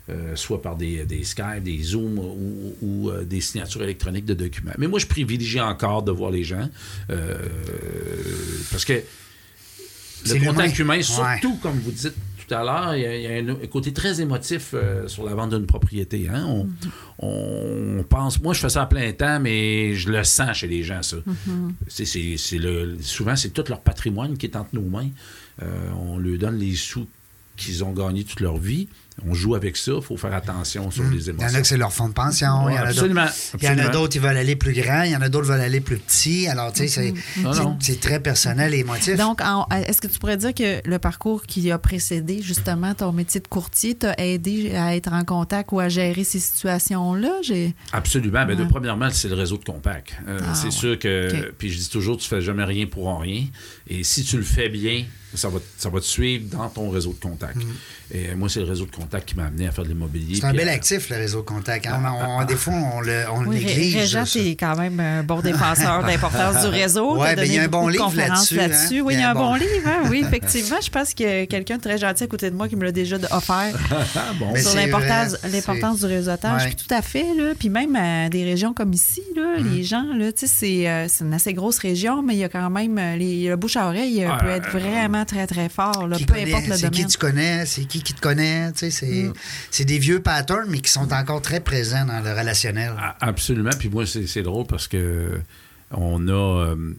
Euh, 0.09 0.37
soit 0.37 0.63
par 0.63 0.77
des, 0.77 1.05
des 1.05 1.25
Skype, 1.25 1.63
des 1.65 1.83
Zoom 1.83 2.19
ou, 2.19 2.77
ou, 2.83 3.11
euh, 3.11 3.25
des 3.25 3.41
signatures 3.41 3.83
électroniques 3.83 4.25
de 4.27 4.35
documents. 4.35 4.73
Mais 4.79 4.87
moi, 4.89 4.99
je 4.99 5.07
privilégie 5.07 5.61
encore 5.61 6.03
de 6.03 6.13
voir 6.13 6.31
les 6.31 6.45
gens 6.45 6.69
euh, 7.11 7.37
parce 8.71 8.85
que 8.85 8.93
le 10.25 10.35
contact 10.47 10.79
humain, 10.79 11.01
surtout 11.03 11.57
comme 11.57 11.79
vous 11.81 11.93
dites 11.93 12.15
tout 12.49 12.55
à 12.55 12.63
l'heure, 12.63 12.95
il 12.95 13.03
y 13.03 13.07
a, 13.07 13.17
il 13.17 13.23
y 13.47 13.51
a 13.51 13.53
un 13.53 13.67
côté 13.67 13.93
très 13.93 14.21
émotif 14.21 14.71
euh, 14.75 15.09
sur 15.09 15.25
la 15.25 15.35
vente 15.35 15.51
d'une 15.51 15.67
propriété. 15.67 16.29
hein. 16.29 16.45
On, 16.47 16.69
on 17.99 18.03
pense, 18.05 18.41
moi 18.41 18.55
je 18.55 18.61
fais 18.61 18.69
ça 18.69 18.83
à 18.83 18.87
plein 18.87 19.13
temps, 19.13 19.41
mais 19.41 19.95
je 19.95 20.11
le 20.11 20.23
sens 20.23 20.57
chez 20.59 20.69
les 20.69 20.83
gens, 20.85 21.03
ça. 21.03 21.17
Le- 22.53 22.97
souvent, 23.01 23.35
c'est 23.35 23.51
tout 23.51 23.65
leur 23.69 23.81
patrimoine 23.81 24.37
qui 24.39 24.47
est 24.47 24.55
entre 24.57 24.75
nos 24.75 24.83
mains. 24.89 25.09
Euh, 25.63 25.67
on 25.99 26.19
leur 26.19 26.39
donne 26.39 26.59
les 26.59 26.75
sous 26.77 27.07
qu'ils 27.57 27.83
ont 27.83 27.93
gagnés 27.93 28.23
toute 28.25 28.41
leur 28.41 28.59
vie. 28.59 28.89
On 29.25 29.33
joue 29.33 29.55
avec 29.55 29.77
ça, 29.79 29.93
il 29.97 30.03
faut 30.03 30.17
faire 30.17 30.35
attention 30.35 30.91
sur 30.91 31.03
les 31.05 31.09
Hum. 31.09 31.15
Il 31.19 31.27
y 31.27 31.31
émotions. 31.31 31.49
en 31.49 31.55
a 31.59 31.61
que 31.63 31.67
c'est 31.67 31.77
leur 31.79 31.93
fonds 31.93 32.09
de 32.09 32.13
pension. 32.15 32.65
Ouais, 32.67 32.73
il 32.73 32.77
y 32.77 32.79
en 32.79 32.83
a 32.83 32.87
d'autres- 32.89 32.99
absolument, 32.99 33.21
Il 33.23 33.65
y 33.65 33.67
en 33.67 33.71
a 33.71 33.73
absolument. 33.73 33.93
d'autres 33.93 34.13
qui 34.13 34.19
veulent 34.19 34.37
aller 34.37 34.57
plus 34.57 34.73
grand. 34.75 35.03
Il 35.05 35.11
y 35.13 35.17
en 35.17 35.23
a 35.23 35.29
d'autres 35.31 35.47
qui 35.47 35.53
veulent 35.53 35.61
aller 35.63 35.81
plus 35.81 35.97
petit. 35.97 36.47
Alors, 36.49 36.71
tu 36.73 36.87
sais, 36.87 36.89
c'est- 36.89 37.15
c'est 37.81 38.01
très 38.01 38.21
personnel 38.21 38.75
et 38.75 38.81
émotif. 38.81 39.17
Donc, 39.17 39.41
en- 39.41 39.67
est-ce 39.71 40.01
que 40.03 40.07
tu 40.07 40.19
pourrais 40.19 40.37
dire 40.37 40.53
que 40.53 40.87
le 40.87 40.99
parcours 40.99 41.43
qui 41.45 41.71
a 41.71 41.79
précédé 41.79 42.43
justement 42.43 42.93
ton 42.95 43.13
métier 43.13 43.41
de 43.41 43.49
courtier 43.49 43.95
t'a 43.95 44.15
aidé 44.19 44.75
à 44.75 44.95
être 44.97 45.13
en 45.13 45.25
contact 45.25 45.71
ou 45.73 45.81
à 45.81 45.89
gérer 45.89 46.25
ces 46.25 46.39
situations-là? 46.41 47.31
J'ai... 47.43 47.75
Absolument. 47.93 48.45
Ben, 48.47 48.57
de, 48.57 48.65
premièrement, 48.65 49.09
c'est 49.11 49.29
le 49.29 49.35
réseau 49.35 49.57
de 49.57 49.65
compact. 49.65 50.15
Euh, 50.29 50.39
Ah, 50.43 50.55
c'est 50.55 50.67
ouais. 50.67 50.71
sûr 50.71 50.99
que. 50.99 51.53
Puis 51.57 51.71
je 51.71 51.79
dis 51.79 51.89
toujours, 51.89 52.17
tu 52.19 52.29
fais 52.29 52.41
jamais 52.43 52.65
rien 52.65 52.87
pour 52.87 53.19
rien. 53.21 53.45
Et 53.89 54.05
si 54.05 54.25
tu 54.25 54.37
le 54.37 54.43
fais 54.43 54.69
bien, 54.69 55.05
ça 55.35 55.49
va, 55.49 55.59
ça 55.77 55.89
va 55.91 56.01
te 56.01 56.05
suivre 56.05 56.45
dans 56.51 56.69
ton 56.69 56.89
réseau 56.91 57.13
de 57.13 57.21
contact. 57.29 57.57
Mm. 57.57 57.61
Et 58.13 58.35
moi, 58.37 58.49
c'est 58.49 58.61
le 58.61 58.67
réseau 58.67 58.85
de 58.85 58.91
contact 58.91 59.07
contacts 59.07 59.29
qui 59.29 59.37
m'a 59.37 59.45
amené 59.47 59.67
à 59.69 59.73
faire 59.73 59.85
de 59.85 59.89
l'immobilier. 59.91 60.37
C'est 60.41 60.47
un 60.47 60.53
bel 60.55 60.69
actif, 60.69 61.11
le 61.11 61.17
réseau 61.17 61.43
contact. 61.43 61.87
hein. 61.87 62.03
On- 62.07 62.41
on- 62.41 62.45
des 62.45 62.57
fois, 62.57 62.73
on 62.95 63.01
le, 63.01 63.25
on 63.33 63.41
le 63.43 63.49
Oui, 63.51 63.57
néglige. 63.65 63.97
Régent, 63.97 64.25
ça. 64.25 64.41
est 64.41 64.57
quand 64.57 64.77
même 64.77 64.99
un 64.99 65.23
bon 65.23 65.41
défenseur 65.41 66.03
de 66.03 66.09
l'importance 66.09 66.63
du 66.63 66.69
réseau. 66.69 67.17
Ben, 67.19 67.37
il 67.45 67.53
y 67.53 67.59
a 67.59 67.65
un 67.65 67.69
bon 67.69 67.87
de 67.87 67.93
livre 67.93 68.05
conférences 68.05 68.51
là-dessus, 68.53 68.99
hein. 69.01 69.03
Oui, 69.05 69.15
il 69.15 69.21
y 69.21 69.23
a 69.23 69.31
un 69.31 69.35
bon 69.35 69.55
livre. 69.55 69.69
hein. 69.87 70.09
Oui, 70.11 70.25
effectivement. 70.27 70.79
Je 70.83 70.89
pense 70.91 71.15
qu'il 71.15 71.27
y 71.27 71.29
a 71.31 71.47
quelqu'un 71.47 71.77
de 71.77 71.83
très 71.83 71.99
gentil 71.99 72.25
à 72.25 72.27
côté 72.27 72.51
de 72.51 72.57
moi 72.57 72.69
qui 72.69 72.77
me 72.77 72.85
l'a 72.85 72.93
déjà 72.93 73.17
offert 73.31 73.75
Ah, 74.17 74.33
bon. 74.41 74.55
Sur 74.57 74.71
c'est 74.71 74.87
l'importance 74.87 75.33
vrai, 75.41 75.51
l'importance 75.51 76.01
du 76.01 76.07
réseautage. 76.07 76.63
Ouais. 76.63 76.69
Puis 76.75 76.87
tout 76.87 76.95
à 76.95 77.03
fait. 77.03 77.27
Là. 77.37 77.53
Puis 77.59 77.69
même 77.69 77.95
à 77.97 78.29
des 78.29 78.45
régions 78.45 78.73
comme 78.75 78.93
ici, 78.93 79.23
là, 79.37 79.43
Mm. 79.61 79.75
les 79.75 79.83
gens, 79.85 80.05
là, 80.15 80.33
tu 80.33 80.41
sais, 80.41 80.53
c'est 80.53 80.89
euh, 80.89 81.07
c'est 81.09 81.25
une 81.25 81.35
assez 81.35 81.53
grosse 81.55 81.79
région, 81.79 82.23
mais 82.23 82.35
il 82.35 82.39
y 82.39 82.45
a 82.45 82.49
quand 82.49 82.71
même 82.71 82.99
euh, 82.99 83.17
les, 83.17 83.49
le 83.49 83.57
bouche 83.57 83.77
à 83.77 83.87
oreille 83.87 84.25
euh, 84.25 84.29
Ah, 84.31 84.39
peut 84.43 84.51
être 84.51 84.69
vraiment 84.71 85.16
très, 85.25 85.47
très 85.47 85.69
fort, 85.69 86.07
là, 86.07 86.19
peu 86.19 86.25
connaît, 86.27 86.53
importe 86.53 86.67
le 86.69 86.77
c'est 86.77 86.91
qui 86.91 86.91
domaine. 86.91 87.07
tu 87.11 87.19
connais, 87.19 87.67
c'est 87.67 87.85
qui 87.85 88.03
qui 88.03 88.13
te 88.15 88.21
connaît. 88.21 88.73
tu 88.73 88.79
sais, 88.79 88.91
C'est 88.91 89.07
Mm. 89.25 89.33
c'est 89.71 89.85
des 89.85 89.99
vieux 89.99 90.21
patterns, 90.21 90.67
mais 90.69 90.81
qui 90.81 90.91
sont 90.91 91.13
encore 91.13 91.41
très 91.43 91.61
présents 91.61 92.05
dans 92.05 92.21
le 92.21 92.31
relationnel. 92.39 92.93
Ah, 92.99 93.17
Absolument. 93.21 93.71
Puis 93.79 93.89
moi, 93.89 94.07
c'est 94.07 94.27
c'est 94.27 94.43
drôle 94.43 94.67
parce 94.67 94.87
que 94.89 95.41
on 95.93 96.27
a 96.29 96.33
euh, 96.67 96.95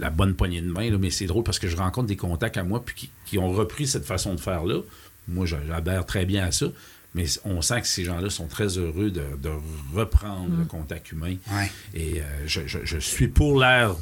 la, 0.00 0.10
bonne 0.10 0.34
poignée 0.34 0.62
de 0.62 0.70
main, 0.70 0.90
là, 0.90 0.96
mais 0.98 1.10
c'est 1.10 1.26
drôle 1.26 1.44
parce 1.44 1.58
que 1.58 1.68
je 1.68 1.76
rencontre 1.76 2.06
des 2.08 2.16
contacts 2.16 2.56
à 2.56 2.64
moi 2.64 2.82
puis 2.84 2.94
qui, 2.94 3.10
qui 3.26 3.38
ont 3.38 3.50
repris 3.50 3.86
cette 3.86 4.04
façon 4.06 4.34
de 4.34 4.40
faire-là. 4.40 4.80
Moi, 5.28 5.44
j'a- 5.46 5.58
j'adhère 5.66 6.06
très 6.06 6.24
bien 6.24 6.46
à 6.46 6.52
ça. 6.52 6.66
Mais 7.14 7.24
on 7.44 7.62
sent 7.62 7.80
que 7.80 7.86
ces 7.86 8.04
gens-là 8.04 8.28
sont 8.28 8.46
très 8.46 8.66
heureux 8.76 9.10
de, 9.10 9.22
de 9.42 9.48
reprendre 9.94 10.50
le 10.58 10.64
contact 10.66 11.10
humain. 11.10 11.36
Ouais. 11.50 11.70
Et 11.94 12.20
euh, 12.20 12.22
je, 12.46 12.60
je- 12.66 12.84
je 12.84 12.98
suis 12.98 13.28
pour 13.28 13.58
l'ère 13.58 13.96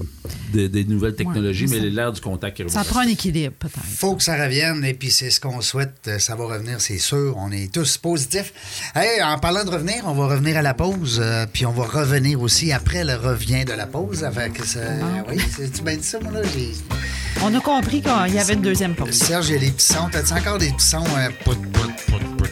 de- 0.52 0.66
des 0.66 0.84
nouvelles 0.84 1.14
technologies, 1.14 1.66
Ouais, 1.66 1.76
mais 1.78 1.88
ça- 1.88 1.94
l'ère 1.94 2.12
du 2.12 2.20
contact 2.20 2.56
qui 2.62 2.68
Ça 2.68 2.82
prend 2.84 3.00
un 3.00 3.06
équilibre, 3.08 3.54
peut-être. 3.58 3.78
faut 3.84 4.16
que 4.16 4.22
ça 4.24 4.34
revienne 4.42 4.84
et 4.84 4.92
puis 4.92 5.10
c'est 5.12 5.30
ce 5.30 5.40
qu'on 5.40 5.60
souhaite. 5.60 5.94
euh, 6.08 6.18
Ça 6.18 6.34
va 6.34 6.46
revenir, 6.46 6.80
c'est 6.80 6.98
sûr. 6.98 7.34
On 7.38 7.52
est 7.52 7.72
tous 7.72 7.96
positifs. 7.96 8.52
Hey, 8.96 9.22
en 9.22 9.38
parlant 9.38 9.64
de 9.64 9.70
revenir, 9.70 10.02
on 10.06 10.12
va 10.14 10.26
revenir 10.26 10.56
à 10.56 10.62
la 10.62 10.74
pause. 10.74 11.20
euh, 11.22 11.46
puis 11.50 11.64
on 11.64 11.72
va 11.72 11.84
revenir 11.84 12.40
aussi 12.42 12.72
après 12.72 13.04
le 13.04 13.14
revient 13.14 13.64
de 13.64 13.72
la 13.72 13.86
pause. 13.86 14.24
Avec 14.24 14.58
ça, 14.64 14.80
oui, 15.30 15.38
c'est-tu 15.56 15.82
bien 15.82 15.96
dit 15.96 16.02
ça, 16.02 16.18
moi, 16.20 16.32
là? 16.32 16.40
On 17.42 17.54
a 17.54 17.60
compris 17.60 18.02
qu'il 18.02 18.34
y 18.34 18.38
avait 18.38 18.54
une 18.54 18.62
deuxième 18.62 18.94
pause. 18.94 19.12
Serge, 19.12 19.48
il 19.50 19.54
y 19.54 19.58
a 19.58 19.60
les 19.60 19.70
petits 19.70 19.86
sons. 19.92 20.08
T'as-tu 20.10 20.32
encore 20.32 20.58
des 20.58 20.72
petits 20.72 20.86
sons? 20.86 21.04
euh, 21.16 21.28
pout, 21.44 21.54
pout, 21.70 21.92
pout, 22.06 22.36
pout? 22.38 22.45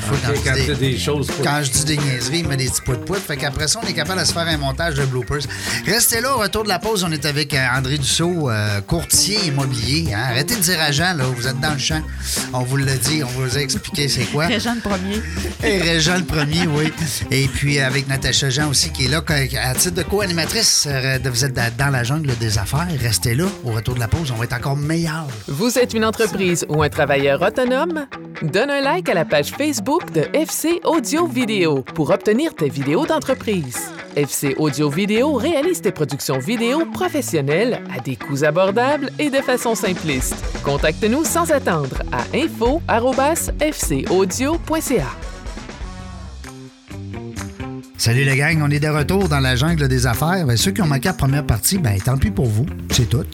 Des 0.00 0.06
fois, 0.06 0.16
quand, 0.24 0.34
je 0.34 0.40
quand 0.50 0.54
dis 0.56 0.66
des, 0.66 0.74
des 0.92 0.98
choses. 0.98 1.28
quand 1.42 1.60
je 1.62 1.70
dis 1.70 1.84
des 1.84 1.96
niaiseries, 1.98 2.38
il 2.40 2.48
met 2.48 2.56
des 2.56 2.68
petits 2.68 2.80
pout 2.82 3.04
pout. 3.04 3.16
Fait 3.18 3.36
qu'après 3.36 3.68
ça, 3.68 3.80
on 3.82 3.86
est 3.86 3.92
capable 3.92 4.20
de 4.20 4.24
se 4.26 4.32
faire 4.32 4.46
un 4.46 4.56
montage 4.56 4.94
de 4.94 5.04
bloopers. 5.04 5.42
Restez 5.86 6.20
là, 6.20 6.34
au 6.34 6.38
retour 6.38 6.64
de 6.64 6.68
la 6.68 6.78
pause, 6.78 7.04
on 7.04 7.12
est 7.12 7.24
avec 7.26 7.52
euh, 7.54 7.66
André 7.76 7.98
Dussault, 7.98 8.50
euh, 8.50 8.80
courtier 8.80 9.38
immobilier. 9.46 10.12
hein. 10.14 10.18
Arrêtez 10.30 10.56
de 10.56 10.60
dire 10.60 10.80
agent, 10.80 11.14
là, 11.16 11.24
vous 11.24 11.46
êtes 11.46 11.60
dans 11.60 11.72
le 11.72 11.78
champ. 11.78 12.00
On 12.52 12.60
vous 12.62 12.76
l'a 12.76 12.96
dit, 12.96 13.22
on 13.24 13.28
vous 13.28 13.56
a 13.56 13.60
expliqué 13.60 14.08
c'est 14.08 14.24
quoi. 14.24 14.46
Régent 14.46 14.74
le 14.74 14.80
premier. 14.80 15.20
Et 15.64 15.78
Régent 15.78 16.16
le 16.18 16.24
premier, 16.24 16.66
oui. 16.66 16.92
Et 17.30 17.46
puis 17.48 17.78
avec 17.78 18.08
Natacha 18.08 18.50
Jean 18.50 18.68
aussi 18.70 18.90
qui 18.90 19.06
est 19.06 19.08
là 19.08 19.22
à 19.62 19.74
titre 19.74 19.94
de 19.94 20.02
co-animatrice. 20.02 20.86
euh, 20.90 21.18
Vous 21.24 21.44
êtes 21.44 21.52
dans 21.54 21.70
dans 21.78 21.90
la 21.90 22.04
jungle 22.04 22.36
des 22.38 22.58
affaires. 22.58 22.86
Restez 23.00 23.34
là. 23.34 23.44
Au 23.64 23.72
retour 23.72 23.94
de 23.94 24.00
la 24.00 24.08
pause, 24.08 24.30
on 24.32 24.36
va 24.36 24.44
être 24.44 24.52
encore 24.54 24.76
meilleur. 24.76 25.26
Vous 25.48 25.78
êtes 25.78 25.94
une 25.94 26.04
entreprise 26.04 26.64
ou 26.68 26.82
un 26.82 26.88
travailleur 26.88 27.40
autonome? 27.42 28.06
Donne 28.42 28.70
un 28.70 28.80
like 28.80 29.08
à 29.08 29.14
la 29.14 29.24
page 29.24 29.50
Facebook 29.56 29.89
de 29.98 30.22
FC 30.34 30.80
Audio 30.84 31.26
Vidéo 31.26 31.82
pour 31.94 32.10
obtenir 32.10 32.54
tes 32.54 32.68
vidéos 32.68 33.06
d'entreprise. 33.06 33.90
FC 34.14 34.54
Audio 34.56 34.88
Vidéo 34.88 35.32
réalise 35.32 35.82
tes 35.82 35.90
productions 35.90 36.38
vidéo 36.38 36.86
professionnelles 36.86 37.82
à 37.96 38.00
des 38.00 38.14
coûts 38.14 38.44
abordables 38.44 39.10
et 39.18 39.30
de 39.30 39.38
façon 39.38 39.74
simpliste. 39.74 40.36
Contacte-nous 40.64 41.24
sans 41.24 41.50
attendre 41.50 42.04
à 42.12 42.20
info@fcaudio.ca. 42.36 45.29
Salut 48.00 48.24
les 48.24 48.34
gang, 48.34 48.62
on 48.62 48.70
est 48.70 48.80
de 48.80 48.88
retour 48.88 49.28
dans 49.28 49.40
la 49.40 49.56
jungle 49.56 49.86
des 49.86 50.06
affaires. 50.06 50.46
Ben, 50.46 50.56
ceux 50.56 50.70
qui 50.70 50.80
ont 50.80 50.86
manqué 50.86 51.08
la 51.08 51.12
première 51.12 51.44
partie, 51.44 51.76
ben 51.76 51.98
tant 52.02 52.16
pis 52.16 52.30
pour 52.30 52.46
vous, 52.46 52.64
c'est 52.90 53.04
tout. 53.10 53.26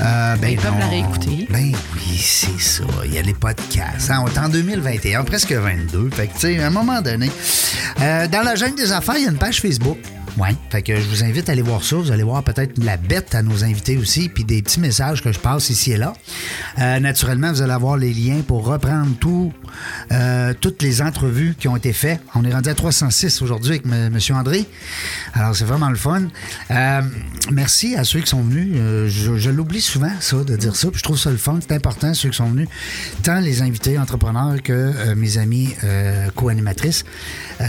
Euh, 0.00 0.36
ben, 0.36 0.48
Ils 0.48 0.58
peuvent 0.60 0.78
la 0.78 0.86
réécouter. 0.86 1.48
Ben 1.50 1.72
oui, 1.96 2.16
c'est 2.16 2.60
ça. 2.60 2.84
Il 3.04 3.12
y 3.14 3.18
a 3.18 3.22
les 3.22 3.34
podcasts. 3.34 4.12
hein. 4.12 4.22
On 4.24 4.28
est 4.28 4.38
en 4.38 4.48
2021, 4.48 5.24
presque 5.24 5.50
22. 5.50 6.10
Fait 6.10 6.28
que, 6.28 6.34
tu 6.34 6.38
sais, 6.40 6.62
à 6.62 6.68
un 6.68 6.70
moment 6.70 7.02
donné. 7.02 7.28
euh, 8.00 8.28
dans 8.28 8.42
la 8.42 8.54
jungle 8.54 8.76
des 8.76 8.92
affaires, 8.92 9.16
il 9.18 9.24
y 9.24 9.26
a 9.26 9.30
une 9.30 9.38
page 9.38 9.60
Facebook. 9.60 9.98
Oui. 10.38 10.48
Fait 10.70 10.82
que 10.82 10.96
je 10.96 11.08
vous 11.08 11.24
invite 11.24 11.48
à 11.48 11.52
aller 11.52 11.62
voir 11.62 11.82
ça. 11.82 11.96
Vous 11.96 12.12
allez 12.12 12.22
voir 12.22 12.42
peut-être 12.42 12.76
la 12.82 12.98
bête 12.98 13.34
à 13.34 13.42
nos 13.42 13.64
invités 13.64 13.96
aussi, 13.96 14.28
puis 14.28 14.44
des 14.44 14.60
petits 14.60 14.80
messages 14.80 15.22
que 15.22 15.32
je 15.32 15.38
passe 15.38 15.70
ici 15.70 15.92
et 15.92 15.96
là. 15.96 16.12
Euh, 16.78 17.00
naturellement, 17.00 17.50
vous 17.50 17.62
allez 17.62 17.72
avoir 17.72 17.96
les 17.96 18.12
liens 18.12 18.42
pour 18.46 18.66
reprendre 18.66 19.16
tout, 19.18 19.52
euh, 20.12 20.52
toutes 20.60 20.82
les 20.82 21.00
entrevues 21.00 21.54
qui 21.58 21.68
ont 21.68 21.76
été 21.76 21.94
faites. 21.94 22.20
On 22.34 22.44
est 22.44 22.52
rendu 22.52 22.68
à 22.68 22.74
306 22.74 23.40
aujourd'hui 23.40 23.70
avec 23.70 23.86
M. 23.86 24.18
André. 24.36 24.66
Alors, 25.32 25.56
c'est 25.56 25.64
vraiment 25.64 25.88
le 25.88 25.96
fun. 25.96 26.24
Euh, 26.70 27.02
merci 27.50 27.96
à 27.96 28.04
ceux 28.04 28.20
qui 28.20 28.28
sont 28.28 28.42
venus. 28.42 28.76
Je 29.08 29.36
je 29.36 29.50
l'oublie 29.50 29.80
souvent, 29.80 30.12
ça, 30.20 30.44
de 30.44 30.56
dire 30.56 30.76
ça. 30.76 30.88
Puis 30.88 30.98
je 30.98 31.04
trouve 31.04 31.18
ça 31.18 31.30
le 31.30 31.36
fun. 31.38 31.58
C'est 31.60 31.74
important, 31.74 32.12
ceux 32.12 32.28
qui 32.28 32.36
sont 32.36 32.50
venus. 32.50 32.68
Tant 33.22 33.40
les 33.40 33.62
invités 33.62 33.98
entrepreneurs 33.98 34.62
que 34.62 35.14
mes 35.14 35.38
amis 35.38 35.74
co-animatrices. 36.34 37.04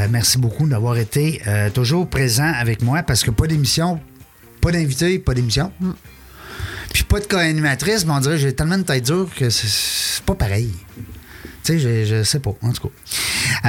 Merci 0.10 0.38
beaucoup 0.38 0.68
d'avoir 0.68 0.98
été 0.98 1.42
toujours 1.74 2.08
présents 2.08 2.52
avec 2.58 2.82
moi 2.82 3.04
parce 3.04 3.24
que 3.24 3.32
pas 3.32 3.48
d'émission, 3.48 4.00
pas 4.62 4.72
d'invité, 4.72 5.20
pas 5.20 5.34
d'émission. 5.34 5.72
Puis 6.94 7.04
pas 7.04 7.20
de 7.20 7.26
co-animatrice, 7.26 8.06
mais 8.06 8.14
on 8.14 8.20
dirait 8.20 8.36
que 8.36 8.42
j'ai 8.42 8.54
tellement 8.54 8.78
de 8.78 8.84
tête 8.84 9.06
dure 9.06 9.30
que 9.36 9.50
c'est- 9.50 10.24
pas 10.26 10.36
pareil. 10.36 10.72
Tu 11.64 11.74
sais, 11.74 11.80
je, 11.80 12.06
je 12.06 12.24
sais 12.24 12.40
pas, 12.40 12.52
en 12.62 12.72
tout 12.72 12.88
cas. 12.88 12.94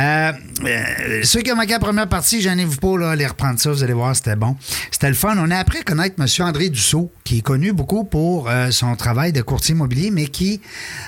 Euh, 0.00 0.32
euh, 0.64 1.20
ceux 1.24 1.40
qui 1.40 1.50
ont 1.52 1.56
manqué 1.56 1.72
la 1.72 1.78
première 1.80 2.08
partie, 2.08 2.40
j'en 2.40 2.56
ai 2.56 2.64
vous 2.64 2.76
pas 2.76 2.96
là, 2.96 3.10
aller 3.10 3.26
reprendre 3.26 3.58
ça, 3.58 3.70
vous 3.72 3.82
allez 3.82 3.92
voir, 3.92 4.14
c'était 4.14 4.36
bon. 4.36 4.56
C'était 4.90 5.08
le 5.08 5.14
fun. 5.14 5.36
On 5.38 5.50
a 5.50 5.56
appris 5.58 5.78
à 5.78 5.82
connaître 5.82 6.14
M. 6.18 6.26
André 6.46 6.68
Dussault, 6.68 7.12
qui 7.28 7.40
est 7.40 7.42
connu 7.42 7.74
beaucoup 7.74 8.04
pour 8.04 8.48
euh, 8.48 8.70
son 8.70 8.96
travail 8.96 9.34
de 9.34 9.42
courtier 9.42 9.74
immobilier, 9.74 10.10
mais 10.10 10.28
qui, 10.28 10.62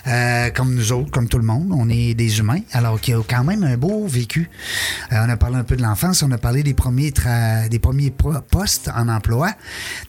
euh, 0.07 0.51
comme 0.51 0.75
nous 0.75 0.93
autres, 0.93 1.11
comme 1.11 1.29
tout 1.29 1.39
le 1.39 1.47
monde, 1.47 1.71
on 1.73 1.89
est 1.89 2.13
des 2.13 2.41
humains, 2.41 2.61
alors 2.73 3.01
qui 3.01 3.15
a 3.15 3.23
quand 3.27 3.43
même 3.43 3.65
un 3.65 3.79
beau 3.79 4.07
vécu. 4.07 4.51
Euh, 5.13 5.25
on 5.25 5.31
a 5.31 5.39
parlé 5.39 5.57
un 5.57 5.65
peu 5.65 5.77
de 5.77 5.83
l'enfance, 5.83 6.23
on 6.23 6.31
a 6.31 6.37
parlé 6.37 6.63
des 6.63 6.75
premiers, 6.75 7.11
des 7.71 7.79
premiers 7.79 8.11
postes 8.11 8.91
en 8.95 9.09
emploi, 9.09 9.53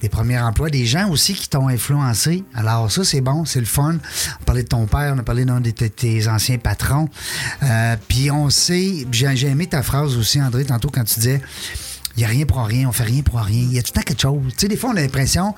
des 0.01 0.09
premiers 0.09 0.41
emplois, 0.41 0.69
des 0.69 0.85
gens 0.85 1.09
aussi 1.09 1.33
qui 1.33 1.47
t'ont 1.47 1.69
influencé. 1.69 2.43
Alors 2.55 2.91
ça, 2.91 3.05
c'est 3.05 3.21
bon, 3.21 3.45
c'est 3.45 3.61
le 3.61 3.65
fun. 3.65 3.93
On 3.93 4.41
a 4.41 4.45
parlé 4.45 4.63
de 4.63 4.67
ton 4.67 4.87
père, 4.87 5.13
on 5.15 5.19
a 5.19 5.23
parlé 5.23 5.45
d'un 5.45 5.61
de 5.61 5.69
tes, 5.69 6.27
anciens 6.27 6.57
patrons. 6.57 7.07
Puis 8.09 8.29
on 8.31 8.49
sait, 8.49 9.07
j'ai 9.13 9.47
aimé 9.47 9.67
ta 9.67 9.81
phrase 9.81 10.17
aussi, 10.17 10.41
André, 10.41 10.65
tantôt 10.65 10.89
quand 10.89 11.05
tu 11.05 11.21
disais... 11.21 11.41
Il 12.15 12.19
n'y 12.19 12.25
a 12.25 12.27
rien 12.27 12.45
pour 12.45 12.63
rien, 12.63 12.89
on 12.89 12.91
fait 12.91 13.03
rien 13.03 13.21
pour 13.21 13.39
rien. 13.39 13.61
Il 13.61 13.73
y 13.73 13.79
a 13.79 13.81
tout 13.81 13.91
le 13.95 14.01
temps 14.01 14.05
quelque 14.05 14.21
chose. 14.21 14.41
Tu 14.49 14.59
sais, 14.59 14.67
des 14.67 14.77
fois, 14.77 14.91
on 14.91 14.97
a 14.97 15.01
l'impression, 15.01 15.55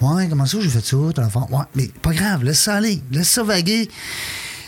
ouais, 0.00 0.28
comment 0.28 0.46
ça, 0.46 0.58
j'ai 0.60 0.68
fait 0.68 0.84
ça, 0.84 0.96
ton 1.14 1.22
enfant? 1.22 1.48
Ouais, 1.50 1.64
mais 1.74 1.88
pas 2.02 2.12
grave, 2.12 2.44
laisse 2.44 2.60
ça 2.60 2.76
aller, 2.76 3.02
laisse 3.10 3.28
ça 3.28 3.42
vaguer 3.42 3.88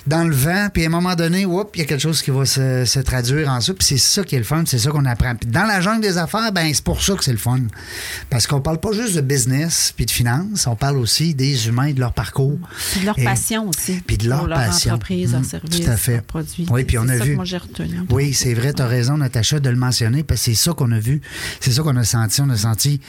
dans 0.07 0.25
le 0.25 0.35
vent, 0.35 0.69
puis 0.73 0.85
à 0.85 0.87
un 0.87 0.91
moment 0.91 1.15
donné, 1.15 1.41
il 1.43 1.79
y 1.79 1.83
a 1.83 1.85
quelque 1.85 1.99
chose 2.01 2.23
qui 2.23 2.31
va 2.31 2.45
se, 2.45 2.85
se 2.85 3.01
traduire 3.01 3.49
en 3.49 3.61
ça, 3.61 3.75
puis 3.75 3.85
c'est 3.87 3.99
ça 3.99 4.23
qui 4.25 4.35
est 4.37 4.39
le 4.39 4.45
fun, 4.45 4.63
c'est 4.67 4.79
ça 4.79 4.91
qu'on 4.91 5.05
apprend. 5.05 5.35
Puis 5.35 5.49
dans 5.51 5.65
la 5.65 5.81
jungle 5.81 6.01
des 6.03 6.17
affaires, 6.19 6.53
ben 6.53 6.71
c'est 6.73 6.85
pour 6.85 7.03
ça 7.03 7.15
que 7.15 7.25
c'est 7.25 7.33
le 7.33 7.39
fun. 7.39 7.61
Parce 8.31 8.47
qu'on 8.47 8.61
parle 8.61 8.79
pas 8.79 8.93
juste 8.93 9.15
de 9.17 9.21
business 9.21 9.93
puis 9.97 10.07
de 10.07 10.11
finance, 10.11 10.67
on 10.67 10.77
parle 10.77 10.97
aussi 10.99 11.35
des 11.35 11.69
humains, 11.69 11.93
de 11.93 12.01
leur 12.01 12.13
parcours. 12.13 12.59
Puis 12.93 13.01
de 13.01 13.07
leur 13.07 13.19
Et- 13.19 13.25
passion 13.25 13.69
aussi. 13.69 14.01
Puis 14.07 14.17
de 14.19 14.29
leur 14.29 14.41
pour 14.41 14.49
passion. 14.49 14.93
entreprise, 14.95 15.33
leur 15.33 15.41
Mm, 15.41 15.45
service, 15.45 15.81
tout 15.81 15.91
à 15.91 15.97
fait. 15.97 16.13
leurs 16.15 16.23
produits. 16.23 16.67
Oui, 16.71 16.85
puis 16.85 16.99
on 16.99 17.07
C'est 17.07 17.13
a 17.15 17.19
ça 17.19 17.25
vu- 17.25 17.31
que 17.33 17.37
moi, 17.37 17.45
j'ai 17.45 17.57
retenu. 17.59 18.01
Oui, 18.11 18.33
c'est 18.35 18.55
vrai, 18.55 18.73
tu 18.73 18.83
as 18.83 18.87
raison, 18.87 19.17
Natacha, 19.19 19.61
de 19.61 19.71
le 19.71 19.77
mentionner, 19.77 20.23
parce 20.23 20.41
que 20.41 20.45
c'est 20.47 20.55
ça 20.55 20.73
qu'on 20.73 20.93
a 20.93 20.99
vu, 20.99 21.21
c'est 21.61 21.73
ça 21.73 21.83
qu'on 21.83 21.97
a 21.97 22.05
senti, 22.05 22.41
on 22.41 22.51
a 22.51 22.57
senti. 22.57 23.01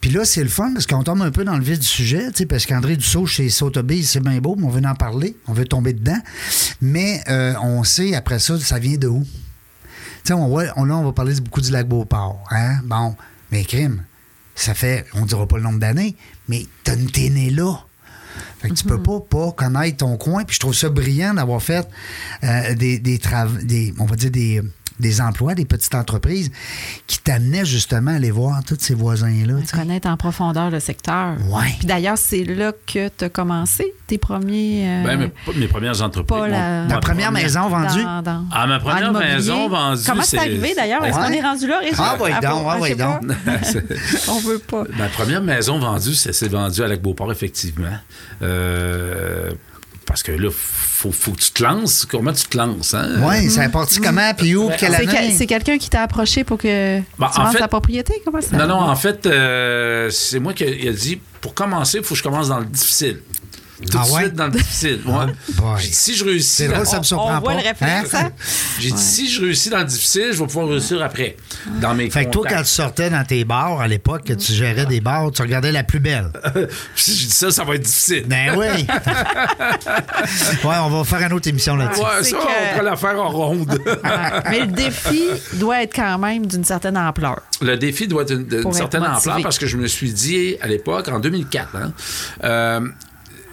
Puis 0.00 0.10
là, 0.10 0.24
c'est 0.24 0.42
le 0.42 0.48
fun, 0.48 0.72
parce 0.72 0.86
qu'on 0.86 1.02
tombe 1.02 1.22
un 1.22 1.30
peu 1.30 1.44
dans 1.44 1.56
le 1.56 1.62
vif 1.64 1.78
du 1.78 1.86
sujet, 1.86 2.28
tu 2.30 2.38
sais, 2.38 2.46
parce 2.46 2.66
qu'André 2.66 2.96
Dussault, 2.96 3.26
chez 3.26 3.48
Sotheby's, 3.50 4.10
c'est 4.10 4.20
bien 4.20 4.38
beau, 4.40 4.56
mais 4.58 4.64
on 4.66 4.70
veut 4.70 4.80
en 4.84 4.94
parler, 4.94 5.36
on 5.46 5.52
veut 5.52 5.64
tomber 5.66 5.92
dedans. 5.92 6.18
Mais 6.80 7.22
euh, 7.28 7.54
on 7.62 7.84
sait, 7.84 8.14
après 8.14 8.38
ça, 8.38 8.58
ça 8.58 8.78
vient 8.78 8.96
de 8.96 9.08
où? 9.08 9.22
Tu 9.24 9.88
sais, 10.24 10.32
on, 10.32 10.48
voit- 10.48 10.72
on, 10.76 10.84
là, 10.84 10.96
on 10.96 11.04
va 11.04 11.12
parler 11.12 11.34
beaucoup 11.40 11.60
du 11.60 11.70
lac 11.70 11.86
Beauport, 11.88 12.42
hein? 12.50 12.80
Bon, 12.84 13.16
mais 13.50 13.64
crime, 13.64 14.04
ça 14.54 14.74
fait, 14.74 15.06
on 15.14 15.24
dira 15.24 15.46
pas 15.46 15.56
le 15.56 15.62
nombre 15.62 15.78
d'années, 15.78 16.16
mais 16.48 16.66
t'as- 16.84 16.96
t'es 16.96 17.30
né 17.30 17.50
là. 17.50 17.74
Fait 18.60 18.68
que 18.68 18.74
tu 18.74 18.84
peux 18.84 19.02
pas 19.02 19.20
pas 19.20 19.52
connaître 19.52 19.98
ton 19.98 20.16
coin. 20.16 20.44
Puis 20.44 20.54
je 20.54 20.60
trouve 20.60 20.74
ça 20.74 20.88
brillant 20.88 21.34
d'avoir 21.34 21.62
fait 21.62 21.88
euh, 22.44 22.74
des, 22.74 22.98
des, 22.98 23.18
des, 23.62 23.94
on 23.98 24.04
va 24.04 24.16
dire 24.16 24.30
des, 24.30 24.62
des 25.00 25.20
emplois, 25.20 25.54
des 25.54 25.64
petites 25.64 25.94
entreprises 25.94 26.50
qui 27.06 27.18
t'amenaient 27.18 27.64
justement 27.64 28.12
à 28.12 28.14
aller 28.14 28.30
voir 28.30 28.62
tous 28.64 28.76
ces 28.78 28.94
voisins-là. 28.94 29.54
Connaître 29.72 30.08
en 30.08 30.16
profondeur 30.16 30.70
le 30.70 30.80
secteur. 30.80 31.36
Ouais. 31.50 31.74
Puis 31.78 31.86
d'ailleurs, 31.86 32.18
c'est 32.18 32.44
là 32.44 32.72
que 32.86 33.08
tu 33.08 33.24
as 33.24 33.28
commencé 33.28 33.92
tes 34.06 34.18
premiers. 34.18 34.84
euh, 34.88 35.04
Ben, 35.04 35.18
mais 35.18 35.28
pas- 35.28 35.52
mes 35.58 35.66
premières 35.68 36.00
entreprises. 36.02 36.38
pas 36.38 36.48
la- 36.48 36.84
ma 36.84 36.98
première 37.00 37.32
maison 37.32 37.68
vendue? 37.68 38.02
dans- 38.02 38.22
dans- 38.22 38.44
Ah, 38.52 38.66
ma 38.66 38.78
première 38.80 39.12
maison 39.12 39.68
vendue. 39.68 40.02
Comment 40.06 40.22
c'est 40.22 40.38
arrivé 40.38 40.74
d'ailleurs? 40.76 41.04
Est-ce 41.04 41.16
Ouais. 41.18 41.26
qu'on 41.26 41.32
est 41.32 41.40
rendu 41.42 41.66
là? 41.66 41.80
Ah, 41.98 42.16
ouais, 42.20 42.32
À 42.32 42.40
donc, 42.40 42.66
ah, 42.68 42.78
sais 42.86 42.94
pas. 42.96 43.20
C'est- 43.62 44.28
On 44.30 44.38
veut 44.40 44.58
pas. 44.58 44.84
Ma 44.98 45.08
première 45.08 45.42
maison 45.42 45.78
vendue, 45.78 46.14
ça 46.14 46.32
s'est 46.32 46.48
vendu 46.48 46.82
à 46.82 46.88
Lac-Beauport, 46.88 47.32
effectivement. 47.32 47.96
Euh, 48.42 49.50
parce 50.10 50.22
que 50.24 50.32
là, 50.32 50.50
faut, 50.52 51.12
faut 51.12 51.30
que 51.30 51.38
tu 51.38 51.50
te 51.52 51.62
lances. 51.62 52.04
Comment 52.04 52.32
tu 52.32 52.44
te 52.44 52.56
lances, 52.58 52.92
hein? 52.94 53.08
Oui, 53.22 53.48
ça 53.48 53.62
a 53.62 53.68
parti 53.68 54.00
comment, 54.00 54.34
puis 54.36 54.54
où, 54.56 54.68
puis 54.68 54.76
quelle 54.78 54.92
C'est 54.94 55.06
que- 55.06 55.16
année? 55.16 55.34
c'est 55.38 55.46
quelqu'un 55.46 55.78
qui 55.78 55.88
t'a 55.88 56.02
approché 56.02 56.42
pour 56.44 56.58
que 56.58 57.00
Bah, 57.18 57.30
tu 57.32 57.40
en 57.40 57.50
fait- 57.52 57.58
ta 57.58 57.68
propriété? 57.68 58.20
Comment 58.24 58.40
ça? 58.40 58.56
Non, 58.56 58.66
non, 58.66 58.80
en 58.80 58.96
fait, 58.96 59.24
euh, 59.26 60.10
c'est 60.10 60.40
moi 60.40 60.52
qui 60.52 60.64
a, 60.64 60.68
il 60.68 60.88
a 60.88 60.92
dit, 60.92 61.20
pour 61.40 61.54
commencer, 61.54 61.98
il 61.98 62.04
faut 62.04 62.14
que 62.14 62.18
je 62.18 62.22
commence 62.24 62.48
dans 62.48 62.58
le 62.58 62.66
difficile. 62.66 63.20
Tout 63.90 63.98
Ah 63.98 64.06
de 64.06 64.10
ouais? 64.12 64.20
suite 64.22 64.34
dans 64.34 64.46
le 64.46 64.50
difficile. 64.52 65.00
Ouais. 65.06 65.76
dit, 65.78 65.92
si 65.92 66.14
je 66.16 66.24
réussis... 66.24 66.48
C'est 66.56 66.68
drôle, 66.68 66.86
ça 66.86 66.98
me 66.98 67.02
surprend 67.02 67.36
on 67.36 67.40
voit 67.40 67.52
pas. 67.54 67.60
le 67.62 67.68
réflexe, 67.68 68.14
hein? 68.14 68.30
J'ai 68.78 68.90
dit, 68.90 69.02
si 69.02 69.30
je 69.30 69.40
réussis 69.40 69.70
dans 69.70 69.78
le 69.78 69.84
difficile, 69.84 70.28
je 70.32 70.38
vais 70.38 70.46
pouvoir 70.46 70.68
réussir 70.68 71.02
après. 71.02 71.36
Dans 71.80 71.94
mes 71.94 72.10
Fait 72.10 72.26
que 72.26 72.30
toi, 72.30 72.44
quand 72.48 72.58
tu 72.60 72.64
sortais 72.68 73.08
dans 73.10 73.24
tes 73.24 73.44
bars 73.44 73.80
à 73.80 73.88
l'époque, 73.88 74.24
que 74.24 74.32
tu 74.34 74.52
gérais 74.52 74.86
des 74.86 75.00
bars, 75.00 75.30
tu 75.32 75.42
regardais 75.42 75.72
la 75.72 75.82
plus 75.84 76.00
belle. 76.00 76.30
Si 76.94 77.14
j'ai 77.14 77.26
dit 77.26 77.32
ça, 77.32 77.50
ça 77.50 77.64
va 77.64 77.74
être 77.76 77.82
difficile. 77.82 78.24
Ben 78.26 78.54
oui. 78.56 78.66
ouais, 80.64 80.76
on 80.82 80.88
va 80.90 81.04
faire 81.04 81.26
une 81.26 81.32
autre 81.32 81.48
émission 81.48 81.76
là-dessus. 81.76 82.00
Ouais, 82.02 82.22
ça, 82.22 82.30
que- 82.30 82.36
on 82.36 82.72
pourrait 82.72 82.90
la 82.90 82.96
faire 82.96 83.20
en 83.20 83.28
ronde. 83.28 83.80
Mais 84.50 84.60
le 84.60 84.66
défi 84.66 85.24
doit 85.54 85.82
être 85.82 85.94
quand 85.94 86.18
même 86.18 86.46
d'une 86.46 86.64
certaine 86.64 86.96
ampleur. 86.98 87.40
Le 87.62 87.76
défi 87.76 88.06
doit 88.08 88.22
être 88.22 88.34
d'une 88.34 88.72
certaine 88.72 89.00
motivé. 89.02 89.16
ampleur 89.30 89.42
parce 89.42 89.58
que 89.58 89.66
je 89.66 89.76
me 89.76 89.86
suis 89.86 90.12
dit 90.12 90.56
à 90.60 90.66
l'époque, 90.68 91.08
en 91.08 91.20
2004, 91.20 91.76
hein, 91.76 91.92
euh, 92.44 92.80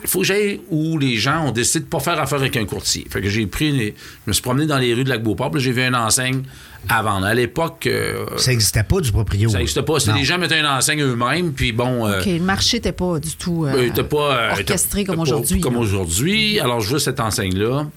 il 0.08 0.10
faut 0.10 0.20
que 0.20 0.26
j'aille 0.26 0.62
où 0.70 0.98
les 0.98 1.18
gens 1.18 1.48
ont 1.48 1.52
décidé 1.52 1.80
de 1.82 1.86
ne 1.86 1.90
pas 1.90 2.00
faire 2.00 2.18
affaire 2.20 2.40
avec 2.40 2.56
un 2.56 2.64
courtier. 2.66 3.06
Fait 3.10 3.20
que 3.22 3.28
j'ai 3.30 3.46
pris, 3.46 3.72
les- 3.74 3.94
je 4.26 4.30
me 4.30 4.34
suis 4.34 4.42
promené 4.42 4.66
dans 4.66 4.78
les 4.78 4.94
rues 4.94 5.04
de 5.04 5.10
Lac-Beauport, 5.10 5.52
j'ai 5.60 5.74
vu 5.74 5.82
une 5.84 5.96
enseigne 5.96 6.44
à 6.88 7.02
vendre. 7.04 7.26
À 7.26 7.34
l'époque, 7.34 7.86
euh, 7.88 8.26
Ça 8.38 8.52
n'existait 8.52 8.84
pas 8.84 9.02
du 9.02 9.12
proprio. 9.12 9.50
ça 9.50 9.58
n'existait 9.58 9.84
pas. 9.84 9.98
Les 10.16 10.24
gens 10.24 10.38
mettaient 10.38 10.60
une 10.60 10.66
enseigne 10.66 11.02
eux-mêmes, 11.02 11.52
puis 11.52 11.74
bon. 11.74 12.08
euh, 12.08 12.22
OK, 12.22 12.26
le 12.26 12.40
marché 12.40 12.78
n'était 12.78 12.94
pas 12.94 13.20
du 13.20 13.36
tout 13.36 13.66
euh, 13.66 13.90
euh, 13.98 14.04
pas, 14.04 14.38
euh, 14.38 14.52
orchestré 14.54 15.04
comme 15.04 15.20
aujourd'hui. 15.20 15.60
Comme 15.60 15.76
aujourd'hui. 15.76 16.60
Alors, 16.62 16.80
je 16.80 16.90
vois 16.90 17.00
cette 17.02 17.20
enseigne-là. 17.20 17.88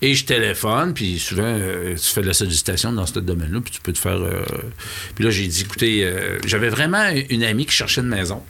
Et 0.00 0.14
je 0.14 0.24
téléphone, 0.24 0.94
puis 0.94 1.18
souvent, 1.18 1.42
euh, 1.44 1.96
tu 1.96 2.06
fais 2.06 2.20
de 2.22 2.28
la 2.28 2.32
sollicitation 2.32 2.92
dans 2.92 3.04
ce 3.06 3.18
domaine-là, 3.18 3.60
puis 3.60 3.72
tu 3.72 3.80
peux 3.80 3.92
te 3.92 3.98
faire... 3.98 4.18
euh, 4.20 4.44
Puis 5.16 5.24
là, 5.24 5.30
j'ai 5.30 5.48
dit, 5.48 5.62
écoutez, 5.62 6.04
euh, 6.04 6.38
j'avais 6.46 6.68
vraiment 6.68 7.04
une 7.30 7.42
amie 7.42 7.66
qui 7.66 7.72
cherchait 7.74 8.00
une 8.00 8.08
maison 8.08 8.42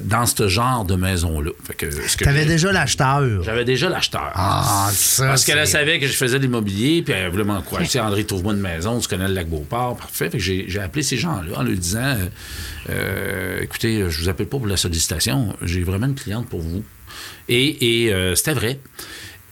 dans 0.00 0.24
ce 0.24 0.48
genre 0.48 0.86
de 0.86 0.96
maison-là. 0.96 1.50
Tu 1.78 2.26
avais 2.26 2.46
déjà 2.46 2.72
l'acheteur. 2.72 3.42
J'avais 3.44 3.66
déjà 3.66 3.90
l'acheteur. 3.90 4.32
Ah, 4.34 4.88
ça, 4.94 5.26
Parce 5.26 5.44
qu'elle 5.44 5.66
savait 5.68 6.00
que 6.00 6.06
je 6.06 6.12
faisais 6.14 6.38
de 6.38 6.42
l'immobilier, 6.44 7.02
puis 7.02 7.12
elle 7.12 7.30
voulait 7.30 7.44
m'encourager. 7.44 7.84
Tu 7.86 7.92
sais, 7.92 8.00
André, 8.00 8.24
trouve-moi 8.24 8.54
une 8.54 8.60
maison, 8.60 8.98
tu 8.98 9.06
connais 9.08 9.28
le 9.28 9.34
lac 9.34 9.46
Beauport, 9.46 9.98
parfait. 9.98 10.30
Fait 10.30 10.38
que 10.38 10.42
j'ai 10.42 10.80
appelé 10.80 11.02
ces 11.02 11.18
gens-là 11.18 11.58
en 11.58 11.62
leur 11.62 11.74
disant 11.76 12.16
écoutez, 13.62 14.06
je 14.08 14.22
vous 14.22 14.28
appelle 14.30 14.46
pas 14.46 14.56
pour 14.58 14.66
la 14.66 14.78
sollicitation, 14.78 15.54
j'ai 15.62 15.84
vraiment 15.84 16.06
une 16.06 16.14
cliente 16.14 16.48
pour 16.48 16.60
vous. 16.60 16.82
Et, 17.48 18.04
et, 18.04 18.12
euh, 18.12 18.34
c'était 18.34 18.54
vrai. 18.54 18.78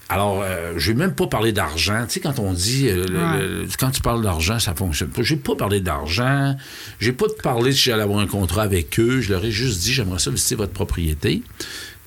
Alors, 0.09 0.41
euh, 0.41 0.73
je 0.77 0.91
n'ai 0.91 0.97
même 0.99 1.13
pas 1.15 1.27
parlé 1.27 1.51
d'argent. 1.51 2.05
Tu 2.07 2.13
sais, 2.15 2.19
quand 2.21 2.39
on 2.39 2.53
dit, 2.53 2.87
euh, 2.87 3.05
le- 3.07 3.17
Ouais. 3.17 3.39
le- 3.63 3.67
quand 3.77 3.91
tu 3.91 4.01
parles 4.01 4.23
d'argent, 4.23 4.57
ça 4.57 4.73
fonctionne 4.73 5.09
pas. 5.09 5.21
J'ai 5.21 5.35
pas 5.35 5.55
parlé 5.55 5.81
d'argent. 5.81 6.55
J'ai 6.99 7.11
pas 7.11 7.25
parlé 7.43 7.73
si 7.73 7.79
j'allais 7.79 8.03
avoir 8.03 8.19
un 8.19 8.27
contrat 8.27 8.63
avec 8.63 8.97
eux. 8.99 9.19
Je 9.19 9.31
leur 9.33 9.43
ai 9.43 9.51
juste 9.51 9.81
dit, 9.81 9.91
j'aimerais 9.93 10.19
ça 10.19 10.31
visiter 10.31 10.55
votre 10.55 10.71
propriété 10.71 11.43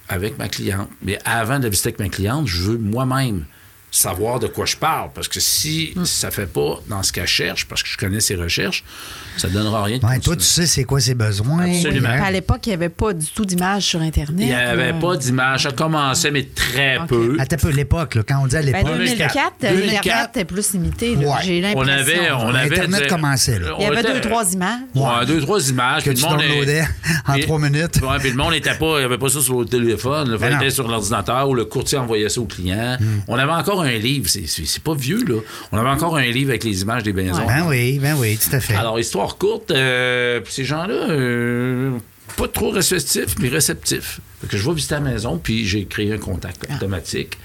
avec 0.08 0.38
ma 0.38 0.48
cliente. 0.48 0.88
Mais 1.02 1.18
avant 1.26 1.58
de 1.58 1.68
visiter 1.68 1.88
avec 1.90 1.98
ma 2.00 2.08
cliente, 2.08 2.46
je 2.46 2.62
veux 2.62 2.78
moi-même 2.78 3.44
savoir 3.90 4.38
de 4.38 4.46
quoi 4.46 4.66
je 4.66 4.76
parle. 4.76 5.10
Parce 5.14 5.28
que 5.28 5.40
si 5.40 5.94
ça 6.04 6.30
fait 6.30 6.46
pas 6.46 6.80
dans 6.88 7.02
ce 7.02 7.12
qu'elle 7.12 7.26
cherche, 7.26 7.66
parce 7.66 7.82
que 7.82 7.88
je 7.88 7.98
connais 7.98 8.20
ses 8.20 8.36
recherches, 8.36 8.84
ça 9.36 9.48
ne 9.48 9.54
donnera 9.54 9.84
rien 9.84 9.98
de 9.98 10.04
Ouais, 10.06 10.18
toi, 10.18 10.36
tu 10.36 10.44
sais 10.44 10.66
c'est 10.66 10.84
quoi 10.84 11.00
ses 11.00 11.14
besoins. 11.14 11.64
Absolument. 11.64 12.08
hein? 12.08 12.22
À 12.24 12.30
l'époque, 12.30 12.60
il 12.66 12.70
n'y 12.70 12.74
avait 12.74 12.88
pas 12.88 13.12
du 13.12 13.26
tout 13.26 13.44
d'image 13.44 13.82
sur 13.84 14.00
Internet. 14.00 14.38
Il 14.40 14.46
n'y 14.46 14.52
avait 14.54 14.92
là. 14.92 14.98
pas 14.98 15.16
d'image. 15.16 15.62
Ça 15.62 15.72
commençait, 15.72 16.30
mais 16.30 16.44
très 16.54 16.98
peu. 17.08 17.36
Un 17.38 17.44
peu 17.56 17.70
l'époque, 17.70 18.14
là, 18.14 18.22
quand 18.26 18.40
on 18.42 18.46
dit 18.46 18.56
à 18.56 18.60
Ben, 18.62 18.66
l'époque. 18.66 18.96
2004, 18.96 19.52
2004. 19.60 19.96
Internet 20.06 20.30
était 20.34 20.44
plus 20.44 20.72
limité. 20.72 21.16
là. 21.16 21.28
Ouais. 21.28 21.36
J'ai 21.42 21.58
On 21.74 21.82
l'impression. 21.82 22.22
avait, 22.22 22.30
on 22.32 22.54
avait 22.54 22.74
Internet 22.76 23.02
de- 23.04 23.08
commençait, 23.08 23.58
là. 23.58 23.68
Il 23.78 23.82
y 23.84 23.86
on 23.88 23.92
avait 23.92 24.00
était- 24.00 24.12
deux, 24.14 24.20
trois 24.20 24.52
images. 24.52 24.80
Ouais, 24.94 25.26
deux, 25.26 25.40
trois 25.40 25.68
images. 25.68 26.04
Que 26.04 26.10
puis 26.10 26.18
tu 26.18 26.24
le 26.24 26.30
monde 26.30 26.42
est- 26.42 26.48
downloadais 26.48 26.84
en 27.26 27.38
trois 27.40 27.58
minutes. 27.58 27.96
Ouais, 28.02 28.18
puis 28.18 28.30
le 28.30 28.36
monde 28.36 28.52
n'était 28.52 28.74
pas, 28.74 28.94
il 28.96 28.98
n'y 28.98 29.04
avait 29.04 29.18
pas 29.18 29.28
ça 29.28 29.40
sur 29.40 29.60
le 29.60 29.66
téléphone. 29.66 30.30
Le 30.30 30.38
Ben 30.38 30.54
était 30.56 30.64
non. 30.66 30.70
sur 30.70 30.88
l'ordinateur 30.88 31.48
ou 31.48 31.54
le 31.54 31.64
courtier 31.64 31.98
envoyait 31.98 32.28
ça 32.28 32.40
au 32.40 32.46
client. 32.46 32.96
Hmm. 33.00 33.20
On 33.28 33.36
avait 33.38 33.52
encore 33.52 33.79
un 33.82 33.98
livre. 33.98 34.28
C'est, 34.28 34.82
pas 34.82 34.94
vieux, 34.94 35.24
là. 35.24 35.40
On 35.72 35.78
avait 35.78 35.88
encore 35.88 36.16
un 36.16 36.26
livre 36.26 36.50
avec 36.50 36.64
les 36.64 36.82
images 36.82 37.02
des 37.02 37.12
maisons. 37.12 37.46
Ben 37.46 37.66
oui, 37.68 37.98
ben 37.98 38.16
oui, 38.18 38.38
tout 38.38 38.54
à 38.54 38.60
fait. 38.60 38.74
Alors, 38.74 38.98
histoire 38.98 39.36
courte, 39.36 39.70
euh, 39.70 40.40
ces 40.48 40.64
gens-là, 40.64 41.10
euh, 41.10 41.92
pas 42.36 42.48
trop 42.48 42.70
réceptifs, 42.70 43.34
mais 43.40 43.48
réceptifs. 43.48 44.20
Fait 44.40 44.46
que 44.48 44.56
je 44.56 44.66
vais 44.68 44.74
visiter 44.74 44.94
la 44.94 45.00
maison, 45.00 45.38
puis 45.42 45.66
j'ai 45.66 45.84
créé 45.86 46.12
un 46.12 46.18
contact 46.18 46.66
automatique. 46.74 47.38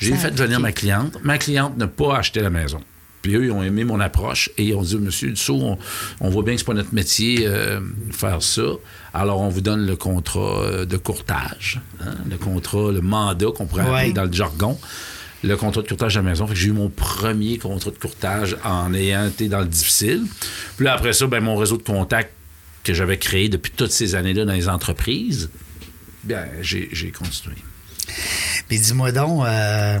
J'ai 0.00 0.14
fait 0.14 0.34
venir 0.34 0.60
ma 0.60 0.72
cliente. 0.72 1.16
Ma 1.22 1.38
cliente 1.38 1.76
n'a 1.78 1.86
pas 1.86 2.16
acheté 2.18 2.40
la 2.40 2.50
maison. 2.50 2.80
Puis 3.22 3.36
eux, 3.36 3.46
ils 3.46 3.50
ont 3.52 3.62
aimé 3.62 3.84
mon 3.84 4.00
approche 4.00 4.50
et 4.58 4.64
ils 4.64 4.74
ont 4.74 4.82
dit, 4.82 4.98
Monsieur 4.98 5.30
Dussault, 5.30 5.54
on, 5.62 5.78
on 6.20 6.28
voit 6.28 6.42
bien 6.42 6.52
que 6.54 6.58
c'est 6.60 6.66
pas 6.66 6.74
notre 6.74 6.92
métier 6.92 7.46
euh, 7.46 7.80
faire 8.10 8.42
ça. 8.42 8.60
Alors, 9.14 9.40
on 9.40 9.48
vous 9.48 9.62
donne 9.62 9.86
le 9.86 9.96
contrat 9.96 10.60
euh, 10.62 10.84
de 10.84 10.98
courtage, 10.98 11.80
hein, 12.02 12.12
le 12.28 12.36
contrat, 12.36 12.92
le 12.92 13.00
mandat 13.00 13.46
qu'on 13.56 13.64
pourrait 13.64 13.82
appeler 13.84 14.08
Ouais. 14.08 14.12
dans 14.12 14.24
le 14.24 14.32
jargon. 14.32 14.78
Le 15.46 15.56
contrat 15.56 15.82
de 15.82 15.88
courtage 15.88 16.16
à 16.16 16.22
la 16.22 16.28
maison. 16.30 16.46
J'ai 16.52 16.68
eu 16.68 16.72
mon 16.72 16.88
premier 16.88 17.58
contrat 17.58 17.90
de 17.90 17.96
courtage 17.98 18.56
en 18.64 18.94
ayant 18.94 19.26
été 19.28 19.48
dans 19.48 19.60
le 19.60 19.66
difficile. 19.66 20.22
Puis 20.76 20.88
après 20.88 21.12
ça, 21.12 21.26
ben, 21.26 21.40
mon 21.40 21.56
réseau 21.56 21.76
de 21.76 21.82
contacts 21.82 22.32
que 22.82 22.94
j'avais 22.94 23.18
créé 23.18 23.48
depuis 23.48 23.72
toutes 23.72 23.92
ces 23.92 24.14
années-là 24.14 24.44
dans 24.44 24.52
les 24.52 24.68
entreprises, 24.68 25.50
bien, 26.22 26.44
j'ai 26.62 26.88
j'ai 26.92 27.10
continué. 27.10 27.56
Mais 28.70 28.78
dis-moi 28.78 29.12
donc, 29.12 29.44
euh, 29.46 29.98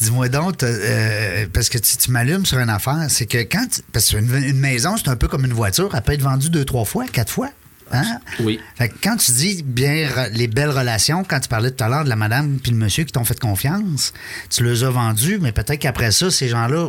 dis-moi 0.00 0.28
donc, 0.28 0.62
euh, 0.62 1.46
parce 1.52 1.68
que 1.68 1.78
tu, 1.78 1.96
tu 1.96 2.10
m'allumes 2.10 2.44
sur 2.46 2.58
une 2.58 2.68
affaire, 2.70 3.06
c'est 3.08 3.26
que 3.26 3.38
quand, 3.38 3.66
tu- 3.70 3.80
parce 3.92 4.08
qu'une 4.10 4.32
une 4.44 4.58
maison, 4.58 4.96
c'est 4.96 5.08
un 5.08 5.16
peu 5.16 5.28
comme 5.28 5.44
une 5.44 5.52
voiture, 5.52 5.90
elle 5.94 6.02
peut 6.02 6.12
être 6.12 6.22
vendue 6.22 6.50
deux, 6.50 6.64
trois 6.64 6.84
fois, 6.84 7.06
quatre 7.12 7.30
fois. 7.32 7.50
Hein? 7.92 8.18
Oui. 8.40 8.58
Fait 8.74 8.88
que 8.88 8.94
quand 9.02 9.16
tu 9.16 9.30
dis 9.32 9.62
bien 9.62 10.08
les 10.32 10.48
belles 10.48 10.70
relations, 10.70 11.22
quand 11.24 11.38
tu 11.40 11.48
parlais 11.48 11.70
tout 11.70 11.84
à 11.84 11.88
l'heure 11.88 12.04
de 12.04 12.08
la 12.08 12.16
madame 12.16 12.58
puis 12.60 12.72
le 12.72 12.78
monsieur 12.78 13.04
qui 13.04 13.12
t'ont 13.12 13.24
fait 13.24 13.38
confiance, 13.38 14.12
tu 14.50 14.64
les 14.64 14.82
as 14.82 14.90
vendus, 14.90 15.38
mais 15.40 15.52
peut-être 15.52 15.78
qu'après 15.78 16.10
ça, 16.10 16.30
ces 16.30 16.48
gens-là, 16.48 16.88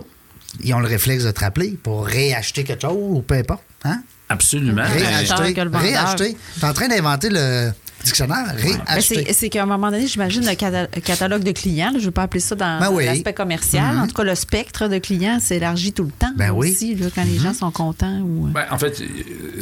ils 0.64 0.74
ont 0.74 0.80
le 0.80 0.88
réflexe 0.88 1.24
de 1.24 1.32
te 1.32 1.40
rappeler 1.42 1.78
pour 1.82 2.06
réacheter 2.06 2.64
quelque 2.64 2.82
chose 2.82 2.96
ou 2.98 3.22
peu 3.22 3.36
importe. 3.36 3.64
Hein? 3.84 4.02
Absolument. 4.30 4.84
Ré- 4.84 5.00
Réacheter. 5.06 5.34
Réacheter. 5.80 6.38
T'es 6.60 6.66
en 6.66 6.74
train 6.74 6.88
d'inventer 6.88 7.30
le 7.32 7.72
dictionnaire. 8.04 8.54
Réacheter. 8.56 9.34
c'est 9.34 9.50
qu'à 9.50 9.64
un 9.64 9.66
moment 9.66 9.92
donné, 9.92 10.08
j'imagine 10.08 10.46
le 10.46 10.54
cata- 10.56 10.88
catalogue 11.02 11.44
de 11.44 11.52
clients, 11.52 11.88
là, 11.88 11.94
je 11.94 11.98
ne 12.00 12.06
veux 12.06 12.12
pas 12.12 12.24
appeler 12.24 12.40
ça 12.40 12.56
dans 12.56 12.80
Ben 12.80 12.90
oui. 12.92 13.06
l'aspect 13.06 13.34
commercial. 13.34 13.96
Mhm. 13.96 14.02
En 14.04 14.08
tout 14.08 14.14
cas, 14.16 14.24
le 14.24 14.36
spectre 14.36 14.88
de 14.88 14.98
clients 14.98 15.40
s'élargit 15.40 15.94
tout 15.94 16.04
le 16.04 16.12
temps 16.12 16.32
Ben 16.36 16.52
oui. 16.52 16.72
aussi, 16.72 16.96
là, 16.96 17.08
quand 17.14 17.24
les 17.26 17.38
gens 17.38 17.54
sont 17.54 17.72
contents. 17.72 18.20
Ou... 18.22 18.48
Ben, 18.48 18.66
en 18.72 18.78
fait, 18.78 19.02
euh, 19.02 19.62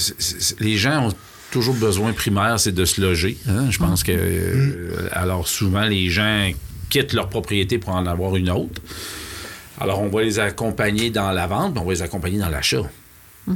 les 0.59 0.77
gens 0.77 1.07
ont 1.07 1.13
toujours 1.51 1.75
besoin 1.75 2.11
primaire, 2.13 2.59
c'est 2.59 2.73
de 2.73 2.85
se 2.85 2.99
loger. 3.01 3.37
hein. 3.47 3.67
Je 3.69 3.77
pense 3.77 4.03
que, 4.03 4.11
euh, 4.11 5.07
alors 5.11 5.47
souvent, 5.47 5.83
les 5.83 6.09
gens 6.09 6.51
quittent 6.89 7.13
leur 7.13 7.29
propriété 7.29 7.77
pour 7.79 7.95
en 7.95 8.05
avoir 8.05 8.35
une 8.35 8.49
autre. 8.49 8.81
Alors, 9.79 10.01
on 10.01 10.07
va 10.09 10.21
les 10.23 10.39
accompagner 10.39 11.09
dans 11.09 11.31
la 11.31 11.47
vente, 11.47 11.73
mais 11.75 11.81
on 11.81 11.85
va 11.85 11.91
les 11.93 12.01
accompagner 12.01 12.37
dans 12.39 12.49
l'achat. 12.49 12.83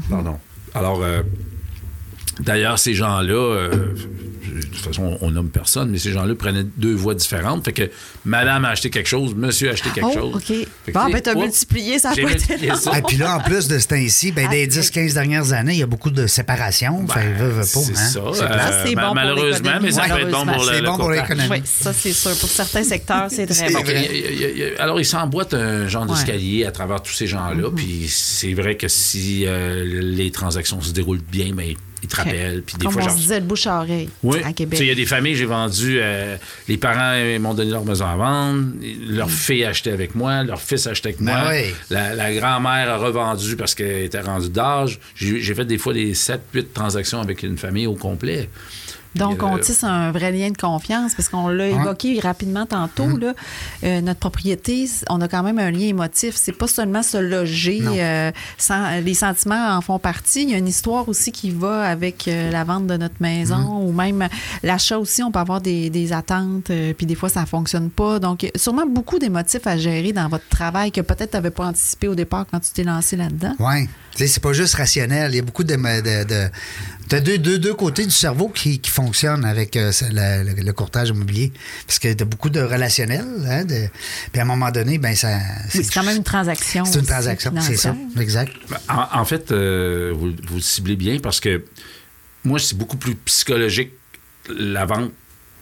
Pardon. 0.10 0.38
Alors, 0.76 1.02
euh, 1.02 1.22
d'ailleurs, 2.40 2.80
ces 2.80 2.94
gens-là, 2.94 3.34
euh, 3.34 3.70
de 4.56 4.62
toute 4.62 4.86
façon, 4.86 5.18
on 5.22 5.32
nomme 5.32 5.50
personne, 5.50 5.90
mais 5.90 5.98
ces 5.98 6.12
gens-là 6.12 6.36
prenaient 6.36 6.66
deux 6.78 6.94
voies 6.94 7.16
différentes. 7.16 7.66
Fait 7.66 7.74
que 7.74 7.90
madame 8.26 8.66
a 8.66 8.70
acheté 8.70 8.90
quelque 8.90 9.08
chose, 9.08 9.36
monsieur 9.36 9.70
a 9.70 9.74
acheté 9.74 9.90
quelque 9.90 10.08
oh, 10.10 10.14
chose. 10.14 10.36
OK. 10.36 10.68
Fait 10.86 10.92
Bon, 10.92 11.10
ben, 11.10 11.22
t'as 11.22 11.36
multiplié, 11.36 12.00
ça 12.00 12.12
a 12.12 12.16
pas 12.16 12.32
été. 12.32 12.54
Et 12.66 13.02
puis 13.08 13.18
là, 13.18 13.38
en 13.38 13.40
plus 13.42 13.68
de 13.68 13.78
ce 13.80 13.88
temps-ci, 13.88 14.32
ben, 14.32 14.50
des 14.50 14.64
Ah, 14.64 14.82
10-15 14.82 15.14
dernières 15.14 15.54
années, 15.54 15.74
il 15.74 15.80
y 15.80 15.84
a 15.84 15.88
beaucoup 15.88 16.12
de 16.12 16.28
séparations. 16.28 17.04
Ben, 17.04 17.14
fait, 17.14 17.34
veut, 17.34 17.50
veut 17.50 17.62
pas, 17.62 17.66
c'est 17.66 17.92
hein? 17.92 17.96
ça. 17.96 18.22
C'est 18.34 18.44
Euh, 18.44 18.86
c'est 18.86 18.96
bon 18.96 19.02
pour 19.02 19.16
malheureusement, 19.16 19.80
mais 19.82 19.92
ça 19.92 20.04
peut 20.04 20.20
être 20.22 20.32
bon 20.32 20.46
pour 20.46 20.66
C'est 20.66 20.82
bon 20.82 20.98
pour 20.98 21.12
l'économie. 21.12 21.50
Oui, 21.52 21.62
ça, 21.66 21.94
c'est 21.94 22.14
sûr. 22.14 22.36
Pour 22.38 22.50
certains 22.50 22.84
secteurs, 22.84 23.28
c'est 23.30 23.46
très 23.46 23.72
bon. 23.72 23.82
vrai. 23.84 24.08
Il 24.12 24.18
il 24.18 24.58
il 24.58 24.74
alors, 24.80 25.00
ils 25.00 25.06
s'emboîtent 25.06 25.54
un 25.54 25.88
genre 25.88 26.04
Ouais. 26.10 26.16
d'escalier 26.16 26.66
à 26.66 26.72
travers 26.72 27.02
tous 27.02 27.12
ces 27.14 27.28
gens-là. 27.28 27.70
Puis 27.76 28.06
c'est 28.08 28.54
vrai 28.54 28.76
que 28.76 28.88
si 28.88 29.46
euh, 29.46 29.84
les 29.84 30.32
transactions 30.32 30.82
se 30.82 30.92
déroulent 30.92 31.22
bien, 31.32 31.52
ben, 31.54 31.74
ils 32.04 32.10
te 32.10 32.16
rappellent. 32.16 32.62
Puis 32.66 32.76
des 32.78 32.86
Comme 32.86 32.94
fois, 32.94 33.02
on 33.04 33.06
j'en 33.10 33.12
se 33.16 33.18
disait, 33.22 33.40
le 33.40 33.46
bouche 33.46 33.68
à 33.68 33.80
oreille 33.80 34.10
oui. 34.24 34.40
à 34.44 34.54
Québec. 34.54 34.80
Il 34.82 34.88
y 34.88 34.92
a 34.92 34.96
des 34.96 35.06
familles, 35.06 35.36
j'ai 35.36 35.46
vendu. 35.46 35.98
euh, 36.02 36.38
les 36.68 36.78
parents 36.78 37.16
m'ont 37.40 37.54
donné 37.54 37.72
leur 37.72 37.86
maison 37.86 38.06
à 38.06 38.16
vendre. 38.16 38.66
Leur 39.08 39.30
fille 39.30 39.64
a 39.66 39.70
acheté 39.70 39.92
avec 39.92 40.16
moi. 40.16 40.44
Leur 40.44 40.62
fils 40.62 40.88
a 40.88 40.92
acheté 40.92 41.10
avec 41.10 41.22
moi. 41.22 41.44
oui. 41.50 41.74
La, 41.90 42.16
la 42.16 42.34
grand-mère 42.34 42.90
a 42.90 42.98
revendu 42.98 43.56
parce 43.56 43.76
qu'elle 43.76 44.04
était 44.06 44.22
rendue 44.22 44.50
d'âge. 44.50 45.00
J'ai 45.16 45.54
fait 45.54 45.66
des 45.66 45.78
fois 45.78 45.94
des 45.94 46.14
7-8 46.14 46.38
transactions 46.74 47.22
avec 47.22 47.44
une 47.44 47.58
famille 47.58 47.88
au 47.88 47.96
complet. 47.96 48.50
Donc, 49.16 49.42
Euh, 49.42 49.48
on 49.48 49.58
tisse 49.58 49.84
un 49.84 50.12
vrai 50.12 50.32
lien 50.32 50.52
de 50.52 50.58
confiance 50.58 51.16
parce 51.16 51.30
qu'on 51.30 51.48
l'a 51.48 51.68
évoqué 51.68 52.20
rapidement 52.20 52.66
tantôt. 52.66 53.08
Mm. 53.08 53.20
Là, 53.20 53.34
Euh, 53.84 54.02
notre 54.02 54.20
propriété, 54.20 54.88
on 55.10 55.20
a 55.22 55.28
quand 55.28 55.42
même 55.44 55.58
un 55.60 55.72
lien 55.72 55.88
émotif. 55.88 56.36
C'est 56.36 56.52
pas 56.52 56.68
seulement 56.68 57.02
se 57.04 57.18
loger. 57.18 57.82
Euh, 57.86 58.32
sans- 58.58 59.02
les 59.04 59.14
sentiments 59.14 59.76
en 59.76 59.82
font 59.82 60.00
partie. 60.00 60.44
Il 60.44 60.50
y 60.52 60.54
a 60.54 60.58
une 60.58 60.68
histoire 60.68 61.08
aussi 61.10 61.32
qui 61.32 61.50
va 61.52 61.84
avec 61.90 62.28
euh, 62.28 62.52
la 62.52 62.64
vente 62.64 62.88
de 62.88 62.98
notre 62.98 63.16
maison 63.20 63.58
Mm. 63.58 63.84
ou 63.88 63.92
même 63.92 64.28
l'achat 64.64 65.00
aussi. 65.00 65.24
On 65.24 65.32
peut 65.32 65.40
avoir 65.40 65.62
des, 65.62 65.90
des 65.90 66.14
attentes, 66.14 66.70
euh, 66.70 66.94
puis 66.94 67.06
des 67.06 67.16
fois, 67.16 67.30
ça 67.30 67.46
fonctionne 67.46 67.90
pas. 67.90 68.20
Donc, 68.20 68.44
il 68.44 68.48
y 68.48 68.52
a 68.54 68.58
sûrement 68.60 68.86
beaucoup 68.86 69.18
d'émotifs 69.20 69.66
à 69.66 69.78
gérer 69.78 70.14
dans 70.14 70.28
votre 70.30 70.48
travail 70.50 70.92
que 70.92 71.02
peut-être 71.02 71.32
tu 71.32 71.38
n'avais 71.38 71.52
pas 71.52 71.66
anticipé 71.66 72.08
au 72.08 72.16
départ 72.16 72.46
quand 72.52 72.60
tu 72.60 72.72
t'es 72.72 72.84
lancé 72.84 73.16
là-dedans. 73.16 73.56
Oui. 73.60 73.88
C'est 74.16 74.42
pas 74.44 74.52
juste 74.54 74.76
rationnel. 74.76 75.32
Il 75.32 75.38
y 75.38 75.40
a 75.40 75.44
beaucoup 75.44 75.64
de. 75.64 75.76
de, 75.76 76.24
de 76.28 76.50
T'as 77.10 77.20
deux, 77.22 77.38
deux, 77.40 77.58
deux 77.58 77.74
côtés 77.74 78.06
du 78.06 78.12
cerveau 78.12 78.50
qui, 78.50 78.80
qui 78.80 78.92
fonctionnent 78.92 79.44
avec 79.44 79.76
euh, 79.76 79.92
le, 80.12 80.44
le- 80.56 80.62
le 80.64 80.74
courtage 80.74 81.10
immobilier. 81.10 81.52
Parce 81.88 81.98
que 82.00 82.14
t'as 82.14 82.24
beaucoup 82.26 82.50
de 82.52 82.62
relationnel. 82.62 83.26
Hein, 83.48 83.66
de- 83.66 83.88
puis 84.32 84.40
à 84.40 84.44
un 84.44 84.48
moment 84.48 84.70
donné, 84.72 85.00
ben 85.00 85.16
ça. 85.16 85.40
Oui, 85.74 85.82
c'est 85.84 85.92
quand 85.94 86.04
même 86.04 86.18
une 86.18 86.24
transaction. 86.24 86.86
C'est 86.86 87.00
une 87.00 87.06
transaction, 87.08 87.52
c'est 87.62 87.76
ça. 87.78 87.96
Exact. 88.20 88.54
En, 88.88 89.20
en 89.22 89.26
fait, 89.26 89.52
euh, 89.52 90.14
vous, 90.16 90.32
vous 90.48 90.56
le 90.56 90.62
ciblez 90.62 90.96
bien 90.96 91.20
parce 91.20 91.40
que 91.40 91.66
moi, 92.44 92.60
c'est 92.60 92.78
beaucoup 92.78 92.98
plus 92.98 93.16
psychologique 93.16 93.92
la 94.50 94.86
vente 94.86 95.12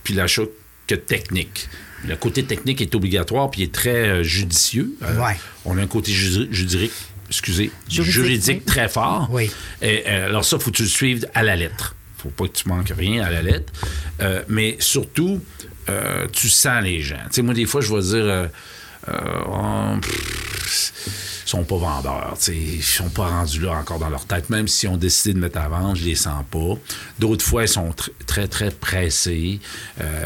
puis 0.03 0.13
l'achat 0.13 0.43
que 0.85 0.95
technique. 0.95 1.67
Le 2.07 2.15
côté 2.15 2.43
technique 2.43 2.79
est 2.81 2.93
obligatoire 2.93 3.49
puis 3.51 3.63
est 3.63 3.73
très 3.73 4.09
euh, 4.09 4.23
judicieux. 4.23 4.95
Euh, 5.01 5.17
Ouais. 5.19 5.35
On 5.65 5.77
a 5.77 5.81
un 5.81 5.87
côté 5.87 6.11
ju- 6.11 6.47
juridique, 6.51 6.91
excusez, 7.29 7.71
Juridique, 7.89 8.13
juridique, 8.13 8.57
oui. 8.59 8.65
très 8.65 8.89
fort. 8.89 9.27
Oui. 9.31 9.49
Et, 9.81 10.03
euh, 10.07 10.25
alors 10.27 10.45
ça, 10.45 10.59
faut 10.59 10.71
que 10.71 10.77
tu 10.77 10.83
le 10.83 10.89
suives 10.89 11.27
à 11.33 11.43
la 11.43 11.55
lettre. 11.55 11.95
faut 12.17 12.29
pas 12.29 12.47
que 12.47 12.53
tu 12.53 12.67
manques 12.67 12.93
rien 12.97 13.23
à 13.23 13.29
la 13.29 13.41
lettre. 13.41 13.71
Euh, 14.21 14.41
mais 14.47 14.75
surtout, 14.79 15.41
euh, 15.89 16.27
tu 16.31 16.49
sens 16.49 16.83
les 16.83 17.01
gens. 17.01 17.15
Tu 17.27 17.35
sais, 17.35 17.41
moi, 17.41 17.53
des 17.53 17.65
fois, 17.65 17.81
je 17.81 17.93
vais 17.93 18.01
dire... 18.01 18.25
euh, 18.25 18.47
oh, 19.47 19.95
pff, 20.01 20.93
sont 21.49 21.63
pas 21.63 21.77
vendeurs, 21.77 22.35
tu 22.39 22.45
sais, 22.45 22.55
ils 22.55 22.83
sont 22.83 23.09
pas 23.09 23.27
rendus 23.27 23.59
là 23.61 23.71
encore 23.73 23.99
dans 23.99 24.09
leur 24.09 24.25
tête. 24.25 24.49
Même 24.49 24.67
s'ils 24.67 24.89
ont 24.89 24.97
décidé 24.97 25.33
de 25.33 25.39
mettre 25.39 25.59
à 25.59 25.67
vendre, 25.69 25.95
je 25.95 26.03
les 26.03 26.15
sens 26.15 26.43
pas. 26.51 26.75
D'autres 27.19 27.45
fois, 27.45 27.63
ils 27.63 27.67
sont 27.69 27.89
tr- 27.91 28.09
très, 28.25 28.47
très 28.47 28.69
pressés. 28.71 29.59
Euh, 30.01 30.25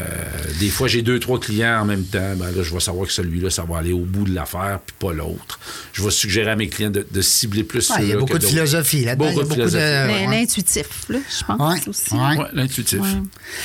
des 0.60 0.68
fois, 0.68 0.88
j'ai 0.88 1.02
deux, 1.02 1.18
trois 1.20 1.38
clients 1.40 1.80
en 1.80 1.84
même 1.84 2.04
temps. 2.04 2.34
Ben 2.36 2.50
là, 2.50 2.62
je 2.62 2.72
vais 2.72 2.80
savoir 2.80 3.06
que 3.06 3.12
celui-là, 3.12 3.50
ça 3.50 3.62
va 3.64 3.78
aller 3.78 3.92
au 3.92 4.00
bout 4.04 4.24
de 4.24 4.34
l'affaire, 4.34 4.80
puis 4.84 4.96
pas 4.98 5.12
l'autre. 5.12 5.60
Je 5.92 6.02
vais 6.02 6.10
suggérer 6.10 6.50
à 6.50 6.56
mes 6.56 6.68
clients 6.68 6.90
de, 6.90 7.06
de 7.08 7.20
cibler 7.22 7.64
plus 7.64 7.88
Ouais, 7.90 7.96
il 8.02 8.08
y 8.08 8.12
a 8.12 8.16
beaucoup 8.16 8.38
de 8.38 8.44
philosophie 8.46 9.04
là-dedans. 9.04 9.32
Beaucoup 9.32 9.52
Il 9.54 9.58
y 9.58 9.62
a 9.62 9.66
de 9.66 9.70
beaucoup 9.70 10.26
de. 10.26 10.30
L'intuitif, 10.32 10.86
là, 11.08 11.18
je 11.38 11.44
pense 11.44 11.60
Ouais, 11.84 11.88
aussi. 11.88 12.14
ouais. 12.14 12.36
Ouais, 12.38 12.46
l'intuitif. 12.52 13.00
Ouais. 13.00 13.06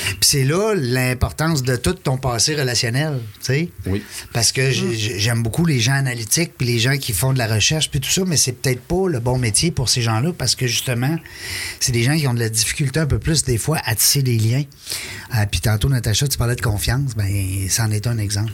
Puis 0.08 0.16
c'est 0.20 0.44
là 0.44 0.74
l'importance 0.76 1.62
de 1.62 1.76
tout 1.76 1.94
ton 1.94 2.18
passé 2.18 2.54
relationnel, 2.54 3.18
tu 3.40 3.46
sais. 3.46 3.68
Oui. 3.86 4.02
Parce 4.32 4.52
que 4.52 4.70
j'ai- 4.70 4.94
j'ai- 4.94 5.18
j'aime 5.18 5.42
beaucoup 5.42 5.64
les 5.66 5.80
gens 5.80 5.94
analytiques 5.94 6.52
puis 6.56 6.66
les 6.66 6.78
gens 6.78 6.96
qui 6.98 7.12
font 7.12 7.32
de 7.32 7.38
la 7.38 7.46
recherche 7.48 7.90
puis 7.90 8.00
tout 8.00 8.10
ça, 8.10 8.22
mais 8.26 8.36
c'est 8.36 8.52
peut-être 8.52 8.80
pas 8.80 9.08
le 9.08 9.20
bon 9.20 9.38
métier 9.38 9.70
pour 9.70 9.88
ces 9.88 10.02
gens-là 10.02 10.32
parce 10.36 10.54
que 10.54 10.66
justement, 10.66 11.16
c'est 11.80 11.92
des 11.92 12.02
gens 12.02 12.16
qui 12.16 12.26
ont 12.26 12.34
de 12.34 12.40
la 12.40 12.48
difficulté 12.48 13.00
un 13.00 13.06
peu 13.06 13.18
plus 13.18 13.44
des 13.44 13.58
fois 13.58 13.78
à 13.84 13.94
tisser 13.94 14.22
des 14.22 14.36
liens. 14.36 14.64
Euh, 15.34 15.44
puis 15.50 15.60
tantôt, 15.60 15.88
Natacha, 15.88 16.28
tu 16.28 16.38
parlais 16.38 16.56
de 16.56 16.60
confiance, 16.60 17.14
ben 17.16 17.68
c'en 17.68 17.90
est 17.90 18.06
un 18.06 18.18
exemple. 18.18 18.52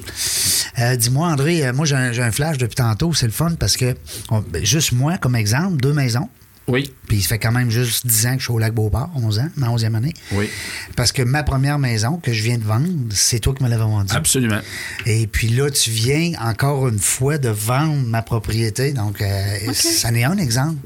Euh, 0.78 0.97
Dis-moi, 0.97 1.28
André, 1.28 1.66
euh, 1.66 1.72
moi 1.72 1.86
j'ai 1.86 1.97
un, 1.97 2.32
flash 2.32 2.59
depuis 2.59 2.76
tantôt, 2.76 3.12
c'est 3.14 3.26
le 3.26 3.32
fun 3.32 3.53
parce 3.59 3.76
que 3.76 3.95
ben, 4.30 4.64
juste 4.64 4.92
moi, 4.92 5.18
comme 5.18 5.36
exemple, 5.36 5.76
deux 5.76 5.92
maisons. 5.92 6.28
Oui. 6.67 6.93
Puis 7.09 7.23
ça 7.23 7.29
fait 7.29 7.39
quand 7.39 7.53
même 7.53 7.71
juste 7.71 8.07
10 8.07 8.27
ans 8.27 8.33
que 8.35 8.39
je 8.39 8.45
suis 8.45 8.53
au 8.53 8.59
lac 8.59 8.73
Beauport, 8.73 9.11
11 9.15 9.39
ans, 9.39 9.49
ma 9.57 9.69
11e 9.69 9.95
année. 9.95 10.15
Oui. 10.33 10.49
Parce 10.97 11.12
que 11.12 11.23
ma 11.23 11.43
première 11.43 11.79
maison 11.79 12.17
que 12.17 12.33
je 12.33 12.43
viens 12.43 12.57
de 12.57 12.65
vendre, 12.65 12.89
c'est 13.11 13.39
toi 13.39 13.55
qui 13.55 13.62
me 13.62 13.69
l'avais 13.69 13.83
vendue. 13.83 14.15
Absolument. 14.15 14.61
Et 15.05 15.27
puis 15.27 15.49
là, 15.49 15.71
tu 15.71 15.91
viens 15.91 16.33
encore 16.41 16.89
une 16.89 16.99
fois 16.99 17.37
de 17.37 17.51
vendre 17.51 18.07
ma 18.07 18.23
propriété. 18.23 18.93
Donc, 18.93 19.21
euh, 19.21 19.73
ça 19.75 20.11
n'est 20.11 20.25
un 20.25 20.39
exemple. 20.39 20.77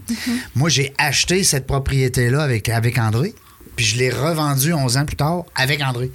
Moi, 0.56 0.68
j'ai 0.68 0.92
acheté 0.98 1.44
cette 1.44 1.66
propriété-là 1.66 2.42
avec, 2.42 2.68
avec 2.68 2.98
André, 2.98 3.34
puis 3.76 3.86
je 3.86 3.96
l'ai 3.98 4.10
revendue 4.10 4.72
11 4.72 4.96
ans 4.96 5.04
plus 5.04 5.16
tard 5.16 5.44
avec 5.54 5.80
André. 5.82 6.10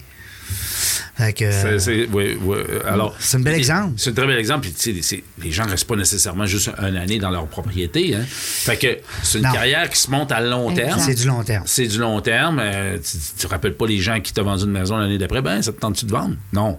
C'est- 1.80 2.08
oui, 2.12 2.38
oui, 2.42 2.58
euh, 2.60 3.10
C'est 3.20 3.38
un 3.38 3.40
bel 3.42 3.56
exemple. 3.56 3.94
C'est 3.98 4.10
un 4.10 4.14
très 4.14 4.28
bel 4.28 4.38
exemple. 4.38 4.68
Puis, 4.68 5.04
les 5.44 5.52
gens 5.52 5.66
ne 5.66 5.72
restent 5.72 5.88
pas 5.88 5.96
nécessairement 5.96 6.46
juste 6.46 6.70
une 6.80 6.98
année 6.98 7.20
dans 7.20 7.30
leur 7.30 7.48
propriété. 7.48 8.16
Hein. 8.16 8.24
Fait 8.28 8.78
que 8.78 8.98
c'est 9.24 9.40
une 9.40 9.46
Non. 9.46 9.52
carrière 9.54 9.90
qui 9.90 10.00
se 10.00 10.10
monte 10.12 10.32
à 10.32 10.42
long 10.42 10.74
terme. 10.74 11.00
c'est 11.00 11.16
du 11.16 11.28
long 11.28 11.44
terme. 11.44 11.64
C'est 11.66 11.88
du 11.88 11.98
long 11.98 12.20
terme. 12.22 12.60
Euh, 12.62 12.98
tu 13.40 13.46
ne 13.46 13.50
rappelles 13.52 13.76
pas 13.76 13.88
les 13.88 14.00
gens 14.00 14.20
qui 14.20 14.34
t'ont 14.34 14.44
vendu 14.44 14.64
une 14.64 14.72
maison 14.72 14.98
l'année 14.98 15.18
d'après. 15.18 15.42
Ben, 15.42 15.62
ça 15.62 15.72
te 15.72 15.80
tente-tu 15.80 16.06
de 16.06 16.12
vendre? 16.12 16.36
Non. 16.52 16.78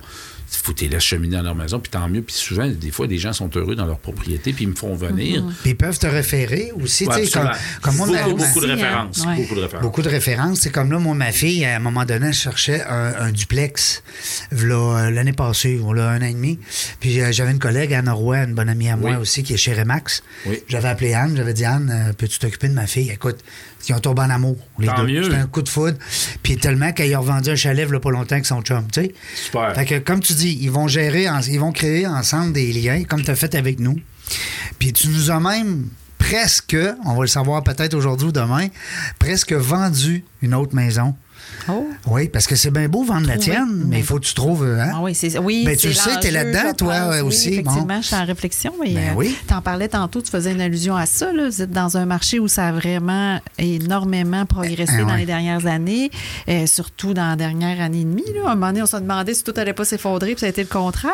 Il 0.61 0.64
faut 0.66 0.72
que 0.72 0.78
tu 0.78 0.84
les 0.84 0.90
laisses 0.90 1.02
cheminer 1.05 1.36
dans 1.36 1.42
leur 1.42 1.55
maison, 1.55 1.78
puis 1.80 1.90
tant 1.90 2.09
mieux. 2.09 2.22
Puis 2.22 2.34
souvent, 2.34 2.66
des 2.68 2.90
fois, 2.90 3.07
les 3.07 3.18
gens 3.18 3.32
sont 3.32 3.50
heureux 3.57 3.74
dans 3.74 3.86
leur 3.86 3.98
propriété, 3.98 4.52
puis 4.52 4.64
ils 4.64 4.70
me 4.70 4.74
font 4.74 4.94
venir. 4.94 5.44
Puis 5.62 5.70
ils 5.70 5.76
peuvent 5.76 5.98
te 5.98 6.07
référer 6.07 6.72
aussi. 6.80 7.07
Ouais, 7.07 7.20
tu 7.22 7.26
sais, 7.26 7.38
comme, 7.38 7.50
comme 7.82 7.96
moi, 7.96 8.07
beaucoup, 8.07 8.18
ma- 8.36 8.46
beaucoup 8.46 8.61
de 8.61 8.66
références. 8.66 9.24
Ouais. 9.26 9.36
Beaucoup 9.36 9.55
de 9.55 9.61
références. 9.61 9.82
Beaucoup 9.82 10.02
de 10.02 10.09
références. 10.09 10.61
C'est 10.61 10.70
comme 10.70 10.90
là, 10.92 10.98
moi, 10.98 11.14
ma 11.14 11.32
fille, 11.32 11.64
à 11.64 11.76
un 11.76 11.80
moment 11.80 12.05
donné, 12.05 12.28
elle 12.28 12.32
cherchait 12.34 12.82
un, 12.84 13.14
un 13.18 13.32
duplex. 13.32 14.02
V'là, 14.52 14.74
euh, 14.74 15.11
L'année 15.11 15.32
passée, 15.32 15.80
on 15.84 15.92
l'a 15.92 16.09
un 16.11 16.18
an 16.22 16.26
et 16.26 16.32
demi. 16.32 16.59
Puis 17.00 17.20
euh, 17.20 17.32
j'avais 17.32 17.50
une 17.52 17.59
collègue, 17.59 17.92
Anne 17.94 18.09
Roy, 18.09 18.38
une 18.44 18.55
bonne 18.55 18.68
amie 18.68 18.88
à 18.88 18.96
moi 18.96 19.11
Oui. 19.12 19.16
aussi, 19.16 19.42
qui 19.42 19.55
est 19.55 19.57
chez 19.59 19.74
Remax. 19.74 20.22
Oui. 20.46 20.61
J'avais 20.68 20.88
appelé 20.88 21.14
Anne, 21.14 21.34
j'avais 21.36 21.55
dit 21.55 21.64
Anne, 21.64 21.90
euh, 21.92 22.12
peux-tu 22.12 22.38
t'occuper 22.38 22.68
de 22.68 22.74
ma 22.74 22.86
fille? 22.86 23.11
Écoute, 23.11 23.38
ils 23.89 23.95
ont 23.95 23.99
tombé 24.01 24.22
en 24.22 24.30
amour, 24.30 24.57
les 24.78 24.87
Tant 24.87 24.95
deux. 25.05 25.24
C'était 25.24 25.37
un 25.37 25.47
coup 25.47 25.62
de 25.62 25.68
foudre. 25.68 25.99
Puis 26.43 26.57
tellement 26.57 26.93
qu'elle 26.93 27.12
a 27.14 27.18
revendu 27.18 27.51
un 27.51 27.57
chalet, 27.57 27.89
là, 27.91 28.01
pas 28.01 28.11
longtemps, 28.11 28.35
avec 28.35 28.47
son 28.47 28.62
chum, 28.62 28.87
tu 28.93 29.03
sais. 29.03 29.14
Super. 29.35 29.74
Fait 29.74 29.85
que, 29.85 29.99
comme 29.99 30.20
tu 30.20 30.32
dis, 30.35 30.59
ils 30.62 30.70
vont 30.70 30.89
gérer, 30.89 31.28
en- 31.28 31.41
ils 31.41 31.61
vont 31.61 31.72
créer 31.72 32.07
ensemble 32.07 32.53
des 32.53 32.72
liens, 32.72 33.05
comme 33.05 33.22
tu 33.22 33.30
as 33.30 33.37
fait 33.37 33.55
avec 33.55 33.80
nous. 33.80 33.97
Puis 34.78 34.93
tu 34.93 35.09
nous 35.09 35.30
as 35.30 35.41
même 35.41 35.89
presque, 36.18 36.76
on 37.05 37.14
va 37.14 37.20
le 37.22 37.26
savoir 37.26 37.62
peut-être 37.62 37.95
aujourd'hui 37.95 38.28
ou 38.28 38.32
demain, 38.32 38.68
presque 39.18 39.53
vendu 39.53 40.24
une 40.43 40.55
autre 40.55 40.74
maison. 40.74 41.14
Oh. 41.68 41.88
Oui, 42.07 42.28
parce 42.28 42.46
que 42.46 42.57
c'est 42.57 42.70
bien 42.70 42.88
beau 42.88 43.05
vendre 43.05 43.26
la 43.26 43.38
tienne, 43.38 43.84
mais 43.86 43.98
il 43.98 44.05
faut 44.05 44.16
que 44.18 44.24
tu 44.26 44.34
trouves. 44.34 44.64
hein? 44.64 44.90
Ah 44.94 45.00
oui, 45.02 45.14
c'est 45.14 45.38
oui. 45.38 45.62
Ben, 45.64 45.76
tu 45.76 45.88
le 45.88 45.94
sais, 45.94 46.11
t'es 46.20 46.30
l'enjeu, 46.30 46.50
là-dedans, 46.52 46.72
toi, 46.74 47.09
Oui, 47.11 47.20
aussi, 47.20 47.48
Effectivement, 47.55 47.84
bon. 47.96 48.02
je 48.02 48.07
suis 48.07 48.16
en 48.16 48.24
réflexion. 48.26 48.72
Mais 48.80 48.92
Ben 48.94 49.11
euh, 49.11 49.14
oui. 49.16 49.34
t'en 49.46 49.62
parlais 49.62 49.88
tantôt, 49.88 50.20
tu 50.20 50.30
faisais 50.30 50.52
une 50.52 50.61
allusion 50.61 50.94
à 50.96 51.07
ça. 51.07 51.32
Là. 51.32 51.48
Vous 51.48 51.62
êtes 51.62 51.70
dans 51.70 51.96
un 51.96 52.05
marché 52.07 52.38
où 52.38 52.48
ça 52.48 52.68
a 52.68 52.72
vraiment 52.72 53.40
énormément 53.59 54.44
progressé 54.46 54.92
Ah, 54.98 55.02
dans 55.02 55.09
ouais. 55.12 55.18
les 55.20 55.26
dernières 55.26 55.66
années, 55.66 56.11
euh, 56.48 56.66
surtout 56.66 57.14
dans 57.14 57.28
la 57.30 57.36
dernière 57.36 57.80
année 57.80 58.00
et 58.00 58.05
demie. 58.05 58.22
Là. 58.34 58.48
À 58.48 58.52
un 58.52 58.55
moment 58.55 58.68
donné, 58.68 58.82
on 58.82 58.86
se 58.86 58.96
demandait 58.96 59.34
si 59.34 59.42
tout 59.44 59.55
allait 59.57 59.72
pas 59.72 59.84
s'effondrer, 59.84 60.32
puis 60.32 60.40
ça 60.40 60.46
a 60.46 60.48
été 60.50 60.62
le 60.62 60.68
contraire. 60.68 61.12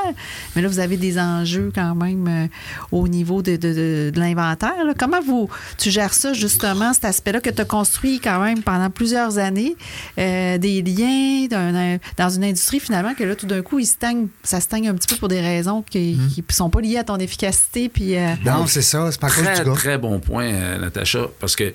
Mais 0.55 0.63
là, 0.63 0.69
vous 0.69 0.79
avez 0.81 0.97
des 0.97 1.19
enjeux 1.19 1.71
quand 1.75 1.95
même 1.95 2.27
euh, 2.29 2.47
au 2.93 3.09
niveau 3.09 3.43
de, 3.43 3.53
de- 3.57 3.73
de- 3.73 4.11
de 4.15 4.21
l'inventaire. 4.21 4.73
Comment 4.99 5.21
vous 5.21 5.49
tu 5.79 5.91
gères 5.91 6.15
ça 6.15 6.33
justement, 6.33 6.93
cet 6.93 7.05
aspect-là 7.05 7.41
que 7.41 7.51
tu 7.51 7.61
as 7.61 7.65
construit 7.65 8.21
quand 8.21 8.41
même 8.43 8.63
pendant 8.63 8.91
plusieurs 8.91 9.39
années, 9.39 9.77
euh, 10.31 10.59
des 10.59 10.83
liens 10.83 11.47
dans 12.17 12.31
une 12.31 12.45
industrie 12.45 12.81
finalement 12.81 13.15
que 13.15 13.25
là, 13.25 13.35
tout 13.35 13.47
d'un 13.47 13.63
coup, 13.63 13.79
il 13.79 13.87
stagne, 13.87 14.29
ça 14.43 14.61
stagne 14.61 14.89
un 14.89 14.95
petit 14.95 15.09
peu 15.09 15.17
pour 15.17 15.29
des 15.29 15.41
raisons 15.41 15.83
qui 15.83 16.17
ne 16.37 16.53
sont 16.55 16.71
pas 16.71 16.81
liées 16.81 16.99
à 16.99 17.05
ton 17.05 17.17
efficacité. 17.17 17.89
Puis, 17.89 18.17
euh, 18.17 18.35
Non, 18.45 18.67
c'est 18.67 18.83
ça, 18.83 19.11
c'est 19.11 19.21
pas 19.21 19.29
Très, 19.29 19.65
du 19.65 19.71
très 19.73 19.99
bon 19.99 20.21
point, 20.21 20.47
euh, 20.47 20.79
Natacha, 20.79 21.27
parce 21.41 21.57
que, 21.57 21.73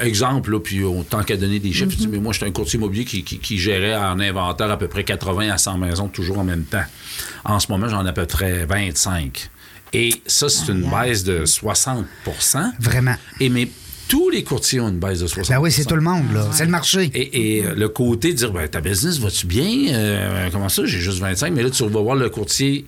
exemple, 0.00 0.50
là, 0.52 0.60
puis 0.60 0.84
on 0.84 1.02
tant 1.02 1.22
qu'à 1.22 1.36
donner 1.36 1.58
des 1.58 1.72
chiffres, 1.72 1.90
tu 1.90 1.96
dis, 1.96 2.08
mais 2.08 2.18
moi, 2.18 2.32
j'étais 2.32 2.46
un 2.46 2.50
courtier 2.52 2.78
immobilier 2.78 3.04
qui, 3.04 3.24
qui- 3.24 3.38
qui 3.38 3.58
gérait 3.58 3.96
en 3.96 4.20
inventaire 4.20 4.70
à 4.70 4.78
peu 4.78 4.88
près 4.88 5.04
80 5.04 5.50
à 5.50 5.58
100 5.58 5.78
maisons 5.78 6.08
toujours 6.08 6.38
en 6.38 6.44
même 6.44 6.64
temps. 6.64 6.84
En 7.44 7.58
ce 7.58 7.70
moment, 7.72 7.88
j'en 7.88 8.04
ai 8.04 8.08
à 8.10 8.12
peu 8.12 8.26
près 8.26 8.66
25. 8.66 9.48
Et 9.94 10.10
ça, 10.26 10.48
c'est 10.48 10.72
une 10.72 10.88
baisse 10.90 11.22
de 11.24 11.44
60% 11.44 12.72
Vraiment. 12.80 13.14
Et 13.40 13.48
mais 13.50 13.68
tous 14.08 14.30
les 14.30 14.44
courtiers 14.44 14.80
ont 14.80 14.88
une 14.88 14.98
baisse 14.98 15.20
de 15.20 15.26
60 15.26 15.48
Ben 15.54 15.60
oui, 15.60 15.72
c'est 15.72 15.84
tout 15.84 15.94
le 15.94 16.02
monde, 16.02 16.32
là. 16.32 16.46
C'est 16.52 16.64
le 16.64 16.70
marché. 16.70 17.10
et, 17.14 17.58
et, 17.58 17.64
euh, 17.64 17.74
le 17.74 17.88
côté 17.88 18.32
de 18.32 18.36
dire, 18.38 18.52
ben, 18.52 18.68
ta 18.68 18.80
business, 18.80 19.18
va-tu 19.18 19.46
bien? 19.46 19.94
Euh, 19.94 20.48
comment 20.52 20.68
ça? 20.68 20.84
J'ai 20.84 20.98
juste 21.00 21.18
25. 21.18 21.52
Mais 21.52 21.62
là, 21.62 21.70
tu 21.70 21.82
vas 21.82 22.00
voir 22.00 22.16
le 22.16 22.28
courtier 22.28 22.86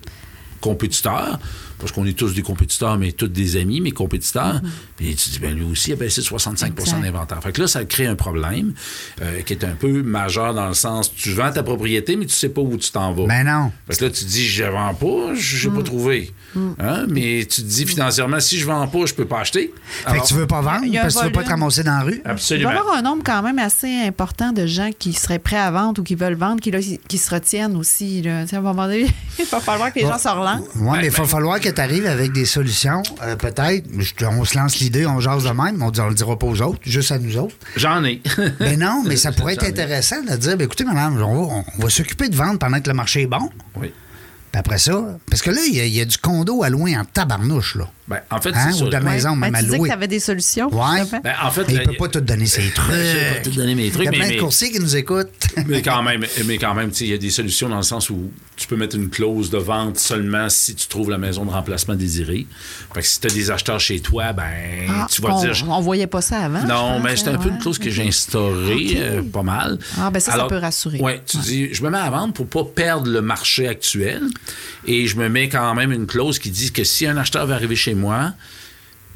compétiteur, 0.61 1.39
parce 1.79 1.91
qu'on 1.91 2.05
est 2.05 2.17
tous 2.17 2.33
des 2.33 2.41
compétiteurs, 2.41 2.97
mais 2.97 3.11
tous 3.11 3.27
des 3.27 3.57
amis, 3.57 3.81
mais 3.81 3.91
compétiteurs. 3.91 4.61
Puis 4.97 5.15
tu 5.15 5.29
dis, 5.29 5.39
ben 5.39 5.53
lui 5.53 5.65
aussi, 5.65 5.89
il 5.89 5.93
a 5.93 5.95
baissé 5.97 6.21
de 6.21 6.25
65 6.25 6.79
Exact. 6.79 7.01
d'inventaire. 7.01 7.41
Fait 7.43 7.51
que 7.51 7.61
là, 7.61 7.67
ça 7.67 7.83
crée 7.83 8.07
un 8.07 8.15
problème 8.15 8.73
euh, 9.21 9.41
qui 9.41 9.53
est 9.53 9.65
un 9.65 9.75
peu 9.75 10.03
majeur 10.03 10.53
dans 10.53 10.67
le 10.67 10.73
sens, 10.73 11.13
tu 11.13 11.31
vends 11.31 11.51
ta 11.51 11.63
propriété, 11.63 12.15
mais 12.15 12.25
tu 12.25 12.33
sais 12.33 12.49
pas 12.49 12.61
où 12.61 12.77
tu 12.77 12.91
t'en 12.91 13.13
vas. 13.13 13.27
Ben 13.27 13.43
non. 13.43 13.71
Parce 13.87 13.99
que 13.99 14.05
là, 14.05 14.11
tu 14.11 14.23
dis, 14.25 14.45
je 14.47 14.63
vends 14.63 14.93
pas, 14.93 15.33
je 15.35 15.67
n'ai 15.67 15.75
pas 15.75 15.83
trouvé. 15.83 16.33
Hein? 16.79 17.05
Mais 17.09 17.45
tu 17.49 17.61
te 17.61 17.67
dis, 17.67 17.85
financièrement, 17.85 18.39
si 18.39 18.57
je 18.57 18.65
vends 18.65 18.87
pas, 18.87 19.05
je 19.05 19.13
peux 19.13 19.25
pas 19.25 19.39
acheter. 19.39 19.73
Fait 20.07 20.19
que 20.19 20.27
tu 20.27 20.33
veux 20.33 20.47
pas 20.47 20.61
vendre 20.61 20.85
parce 21.01 21.15
que 21.15 21.19
tu 21.19 21.25
veux 21.25 21.31
pas 21.31 21.43
te 21.43 21.49
ramasser 21.49 21.83
dans 21.83 21.97
la 21.97 22.03
rue. 22.03 22.15
il 22.15 22.23
va 22.23 22.31
Absolument. 22.31 22.71
y 22.71 22.77
avoir 22.77 22.95
un 22.95 23.01
nombre 23.01 23.23
quand 23.25 23.41
même 23.41 23.59
assez 23.59 23.93
important 24.05 24.51
de 24.51 24.65
gens 24.65 24.91
qui 24.97 25.13
seraient 25.13 25.39
prêts 25.39 25.57
à 25.57 25.71
vendre 25.71 26.01
ou 26.01 26.03
qui 26.03 26.15
veulent 26.15 26.35
vendre, 26.35 26.61
qui, 26.61 26.71
là, 26.71 26.79
qui 26.79 27.17
se 27.17 27.33
retiennent 27.33 27.75
aussi. 27.75 28.21
Là. 28.21 28.45
À 28.51 28.55
un 28.55 28.61
moment 28.61 28.83
donné, 28.83 29.07
il 29.39 29.45
va 29.45 29.59
falloir 29.59 29.91
que 29.91 29.99
les 29.99 30.05
gens 30.05 30.17
se 30.17 30.27
relancent. 30.29 30.63
Oui, 30.75 30.97
mais 30.99 31.07
il 31.07 31.11
va 31.11 31.19
ben, 31.19 31.25
falloir 31.27 31.59
que 31.59 31.69
tu 31.69 31.81
arrives 31.81 32.05
avec 32.05 32.31
des 32.31 32.45
solutions, 32.45 33.03
euh, 33.23 33.35
peut-être, 33.35 33.85
on 34.23 34.45
se 34.45 34.57
lance 34.57 34.79
on 35.07 35.19
jase 35.19 35.43
de 35.43 35.49
même, 35.49 35.81
on 35.81 35.91
ne 35.91 36.09
le 36.09 36.15
dira 36.15 36.37
pas 36.37 36.47
aux 36.47 36.61
autres, 36.61 36.79
juste 36.83 37.11
à 37.11 37.19
nous 37.19 37.37
autres. 37.37 37.55
J'en 37.75 38.03
ai. 38.03 38.21
Ben 38.59 38.79
non, 38.79 39.03
mais 39.05 39.15
ça 39.17 39.31
pourrait 39.31 39.53
être 39.53 39.65
intéressant 39.65 40.21
de 40.21 40.35
dire, 40.35 40.57
ben 40.57 40.65
écoutez, 40.65 40.83
madame, 40.83 41.21
on 41.21 41.45
va, 41.45 41.63
on 41.77 41.81
va 41.81 41.89
s'occuper 41.89 42.29
de 42.29 42.35
vendre 42.35 42.59
pendant 42.59 42.79
que 42.79 42.87
le 42.87 42.93
marché 42.95 43.23
est 43.23 43.27
bon. 43.27 43.49
Oui. 43.75 43.93
Puis 44.51 44.59
après 44.59 44.77
ça, 44.77 45.19
parce 45.29 45.41
que 45.41 45.51
là, 45.51 45.61
il 45.67 45.75
y, 45.75 45.89
y 45.89 46.01
a 46.01 46.05
du 46.05 46.17
condo 46.17 46.63
à 46.63 46.69
loin 46.69 46.99
en 46.99 47.05
tabarnouche, 47.05 47.75
là. 47.75 47.89
Ben, 48.07 48.19
en 48.29 48.39
fait, 48.39 48.51
Hein, 48.53 48.71
c'est 48.71 48.83
de 48.85 48.91
la 48.91 48.99
maison, 48.99 49.31
Ben, 49.31 49.37
même 49.51 49.55
à 49.55 49.59
tu 49.59 49.65
disais 49.65 49.79
que 49.79 49.85
tu 49.85 49.91
avais 49.91 50.07
des 50.07 50.19
solutions. 50.19 50.67
Ouais. 50.71 50.99
justement. 50.99 51.21
Ben, 51.23 51.33
en 51.43 51.49
fait, 51.49 51.65
il 51.69 51.75
la- 51.77 51.83
peut 51.85 51.93
pas 51.97 52.07
tout 52.07 52.21
donner 52.21 52.45
ses 52.45 52.69
trucs. 52.69 52.93
Je 52.95 53.29
peux 53.29 53.35
pas 53.35 53.41
tout 53.49 53.55
donner 53.55 53.73
mes 53.73 53.89
trucs, 53.89 54.01
Il 54.03 54.05
y 54.05 54.07
a 54.09 54.11
plein 54.11 54.27
mais- 54.27 54.35
de 54.35 54.39
coursiers 54.39 54.69
qui 54.71 54.79
nous 54.79 54.95
écoutent. 54.95 55.47
Mais 55.65 55.81
quand 55.81 56.03
même, 56.03 56.23
mais 56.45 56.57
quand 56.59 56.75
même, 56.75 56.91
tu 56.91 56.97
sais, 56.97 57.05
il 57.05 57.09
y 57.11 57.13
a 57.13 57.17
des 57.17 57.31
solutions 57.31 57.67
dans 57.67 57.77
le 57.77 57.83
sens 57.83 58.09
où 58.11 58.29
tu 58.55 58.67
peux 58.67 58.75
mettre 58.75 58.95
une 58.95 59.09
clause 59.09 59.49
de 59.49 59.57
vente 59.57 59.97
seulement 59.97 60.49
si 60.49 60.75
tu 60.75 60.87
trouves 60.87 61.09
la 61.09 61.17
maison 61.17 61.45
de 61.45 61.49
remplacement 61.49 61.95
désirée. 61.95 62.45
Fait 62.93 63.01
que 63.01 63.07
si 63.07 63.19
tu 63.19 63.27
as 63.27 63.31
des 63.31 63.49
acheteurs 63.51 63.79
chez 63.79 63.99
toi, 64.01 64.33
ben 64.33 64.43
Ah, 64.89 65.07
tu 65.09 65.21
vas 65.23 65.33
on, 65.35 65.41
dire. 65.41 65.53
on 65.67 65.81
voyait 65.81 66.05
pas 66.07 66.21
ça 66.21 66.41
avant. 66.41 66.61
Non, 66.63 66.99
mais 66.99 67.15
c'est 67.15 67.29
un 67.29 67.33
hein, 67.35 67.37
peu 67.41 67.49
une 67.49 67.55
ouais. 67.55 67.61
clause 67.61 67.79
que 67.79 67.89
j'ai 67.89 68.07
instaurée, 68.07 68.97
euh, 68.97 69.21
pas 69.23 69.41
mal. 69.43 69.79
Ah, 69.99 70.11
ben 70.11 70.19
ça, 70.19 70.33
ça 70.33 70.43
peut 70.45 70.57
rassurer. 70.57 70.99
Oui, 71.01 71.13
tu 71.25 71.37
dis, 71.37 71.73
je 71.73 71.81
me 71.83 71.89
mets 71.89 71.97
à 71.97 72.09
vendre 72.11 72.33
pour 72.33 72.47
pas 72.47 72.63
perdre 72.63 73.09
le 73.09 73.21
marché 73.21 73.67
actuel 73.67 74.21
et 74.85 75.07
je 75.07 75.15
me 75.17 75.27
mets 75.29 75.49
quand 75.49 75.73
même 75.73 75.91
une 75.91 76.05
clause 76.05 76.37
qui 76.37 76.51
dit 76.51 76.71
que 76.71 76.83
si 76.83 77.07
un 77.07 77.17
acheteur 77.17 77.47
va 77.47 77.55
arriver 77.55 77.75
chez 77.75 77.94
moi, 77.95 78.33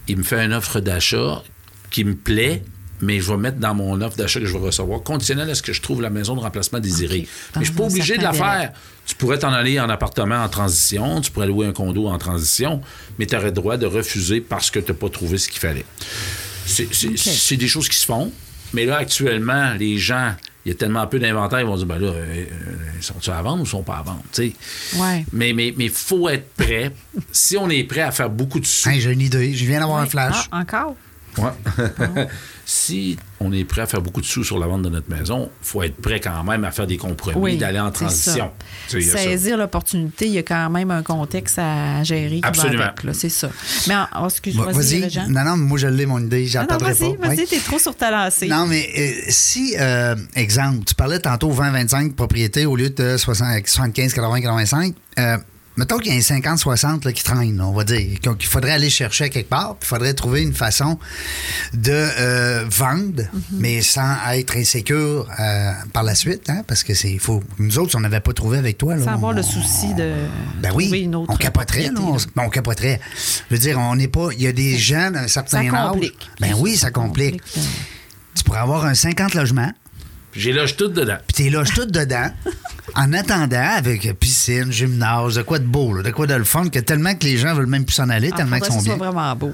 il 0.08 0.18
me 0.18 0.24
fait 0.24 0.44
une 0.44 0.54
offre 0.54 0.80
d'achat 0.80 1.44
qui 1.92 2.04
me 2.04 2.16
plaît, 2.16 2.64
mais 3.02 3.20
je 3.20 3.32
vais 3.32 3.38
mettre 3.38 3.58
dans 3.60 3.74
mon 3.74 4.02
offre 4.02 4.18
d'achat 4.18 4.40
que 4.40 4.46
je 4.46 4.54
vais 4.54 4.60
recevoir, 4.60 5.02
conditionnel 5.02 5.50
à 5.50 5.56
ce 5.56 5.62
que 5.62 5.72
je 5.74 5.82
trouve 5.82 6.02
la 6.02 6.10
maison 6.10 6.36
de 6.36 6.42
remplacement 6.42 6.80
désirée. 6.80 7.28
Mais 7.56 7.62
je 7.62 7.66
suis 7.66 7.76
pas 7.76 7.86
obligé 7.86 8.18
de 8.18 8.24
la 8.24 8.34
faire. 8.34 8.74
Tu 9.06 9.16
pourrais 9.16 9.40
t'en 9.40 9.52
aller 9.52 9.80
en 9.80 9.90
appartement 9.90 10.44
en 10.44 10.50
transition, 10.50 11.22
tu 11.22 11.32
pourrais 11.32 11.48
louer 11.48 11.68
un 11.68 11.74
condo 11.74 12.08
en 12.08 12.18
transition, 12.18 12.82
mais 13.18 13.26
tu 13.26 13.36
aurais 13.36 13.46
le 13.46 13.52
droit 13.52 13.78
de 13.78 13.86
refuser 13.86 14.42
parce 14.42 14.70
que 14.70 14.80
tu 14.80 14.92
n'as 14.92 14.98
pas 14.98 15.10
trouvé 15.10 15.38
ce 15.38 15.50
qu'il 15.50 15.60
fallait. 15.60 15.86
C'est 16.66 17.58
des 17.58 17.68
choses 17.68 17.90
qui 17.90 17.98
se 17.98 18.06
font, 18.06 18.32
mais 18.74 18.86
là, 18.86 18.98
actuellement, 18.98 19.74
les 19.74 19.98
gens, 19.98 20.36
il 20.70 20.74
y 20.74 20.76
a 20.76 20.78
tellement 20.78 21.08
peu 21.08 21.18
d'inventaire, 21.18 21.62
ils 21.62 21.66
vont 21.66 21.76
dire, 21.78 21.86
ben 21.88 21.98
là, 22.00 22.08
euh, 22.10 22.26
euh, 22.36 22.46
sont-ils 23.02 23.32
à 23.32 23.42
vendre 23.42 23.64
ou 23.64 23.66
sont 23.66 23.82
pas 23.82 23.98
à 23.98 24.02
vendre? 24.04 24.22
tu 24.32 24.50
sais? 24.52 25.00
Ouais. 25.00 25.26
Mais 25.34 25.50
il 25.50 25.56
mais, 25.56 25.74
mais 25.76 25.88
faut 25.90 26.30
être 26.30 26.54
prêt. 26.56 26.92
si 27.32 27.58
on 27.58 27.70
est 27.70 27.84
prêt 27.86 28.02
à 28.02 28.12
faire 28.12 28.30
beaucoup 28.30 28.60
de 28.60 28.66
sous, 28.68 28.90
Hey, 28.90 29.02
J'ai 29.02 29.12
une 29.14 29.22
idée. 29.22 29.54
Je 29.54 29.66
viens 29.66 29.80
d'avoir 29.80 29.98
un 30.00 30.04
Ouais. 30.04 30.10
flash. 30.10 30.48
Ah, 30.52 30.60
encore? 30.60 30.96
Ouais. 31.38 32.26
si 32.70 33.18
on 33.40 33.52
est 33.52 33.64
prêt 33.64 33.82
à 33.82 33.88
faire 33.88 34.02
beaucoup 34.02 34.22
de 34.22 34.26
sous 34.28 34.44
sur 34.44 34.60
la 34.60 34.68
vente 34.68 34.84
de 34.84 34.90
notre 34.90 35.10
maison, 35.10 35.50
faut 35.64 35.82
être 35.82 35.96
prêt 36.00 36.20
quand 36.20 36.44
même 36.44 36.64
à 36.64 36.72
faire 36.72 36.86
des 36.86 36.98
compromis, 36.98 37.36
Oui, 37.36 37.58
d'aller 37.58 37.80
en 37.80 37.90
transition. 37.90 38.52
Il 38.94 39.04
ça. 39.04 39.18
Saisir 39.18 39.58
l'opportunité, 39.58 40.28
il 40.28 40.34
y 40.34 40.38
a 40.38 40.44
quand 40.44 40.70
même 40.70 40.92
un 40.92 41.02
contexte 41.02 41.58
à 41.58 42.04
gérer. 42.04 42.42
Absolument. 42.44 42.92
c'est 43.14 43.30
ça. 43.30 43.50
Mais 43.88 43.96
oh, 44.22 44.26
excuse, 44.26 44.56
Bah, 44.56 44.66
vas-y, 44.72 45.00
Vas-y. 45.02 45.30
Non, 45.32 45.44
non, 45.44 45.58
mais 45.58 45.66
moi, 45.66 45.78
je 45.80 45.88
l'ai, 45.88 46.06
mon 46.06 46.20
idée. 46.20 46.46
J'en 46.46 46.60
Non, 46.62 46.68
non, 46.70 46.78
parlerai 46.78 46.94
vas-y, 46.94 47.18
pas. 47.18 47.28
vas-y, 47.30 47.38
Ouais. 47.40 47.46
t'es 47.48 47.60
trop 47.60 47.80
sur 47.80 47.96
ta 47.96 48.12
lancée. 48.12 48.48
Non, 48.48 48.68
mais 48.68 48.88
euh, 48.98 49.12
si, 49.30 49.76
euh, 49.80 50.16
exemple, 50.36 50.86
tu 50.86 50.94
parlais 50.94 51.20
tantôt 51.20 51.52
20-25 51.52 52.14
propriétés 52.14 52.68
au 52.68 52.76
lieu 52.76 52.92
de 52.92 53.18
60 53.18 53.66
75, 53.68 54.14
80, 54.14 54.42
85, 54.42 54.94
euh, 55.18 55.38
mettons 55.80 55.98
qu'il 55.98 56.12
y 56.14 56.16
a 56.16 56.18
un 56.18 56.40
50-60 56.40 57.06
là, 57.06 57.12
qui 57.14 57.24
traîne, 57.24 57.60
on 57.62 57.72
va 57.72 57.84
dire, 57.84 58.20
qu'il 58.20 58.48
faudrait 58.50 58.72
aller 58.74 58.90
chercher 58.90 59.30
quelque 59.30 59.50
part, 59.50 59.76
puis 59.76 59.88
il 59.88 59.88
faudrait 59.88 60.14
trouver 60.14 60.42
une 60.44 60.54
façon 60.54 61.00
de 61.74 61.92
euh, 61.92 62.66
vendre, 62.70 63.24
Mhm. 63.34 63.42
mais 63.60 63.82
sans 63.82 64.16
être 64.34 64.58
insécure 64.58 65.28
euh, 65.40 65.72
par 65.94 66.04
la 66.04 66.16
suite, 66.16 66.50
hein, 66.50 66.64
parce 66.68 66.84
que 66.84 66.94
c'est 66.94 67.18
faut. 67.18 67.42
Nous 67.58 67.80
autres, 67.80 67.96
on 67.98 68.02
n'avait 68.02 68.20
pas 68.20 68.34
trouvé 68.34 68.58
avec 68.58 68.78
toi, 68.78 68.96
là, 68.96 69.04
Sans 69.06 69.14
avoir 69.14 69.34
le 69.34 69.42
souci 69.44 69.94
de 69.94 70.14
ben 70.62 70.70
trouver 70.70 70.90
oui, 70.92 71.00
une 71.02 71.16
autre 71.16 71.32
on 71.34 71.38
capoterait, 71.38 71.84
là, 71.92 72.00
on, 72.02 72.14
ben, 72.36 72.44
on 72.46 72.50
capoterait. 72.50 73.00
Je 73.50 73.56
veux 73.56 73.60
dire, 73.60 73.80
on 73.80 73.96
n'est 73.96 74.08
pas. 74.08 74.30
Il 74.36 74.42
y 74.42 74.48
a 74.48 74.52
des 74.52 74.78
gens 74.78 75.12
d'un 75.12 75.28
certain 75.28 75.70
Ça 75.72 75.78
âge. 75.78 75.92
complique. 75.92 76.30
Ben 76.40 76.54
oui, 76.58 76.76
ça 76.76 76.92
complique. 76.92 77.42
euh, 77.58 77.62
Tu 78.36 78.44
pourrais 78.44 78.60
avoir 78.60 78.86
un 78.86 78.94
50 78.94 79.34
logements, 79.34 79.72
Puis 80.32 80.42
J'ai 80.42 80.54
loge 80.54 80.76
tout 80.78 80.90
dedans. 80.90 81.18
puis 81.28 81.44
t'es 81.46 81.50
loges 81.50 81.74
tout 81.74 81.86
dedans, 81.86 82.30
en 82.96 83.14
attendant, 83.14 83.70
avec 83.78 84.20
piscine, 84.20 84.72
gymnase, 84.72 85.36
de 85.36 85.42
quoi 85.42 85.60
de 85.60 85.66
beau, 85.66 85.94
là, 85.94 86.04
de 86.04 86.12
quoi 86.12 86.28
de 86.28 86.34
le 86.36 86.44
fun, 86.44 86.70
que 86.70 86.80
tellement 86.80 87.16
que 87.16 87.24
les 87.26 87.38
gens 87.38 87.54
veulent 87.54 87.66
même 87.68 87.86
plus 87.86 87.94
s'en 87.96 88.10
aller, 88.10 88.30
Ah, 88.34 88.38
tellement 88.38 88.58
qu'ils 88.60 88.72
sont 88.74 88.80
que 88.80 88.84
bien. 88.84 88.98
soit 88.98 89.12
vraiment 89.12 89.36
beau. 89.36 89.54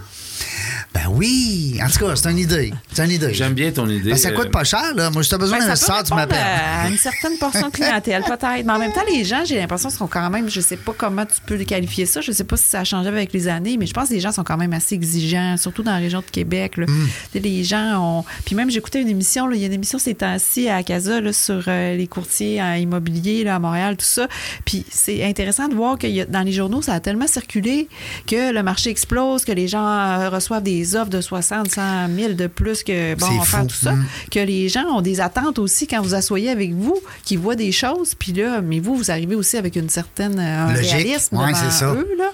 Ben 0.95 1.09
oui, 1.11 1.77
en 1.83 1.89
tout 1.89 1.99
cas, 2.05 2.15
c'est 2.15 2.31
une 2.31 2.37
idée. 2.37 2.73
C'est 2.93 3.03
une 3.03 3.11
idée. 3.11 3.33
J'aime 3.33 3.53
bien 3.53 3.69
ton 3.69 3.85
idée. 3.89 4.11
Ben, 4.11 4.17
ça 4.17 4.29
euh, 4.29 4.31
coûte 4.33 4.49
pas 4.49 4.63
cher, 4.63 4.93
là. 4.95 5.09
Moi, 5.09 5.23
si 5.23 5.29
t'as 5.29 5.37
besoin 5.37 5.59
Ben, 5.59 5.67
d'un 5.67 5.75
sort, 5.75 6.01
tu 6.03 6.13
m'appelles. 6.13 6.37
à 6.39 6.87
une 6.87 6.97
certaine 6.97 7.37
portion 7.37 7.67
de 7.67 7.73
clientèle, 7.73 8.23
peut-être. 8.25 8.63
Mais 8.65 8.71
en 8.71 8.79
même 8.79 8.93
temps, 8.93 9.01
les 9.11 9.25
gens, 9.25 9.43
j'ai 9.43 9.57
l'impression, 9.57 9.89
sont 9.89 10.07
quand 10.07 10.29
même, 10.29 10.49
je 10.49 10.61
sais 10.61 10.77
pas 10.77 10.93
comment 10.97 11.25
tu 11.25 11.35
peux 11.45 11.55
les 11.55 11.65
qualifier 11.65 12.05
ça. 12.05 12.21
Je 12.21 12.31
sais 12.31 12.45
pas 12.45 12.55
si 12.55 12.63
ça 12.63 12.79
a 12.79 12.83
changé 12.85 13.09
avec 13.09 13.33
les 13.33 13.49
années, 13.49 13.75
mais 13.77 13.87
je 13.87 13.93
pense 13.93 14.07
que 14.07 14.13
les 14.13 14.21
gens 14.21 14.31
sont 14.31 14.45
quand 14.45 14.55
même 14.55 14.71
assez 14.71 14.95
exigeants, 14.95 15.57
surtout 15.57 15.83
dans 15.83 15.91
la 15.91 15.97
région 15.97 16.19
de 16.21 16.31
Québec. 16.31 16.77
là. 16.77 16.85
Mm. 16.87 17.07
Sais, 17.33 17.39
Les 17.39 17.65
gens 17.65 18.01
ont. 18.19 18.23
Puis 18.45 18.55
même, 18.55 18.71
j'écoutais 18.71 19.01
une 19.01 19.09
émission, 19.09 19.47
là, 19.47 19.55
il 19.57 19.59
y 19.61 19.63
a 19.65 19.67
une 19.67 19.73
émission 19.73 19.99
ces 19.99 20.15
temps-ci 20.15 20.69
à 20.69 20.81
Casa 20.81 21.19
là, 21.19 21.33
sur 21.33 21.61
euh, 21.67 21.97
les 21.97 22.07
courtiers 22.07 22.61
en 22.61 22.73
immobilier 22.75 23.43
là, 23.43 23.55
à 23.55 23.59
Montréal, 23.59 23.97
tout 23.97 24.05
ça. 24.05 24.29
Puis 24.63 24.85
c'est 24.89 25.25
intéressant 25.25 25.67
de 25.67 25.75
voir 25.75 25.97
que 25.97 26.07
y 26.07 26.21
a- 26.21 26.25
dans 26.25 26.41
les 26.43 26.53
journaux, 26.53 26.81
ça 26.81 26.93
a 26.93 26.99
tellement 27.01 27.27
circulé 27.27 27.89
que 28.27 28.53
le 28.53 28.63
marché 28.63 28.89
explose, 28.91 29.43
que 29.43 29.51
les 29.51 29.67
gens 29.67 29.85
euh, 29.85 30.29
reçoivent 30.29 30.63
des 30.63 30.84
offres 30.93 31.09
de 31.09 31.21
60, 31.21 31.71
100 31.71 31.81
000 32.15 32.33
de 32.33 32.47
plus 32.47 32.83
que 32.83 33.15
bon, 33.15 33.27
on 33.39 33.41
fou. 33.43 33.65
tout 33.67 33.75
ça. 33.75 33.93
Mm. 33.93 34.05
Que 34.29 34.39
les 34.39 34.67
gens 34.67 34.83
ont 34.93 35.01
des 35.01 35.21
attentes 35.21 35.57
aussi 35.57 35.87
quand 35.87 36.01
vous 36.01 36.13
asseyez 36.13 36.49
avec 36.49 36.73
vous, 36.73 36.99
qui 37.23 37.37
voient 37.37 37.55
des 37.55 37.71
choses. 37.71 38.13
Puis 38.13 38.33
là, 38.33 38.59
mais 38.61 38.79
vous, 38.79 38.95
vous 38.95 39.09
arrivez 39.09 39.35
aussi 39.35 39.55
avec 39.57 39.75
une 39.77 39.89
certaine 39.89 40.37
euh, 40.37 40.67
un 40.67 40.73
Logique. 40.73 40.91
réalisme 40.91 41.37
Ouais, 41.37 41.47
devant 41.47 41.57
c'est 41.57 41.71
ça. 41.71 41.93
eux. 41.93 42.07
Là. 42.17 42.29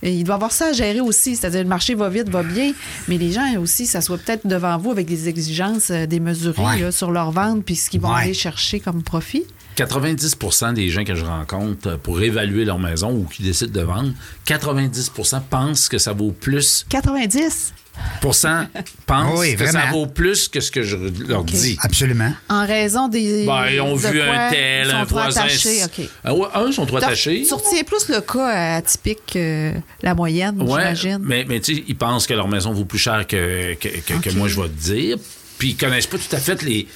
Et 0.00 0.12
il 0.12 0.22
doit 0.22 0.36
avoir 0.36 0.52
ça 0.52 0.66
à 0.66 0.72
gérer 0.72 1.00
aussi. 1.00 1.34
C'est-à-dire, 1.34 1.62
le 1.62 1.68
marché 1.68 1.94
va 1.96 2.08
vite, 2.08 2.28
va 2.28 2.44
bien, 2.44 2.72
mais 3.08 3.18
les 3.18 3.32
gens 3.32 3.42
aussi, 3.60 3.84
ça 3.86 4.00
soit 4.00 4.18
peut-être 4.18 4.46
devant 4.46 4.78
vous 4.78 4.92
avec 4.92 5.06
des 5.06 5.28
exigences 5.28 5.90
euh, 5.90 6.06
démesurées 6.06 6.62
Ouais. 6.62 6.78
là, 6.80 6.92
sur 6.92 7.10
leur 7.10 7.32
vente, 7.32 7.64
puis 7.64 7.74
ce 7.74 7.90
qu'ils 7.90 8.00
vont 8.00 8.14
Ouais. 8.14 8.22
aller 8.22 8.34
chercher 8.34 8.78
comme 8.78 9.02
profit. 9.02 9.42
90% 9.84 10.74
des 10.74 10.88
gens 10.90 11.04
que 11.04 11.14
je 11.14 11.24
rencontre 11.24 11.88
euh, 11.90 11.96
pour 11.96 12.20
évaluer 12.20 12.64
leur 12.64 12.78
maison 12.78 13.10
ou 13.12 13.24
qui 13.24 13.42
décident 13.42 13.72
de 13.72 13.84
vendre, 13.86 14.12
90% 14.46 15.40
pensent 15.48 15.88
que 15.88 15.98
ça 15.98 16.12
vaut 16.12 16.32
plus 16.32 16.84
90% 16.90 18.66
pensent 19.06 19.38
Oui, 19.40 19.56
que 19.56 19.66
ça 19.66 19.86
vaut 19.90 20.06
plus 20.06 20.48
que 20.48 20.60
ce 20.60 20.70
que 20.70 20.82
je 20.82 20.96
leur 21.26 21.42
dis. 21.44 21.76
Absolument. 21.82 22.32
en 22.48 22.64
raison 22.66 23.08
des. 23.08 23.44
Ben, 23.44 23.66
ils 23.72 23.80
ont 23.80 23.96
de 23.96 24.00
vu 24.00 24.20
un 24.22 24.50
tel, 24.50 24.86
ils 24.86 24.90
sont 24.90 24.96
un 24.98 25.06
trop 25.06 25.18
voisin. 25.18 25.40
attachés. 25.42 25.84
OK. 25.84 26.08
Ah 26.24 26.34
ouais, 26.34 26.46
un, 26.54 26.66
ils 26.68 26.72
sont 26.72 26.86
trop 26.86 26.98
Tu 27.00 27.04
attachés. 27.04 27.44
tu 27.46 27.54
retiens 27.54 27.82
plus 27.82 28.08
le 28.08 28.20
cas 28.20 28.76
atypique 28.76 29.18
que 29.32 29.72
la 30.02 30.14
moyenne, 30.14 30.60
Ouais, 30.62 30.94
j'imagine. 30.94 31.18
mais, 31.22 31.44
mais 31.48 31.58
tu 31.60 31.74
sais, 31.76 31.84
ils 31.88 31.96
pensent 31.96 32.26
que 32.26 32.34
leur 32.34 32.46
maison 32.48 32.72
vaut 32.72 32.84
plus 32.84 32.98
cher 33.00 33.26
que, 33.26 33.74
que, 33.74 33.88
que- 34.20 34.30
moi 34.36 34.46
je 34.48 34.60
vais 34.60 34.68
te 34.68 34.80
dire. 34.80 35.16
Puis 35.58 35.70
ils 35.70 35.76
connaissent 35.76 36.06
pas 36.06 36.18
tout 36.18 36.36
à 36.36 36.38
fait 36.38 36.62
les. 36.62 36.86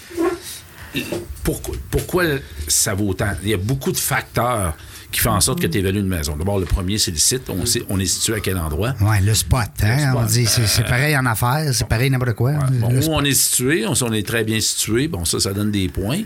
Pourquoi, 1.43 1.75
pourquoi 1.91 2.25
ça 2.69 2.95
vaut 2.95 3.09
autant? 3.09 3.33
Il 3.43 3.49
y 3.49 3.55
a 3.55 3.59
beaucoup 3.59 3.93
de 3.93 3.97
facteurs 3.97 4.77
qui 5.11 5.21
font 5.21 5.31
en 5.31 5.41
sorte 5.41 5.61
que 5.61 5.67
tu 5.67 5.79
évalues 5.79 6.01
une 6.01 6.09
maison. 6.09 6.37
D'abord, 6.37 6.59
le 6.59 6.65
premier, 6.65 6.97
c'est 6.97 7.11
le 7.11 7.19
site. 7.19 7.51
On, 7.51 7.67
sait, 7.67 7.83
on 7.91 8.01
est 8.01 8.07
situé 8.07 8.37
à 8.37 8.41
quel 8.41 8.57
endroit? 8.57 8.95
Ouais, 9.01 9.21
le 9.21 9.35
spot, 9.35 9.69
hein? 9.83 10.11
spot. 10.11 10.23
On 10.23 10.25
dit, 10.25 10.47
c'est 10.47 10.67
c'est 10.67 10.85
pareil 10.85 11.15
en 11.17 11.27
affaires, 11.27 11.69
c'est 11.75 11.87
pareil 11.87 12.09
n'importe 12.09 12.33
quoi. 12.33 12.53
Bon, 12.53 12.89
où 12.95 13.03
spot. 13.03 13.15
on 13.17 13.25
est 13.25 13.35
situé, 13.35 13.87
on, 13.87 13.93
on 13.93 14.13
est 14.13 14.27
très 14.27 14.43
bien 14.43 14.59
situé, 14.59 15.09
bon, 15.09 15.27
ça, 15.27 15.39
ça 15.39 15.53
donne 15.53 15.71
des 15.71 15.89
points. 15.89 16.23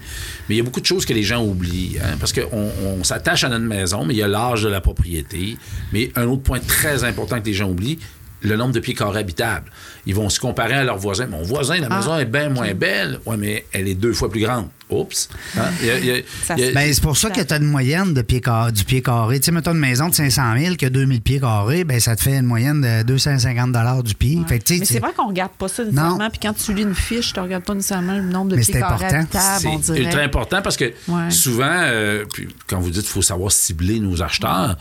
Mais 0.48 0.54
il 0.54 0.56
y 0.58 0.60
a 0.60 0.62
beaucoup 0.62 0.80
de 0.80 0.86
choses 0.86 1.04
que 1.04 1.12
les 1.12 1.24
gens 1.24 1.44
oublient, 1.44 1.98
hein, 2.00 2.16
parce 2.20 2.32
qu'on 2.32 2.70
on 2.84 3.02
s'attache 3.02 3.42
à 3.42 3.48
notre 3.48 3.64
maison, 3.64 4.04
mais 4.04 4.14
il 4.14 4.18
y 4.18 4.22
a 4.22 4.28
l'âge 4.28 4.62
de 4.62 4.68
la 4.68 4.80
propriété. 4.80 5.56
Mais 5.92 6.12
un 6.14 6.26
autre 6.26 6.42
point 6.42 6.60
très 6.60 7.02
important 7.02 7.40
que 7.40 7.46
les 7.46 7.54
gens 7.54 7.68
oublient, 7.68 7.98
le 8.42 8.56
nombre 8.56 8.72
de 8.72 8.80
pieds 8.80 8.94
carrés 8.94 9.20
habitables. 9.20 9.70
Ils 10.06 10.14
vont 10.14 10.28
se 10.28 10.38
comparer 10.38 10.74
à 10.74 10.84
leur 10.84 10.98
voisin. 10.98 11.26
Mon 11.26 11.42
voisin, 11.42 11.78
la 11.78 11.88
Ah, 11.90 11.96
maison 11.96 12.18
est 12.18 12.24
bien 12.26 12.48
moins 12.48 12.74
belle. 12.74 13.18
Oui, 13.26 13.36
mais 13.38 13.64
elle 13.72 13.88
est 13.88 13.94
deux 13.94 14.12
fois 14.12 14.30
plus 14.30 14.40
grande. 14.40 14.68
Oups. 14.88 15.28
Hein? 15.58 15.62
Ben, 16.74 16.92
c'est 16.94 17.02
pour 17.02 17.16
ça 17.16 17.30
que 17.30 17.40
tu 17.40 17.52
as 17.52 17.56
une 17.56 17.64
moyenne 17.64 18.14
de 18.14 18.22
pieds 18.22 18.40
car- 18.40 18.70
du 18.70 18.84
pied 18.84 19.02
carré. 19.02 19.40
Tu 19.40 19.46
sais, 19.46 19.50
mettons 19.52 19.72
une 19.72 19.78
maison 19.80 20.08
de 20.08 20.14
500 20.14 20.42
000 20.56 20.74
qui 20.76 20.84
a 20.84 20.90
2000 20.90 21.20
pieds 21.22 21.40
carrés, 21.40 21.82
ben, 21.82 21.98
ça 21.98 22.14
te 22.14 22.22
fait 22.22 22.36
une 22.36 22.46
moyenne 22.46 22.82
de 22.82 23.02
250 23.02 24.02
du 24.04 24.14
pied. 24.14 24.38
Fait 24.46 24.60
que, 24.60 24.74
Mais 24.74 24.84
c'est 24.84 25.00
vrai 25.00 25.10
qu'on 25.16 25.26
regarde 25.28 25.52
pas 25.58 25.66
ça 25.66 25.82
nécessairement. 25.84 26.30
Puis 26.30 26.38
quand 26.40 26.52
tu 26.52 26.72
lis 26.72 26.82
une 26.82 26.94
fiche, 26.94 27.32
tu 27.32 27.40
regardes 27.40 27.64
pas 27.64 27.74
nécessairement 27.74 28.14
le 28.16 28.22
nombre 28.22 28.50
de 28.52 28.56
Mais 28.56 28.62
pieds 28.62 28.74
c'est 28.74 28.80
carrés 28.80 29.06
important. 29.06 29.38
habitables, 29.38 29.78
C'est 29.82 29.98
ultra 29.98 30.20
important 30.20 30.62
parce 30.62 30.76
que 30.76 30.84
Ouais. 31.08 31.30
souvent, 31.30 31.64
euh, 31.68 32.24
puis 32.32 32.48
quand 32.68 32.78
vous 32.78 32.90
dites 32.90 33.02
qu'il 33.02 33.10
faut 33.10 33.22
savoir 33.22 33.50
cibler 33.50 33.98
nos 33.98 34.22
acheteurs, 34.22 34.76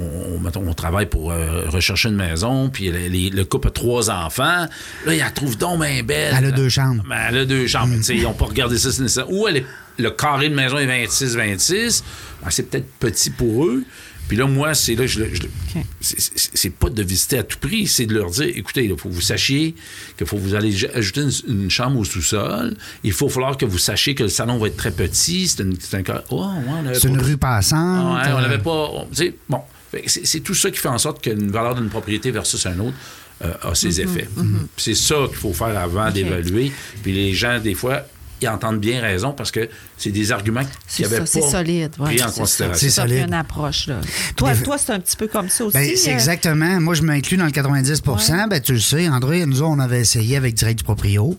on, 0.00 0.40
mettons, 0.40 0.64
on 0.66 0.74
travaille 0.74 1.06
pour 1.06 1.30
euh, 1.32 1.64
rechercher 1.68 2.08
une 2.08 2.16
maison, 2.16 2.68
puis 2.68 2.90
les- 2.90 3.08
les- 3.08 3.30
le 3.30 3.44
couple 3.44 3.68
a 3.68 3.70
trois 3.70 4.10
enfants. 4.10 4.66
Là, 5.06 5.14
ils 5.14 5.18
la 5.18 5.30
trouvent 5.30 5.56
donc 5.58 5.80
bien 5.80 6.02
belle. 6.02 6.34
Elle 6.38 6.44
a 6.46 6.50
deux 6.50 6.68
chambres. 6.68 7.02
Ben, 7.08 7.16
elle 7.28 7.38
a 7.38 7.44
deux 7.44 7.66
chambres. 7.66 7.94
Sais, 8.02 8.16
Ils 8.16 8.22
n'ont 8.22 8.32
pas 8.34 8.46
regardé 8.46 8.78
ça, 8.78 8.90
c'est. 8.92 9.22
Ou 9.28 9.48
elle 9.48 9.58
est- 9.58 9.66
le 9.98 10.10
carré 10.10 10.48
de 10.50 10.54
maison 10.54 10.76
est 10.78 10.86
26-26. 10.86 12.02
Ben, 12.42 12.50
c'est 12.50 12.64
peut-être 12.70 12.88
petit 13.00 13.30
pour 13.30 13.66
eux. 13.66 13.84
Puis 14.28 14.36
là, 14.36 14.46
moi, 14.48 14.74
c'est 14.74 14.96
là, 14.96 15.06
je, 15.06 15.20
je 15.32 15.42
le- 15.44 15.48
OK. 15.76 15.84
c'est- 16.00 16.70
pas 16.70 16.90
de 16.90 17.00
visiter 17.04 17.38
à 17.38 17.44
tout 17.44 17.58
prix, 17.60 17.86
c'est 17.86 18.06
de 18.06 18.14
leur 18.14 18.28
dire, 18.30 18.50
écoutez, 18.56 18.84
il 18.84 18.90
faut 18.98 19.08
que 19.08 19.14
vous 19.14 19.20
sachiez 19.20 19.76
qu'il 20.18 20.26
faut 20.26 20.34
que 20.36 20.40
vous 20.42 20.56
allez 20.56 20.74
ajouter 20.94 21.20
une, 21.22 21.30
une 21.62 21.70
chambre 21.70 22.00
au 22.00 22.04
sous-sol. 22.04 22.76
Il 23.04 23.12
faut 23.12 23.28
falloir 23.28 23.56
que 23.56 23.64
vous 23.64 23.78
sachiez 23.78 24.16
que 24.16 24.24
le 24.24 24.28
salon 24.28 24.58
va 24.58 24.66
être 24.66 24.76
très 24.76 24.90
petit. 24.90 25.46
C'est 25.46 25.62
une- 25.62 25.74
un. 26.08 26.20
Oh, 26.30 26.44
ouais, 26.44 26.98
une 27.04 27.16
pas- 27.16 27.22
rue 27.22 27.36
passante. 27.36 28.16
Ouais, 28.24 28.32
on 28.32 28.38
euh, 28.38 28.40
n'avait 28.40 28.58
pas. 28.58 28.90
on- 28.94 29.06
tu 29.06 29.14
sais, 29.14 29.34
bon. 29.48 29.60
Que 30.02 30.10
C'est 30.10 30.40
tout 30.40 30.54
ça 30.54 30.70
qui 30.70 30.78
fait 30.78 30.88
en 30.88 30.98
sorte 30.98 31.22
qu'une 31.22 31.50
valeur 31.50 31.74
d'une 31.74 31.88
propriété 31.88 32.30
versus 32.30 32.64
un 32.66 32.78
autre 32.80 32.96
euh, 33.44 33.52
a 33.62 33.74
ses 33.74 33.88
Mm-hmm. 33.88 34.02
effets. 34.02 34.28
Puis 34.34 34.84
C'est 34.84 34.94
ça 34.94 35.16
qu'il 35.28 35.36
faut 35.36 35.52
faire 35.52 35.78
avant 35.78 36.10
d'évaluer. 36.10 36.72
Puis 37.02 37.12
les 37.12 37.34
gens, 37.34 37.58
des 37.60 37.74
fois, 37.74 38.02
ils 38.42 38.48
entendent 38.48 38.80
bien 38.80 39.00
raison 39.00 39.32
parce 39.32 39.50
que 39.50 39.68
c'est 39.96 40.10
des 40.10 40.30
arguments 40.32 40.60
qu'ils 40.88 41.04
n'avaient 41.04 41.16
ça, 41.16 41.20
pas 41.22 41.26
c'est 41.26 41.40
solide. 41.50 41.90
ouais, 41.98 42.14
pris 42.16 42.22
en 42.22 42.28
c'est 42.28 42.40
considération. 42.40 42.88
C'est 42.88 42.90
solide. 42.94 43.24
une 43.28 43.34
approche. 43.34 43.86
Là. 43.86 44.00
Toi, 44.36 44.54
des- 44.54 44.62
toi 44.62 44.76
c'est 44.78 44.92
un 44.92 45.00
petit 45.00 45.16
peu 45.16 45.26
comme 45.26 45.48
ça 45.48 45.64
aussi. 45.64 45.76
Ben, 45.76 45.90
c'est 45.96 46.10
euh, 46.10 46.14
exactement. 46.14 46.80
Moi, 46.80 46.94
je 46.94 47.02
m'inclus 47.02 47.36
dans 47.36 47.44
le 47.46 47.50
90% 47.50 48.48
ben, 48.48 48.60
Tu 48.60 48.72
le 48.74 48.80
sais, 48.80 49.08
André, 49.08 49.46
nous, 49.46 49.62
on 49.62 49.78
avait 49.78 50.00
essayé 50.00 50.36
avec 50.36 50.54
Direct 50.54 50.78
du 50.78 50.84
Proprio. 50.84 51.38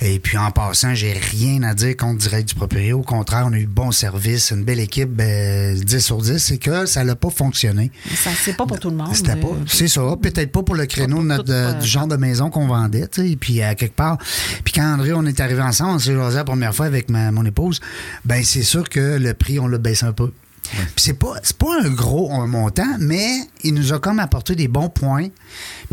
Et 0.00 0.18
puis, 0.18 0.38
en 0.38 0.50
passant, 0.50 0.94
j'ai 0.94 1.12
rien 1.12 1.62
à 1.64 1.74
dire 1.74 1.96
contre 1.96 2.18
Direct 2.18 2.48
du 2.48 2.54
Proprio. 2.54 2.98
Au 3.00 3.02
contraire, 3.02 3.44
on 3.48 3.52
a 3.52 3.58
eu 3.58 3.66
bon 3.66 3.90
service, 3.90 4.50
une 4.52 4.64
belle 4.64 4.80
équipe, 4.80 5.10
ben, 5.10 5.74
10 5.78 6.00
sur 6.04 6.18
10. 6.22 6.38
C'est 6.38 6.58
que 6.58 6.86
ça 6.86 7.04
n'a 7.04 7.16
pas 7.16 7.30
fonctionné. 7.30 7.90
Ça, 8.14 8.30
c'est 8.40 8.56
pas 8.56 8.66
pour 8.66 8.78
tout 8.78 8.90
le 8.90 8.96
monde. 8.96 9.14
C'était 9.14 9.36
pas. 9.36 9.48
euh, 9.48 9.64
C'est 9.66 9.88
ça. 9.88 10.02
Peut-être 10.20 10.52
pas 10.52 10.62
pour 10.62 10.74
le 10.76 10.86
créneau 10.86 11.16
pour 11.16 11.24
de 11.24 11.28
notre- 11.28 11.44
tout, 11.44 11.50
euh, 11.52 11.72
du 11.74 11.86
genre 11.86 12.06
de 12.06 12.16
maison 12.16 12.50
qu'on 12.50 12.66
vendait, 12.66 13.08
tu 13.08 13.28
sais. 13.30 13.36
Puis 13.36 13.62
à 13.62 13.74
quelque 13.74 13.94
part. 13.96 14.18
Puis 14.64 14.72
quand 14.74 14.84
André, 14.94 15.12
on 15.12 15.24
est 15.26 15.40
arrivé 15.40 15.60
ensemble, 15.62 15.90
on 15.92 15.98
s'est 15.98 16.14
jasé 16.28 16.38
la 16.38 16.44
première 16.44 16.74
fois 16.74 16.86
avec 16.86 17.08
ma- 17.10 17.30
mon 17.32 17.44
épouse, 17.44 17.80
ben 18.24 18.42
c'est 18.44 18.62
sûr 18.62 18.88
que 18.88 19.18
le 19.18 19.34
prix, 19.34 19.58
on 19.58 19.66
l'a 19.66 19.78
baissé 19.78 20.04
un 20.06 20.12
peu. 20.12 20.32
Puis 20.70 20.92
c'est 20.96 21.18
pas, 21.18 21.34
pas 21.58 21.82
un 21.82 21.88
gros 21.88 22.30
un 22.32 22.46
montant, 22.46 22.96
mais 22.98 23.38
il 23.64 23.72
nous 23.74 23.92
a 23.94 23.98
comme 24.00 24.18
apporté 24.18 24.54
des 24.54 24.68
bons 24.68 24.90
points. 24.90 25.28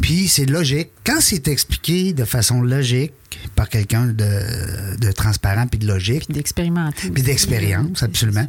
Puis 0.02 0.28
c'est 0.28 0.46
logique. 0.46 0.90
Quand 1.06 1.22
c'est 1.22 1.48
expliqué 1.48 2.12
de 2.12 2.26
façon 2.26 2.62
logique 2.62 3.14
par 3.56 3.70
quelqu'un 3.70 4.06
de, 4.08 4.98
de 5.00 5.12
transparent 5.12 5.68
puis 5.68 5.80
de 5.80 5.88
logique, 5.88 6.26
Puis 6.26 6.34
d'expérimenter. 6.36 7.10
puis 7.10 7.24
d'expérience, 7.24 8.04
absolument. 8.04 8.46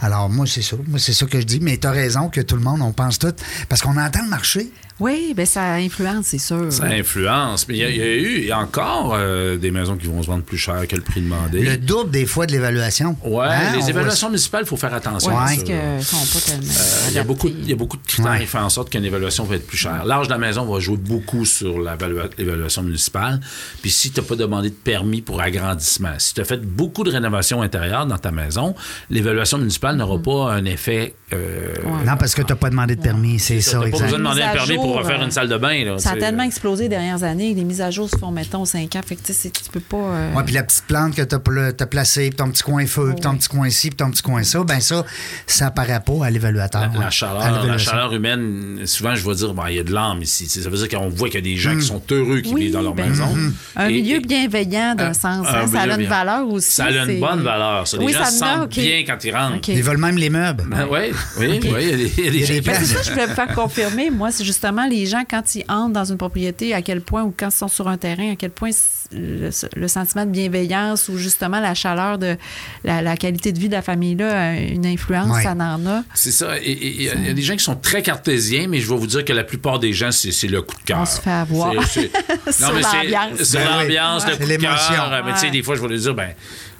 Alors, 0.00 0.28
moi, 0.28 0.46
c'est 0.46 0.62
ça. 0.62 0.76
Moi, 0.86 0.98
c'est 0.98 1.12
ça 1.12 1.26
que 1.26 1.40
je 1.40 1.46
dis. 1.46 1.60
Mais 1.60 1.76
tu 1.78 1.86
as 1.86 1.90
raison 1.92 2.28
que 2.28 2.40
tout 2.40 2.56
le 2.56 2.62
monde, 2.62 2.80
on 2.82 2.92
pense 2.92 3.18
tout. 3.18 3.32
Parce 3.68 3.80
qu'on 3.82 3.96
entend 3.96 4.22
le 4.22 4.28
marché. 4.28 4.70
Oui, 5.00 5.32
ben 5.36 5.46
ça 5.46 5.72
influence, 5.74 6.26
c'est 6.26 6.38
sûr. 6.38 6.72
Ça 6.72 6.84
influence. 6.84 7.66
Mais 7.66 7.74
il 7.76 7.80
y, 7.80 7.84
a- 7.84 7.90
il 7.90 7.96
y 7.96 8.02
a 8.02 8.06
eu, 8.14 8.38
il 8.38 8.44
y 8.44 8.52
a 8.52 8.58
encore 8.58 9.14
euh, 9.16 9.56
des 9.56 9.70
maisons 9.72 9.96
qui 9.96 10.06
vont 10.06 10.22
se 10.22 10.28
vendre 10.28 10.44
plus 10.44 10.58
cher 10.58 10.86
que 10.86 10.94
le 10.94 11.02
prix 11.02 11.20
demandé. 11.22 11.60
Le 11.60 11.76
double 11.76 12.10
des 12.10 12.26
fois 12.26 12.46
de 12.46 12.52
l'évaluation. 12.52 13.16
Ouais, 13.24 13.46
Hein, 13.48 13.72
les 13.74 13.80
voit 13.80 13.90
évaluations 13.90 14.28
municipales, 14.28 14.62
il 14.64 14.68
faut 14.68 14.76
faire 14.76 14.94
attention. 14.94 15.30
Ouais, 15.30 15.36
à 15.36 15.38
parce 15.46 15.62
qu'ils 15.64 16.04
sont 16.04 16.38
pas 16.38 16.44
tellement. 16.46 16.70
Euh, 16.72 17.06
Il 17.08 17.14
y, 17.14 17.18
a 17.18 17.24
beaucoup, 17.24 17.48
il 17.48 17.68
y 17.68 17.72
a 17.72 17.76
beaucoup 17.76 17.96
de 17.96 18.06
critères 18.06 18.32
Ouais. 18.32 18.40
qui 18.40 18.46
font 18.46 18.58
en 18.60 18.68
sorte 18.68 18.90
qu'une 18.90 19.04
évaluation 19.04 19.44
va 19.44 19.56
être 19.56 19.66
plus 19.66 19.78
chère. 19.78 20.04
L'âge 20.04 20.26
de 20.28 20.32
la 20.32 20.38
maison 20.38 20.70
va 20.72 20.78
jouer 20.78 20.98
beaucoup 20.98 21.44
sur 21.46 21.80
l'évaluation 21.80 22.82
municipale. 22.82 23.40
Puis 23.80 23.90
si 23.90 24.10
tu 24.12 24.20
n'as 24.20 24.26
pas 24.26 24.31
demandé 24.36 24.70
de 24.70 24.74
permis 24.74 25.22
pour 25.22 25.40
agrandissement, 25.40 26.14
si 26.18 26.34
tu 26.34 26.40
as 26.40 26.44
fait 26.44 26.60
beaucoup 26.62 27.04
de 27.04 27.10
rénovations 27.10 27.62
intérieures 27.62 28.06
dans 28.06 28.18
ta 28.18 28.30
maison, 28.30 28.74
l'évaluation 29.10 29.58
municipale 29.58 29.96
n'aura 29.96 30.16
Mm. 30.18 30.22
pas 30.22 30.52
un 30.52 30.64
effet. 30.64 31.14
euh, 31.32 31.74
Non, 32.06 32.16
parce 32.18 32.34
que 32.34 32.42
tu 32.42 32.52
n'as 32.52 32.56
pas 32.56 32.68
demandé 32.70 32.94
de 32.96 33.00
permis. 33.00 33.38
C'est 33.38 33.56
Tu 33.56 33.62
ça, 33.62 33.78
n'as 33.78 33.84
pas 33.84 33.90
besoin 33.90 34.08
de 34.08 34.16
demander 34.16 34.42
un 34.42 34.52
permis 34.52 34.74
pour 34.76 34.96
refaire 34.98 35.20
euh, 35.20 35.24
une 35.24 35.30
salle 35.30 35.48
de 35.48 35.56
bain. 35.56 35.84
là, 35.84 35.98
Ça 35.98 36.10
a 36.10 36.16
tellement 36.16 36.42
explosé 36.42 36.84
les 36.84 36.88
dernières 36.90 37.22
années. 37.24 37.54
Les 37.54 37.64
mises 37.64 37.80
à 37.80 37.90
jour 37.90 38.08
se 38.10 38.16
font, 38.18 38.30
mettons, 38.30 38.64
5 38.66 38.94
ans. 38.96 39.00
Fait 39.06 39.16
que 39.16 39.22
tu 39.22 39.32
tu 39.32 39.50
peux 39.72 39.80
pas. 39.80 39.96
euh, 39.96 40.34
Ouais, 40.34 40.42
puis 40.44 40.54
la 40.54 40.62
petite 40.62 40.84
plante 40.86 41.14
que 41.14 41.22
tu 41.22 41.34
as, 41.34 41.86
placée, 41.86 42.28
puis 42.28 42.36
ton 42.36 42.50
petit 42.50 42.62
coin 42.62 42.84
feu, 42.86 43.12
puis 43.14 43.20
ton 43.22 43.34
petit 43.36 43.48
coin 43.48 43.70
ci, 43.70 43.88
puis 43.88 43.96
ton 43.96 44.10
petit 44.10 44.22
coin 44.22 44.42
ça, 44.42 44.62
ben 44.64 44.80
ça, 44.80 45.04
ça 45.46 45.66
apparaît 45.68 46.00
pas 46.04 46.26
à 46.26 46.30
l'évaluateur. 46.30 46.82
La, 46.82 46.88
ouais. 46.88 46.98
la 47.00 47.06
À 47.06 47.10
chaleur, 47.10 47.66
la 47.66 47.78
chaleur 47.78 48.12
humaine, 48.12 48.82
souvent, 48.86 49.14
je 49.14 49.26
vais 49.26 49.34
dire, 49.34 49.54
ben, 49.54 49.64
il 49.70 49.76
y 49.76 49.80
a 49.80 49.84
de 49.84 49.92
l'âme 49.92 50.20
ici. 50.22 50.48
Ça 50.48 50.68
veut 50.68 50.76
dire 50.76 50.88
qu'on 50.88 51.08
voit 51.08 51.28
qu'il 51.28 51.36
y 51.36 51.50
a 51.50 51.54
des 51.54 51.56
gens 51.56 51.74
Mm. 51.74 51.78
qui 51.80 51.86
sont 51.86 52.02
heureux 52.10 52.40
qui 52.40 52.52
Oui, 52.52 52.64
vivent 52.64 52.72
dans 52.74 52.82
leur 52.82 52.94
ben, 52.94 53.08
maison. 53.08 53.28
Un 53.76 53.88
Et- 53.88 53.94
milieu 54.18 54.26
bienveillant 54.26 54.94
d'un 54.94 55.06
un- 55.10 55.12
sens. 55.12 55.46
un 55.46 55.54
hein, 55.62 55.66
ça 55.66 55.80
a 55.82 55.86
une 55.98 56.06
valeur 56.06 56.48
aussi. 56.48 56.70
Ça 56.72 56.84
a 56.86 56.90
une 56.90 57.20
bonne 57.20 57.40
valeur. 57.42 57.86
Ça. 57.86 57.96
Les 57.98 58.04
Oui, 58.06 58.12
gens 58.12 58.24
ça 58.24 58.30
se 58.30 58.38
sentent 58.38 58.68
bien 58.70 59.04
quand 59.06 59.24
ils 59.24 59.34
rentrent. 59.34 59.68
Ils 59.68 59.82
veulent 59.82 59.98
même 59.98 60.16
les 60.16 60.30
meubles. 60.30 60.64
Ben, 60.68 60.86
oui, 60.90 60.98
oui, 61.38 61.60
oui. 61.62 61.68
Il 61.68 61.70
y 61.70 61.92
a 61.92 61.96
des, 61.96 62.12
il 62.18 62.24
y 62.24 62.28
a 62.58 62.60
des 62.60 62.74
c'est 62.74 62.84
ça 62.84 62.98
que 63.00 63.04
je 63.06 63.10
voulais 63.12 63.26
me 63.26 63.34
faire 63.34 63.54
confirmer? 63.54 64.10
Moi, 64.10 64.30
c'est 64.30 64.44
justement 64.44 64.86
les 64.86 65.06
gens, 65.06 65.22
quand 65.28 65.54
ils 65.54 65.64
entrent 65.68 65.92
dans 65.92 66.04
une 66.04 66.16
propriété, 66.18 66.74
à 66.74 66.82
quel 66.82 67.00
point, 67.00 67.22
ou 67.22 67.34
quand 67.36 67.48
ils 67.48 67.56
sont 67.56 67.68
sur 67.68 67.88
un 67.88 67.96
terrain, 67.96 68.32
à 68.32 68.36
quel 68.36 68.50
point 68.50 68.70
le, 69.14 69.50
le 69.76 69.88
sentiment 69.88 70.24
de 70.26 70.30
bienveillance 70.30 71.08
ou 71.08 71.16
justement 71.18 71.60
la 71.60 71.74
chaleur 71.74 72.18
de 72.18 72.36
la, 72.84 73.02
la 73.02 73.16
qualité 73.16 73.52
de 73.52 73.58
vie 73.58 73.68
de 73.68 73.74
la 73.74 73.82
famille-là 73.82 74.50
a 74.50 74.52
une 74.54 74.86
influence, 74.86 75.34
Ouais. 75.34 75.42
ça 75.42 75.52
en 75.52 75.86
a. 75.86 76.02
C'est 76.14 76.32
ça. 76.32 76.58
Il 76.64 77.02
y, 77.02 77.08
a- 77.08 77.14
il 77.14 77.26
y 77.26 77.30
a 77.30 77.32
des 77.34 77.42
gens 77.42 77.54
qui 77.56 77.64
sont 77.64 77.76
très 77.76 78.02
cartésiens, 78.02 78.66
mais 78.68 78.80
je 78.80 78.88
vais 78.88 78.96
vous 78.96 79.06
dire 79.06 79.24
que 79.24 79.32
la 79.32 79.44
plupart 79.44 79.78
des 79.78 79.92
gens, 79.92 80.10
c'est 80.12 80.48
le 80.48 80.62
coup 80.62 80.76
de 80.76 80.82
cœur. 80.82 80.98
On 81.00 81.06
se 81.06 81.20
fait 81.20 81.30
avoir. 81.30 81.72
C'est- 81.88 82.10
l'ambiance. 82.60 83.52
Ben 83.52 83.64
l'ambiance, 83.64 84.26
le 84.26 84.36
coup 84.36 84.42
de 84.44 84.48
L'émotion. 84.48 84.94
cœur. 84.94 85.22
Mais 85.24 85.32
tu 85.34 85.38
sais, 85.38 85.50
des 85.50 85.62
fois, 85.62 85.76
je 85.76 85.82
vais 85.82 85.88
leur 85.88 85.98
dire, 85.98 86.14
ben, 86.14 86.28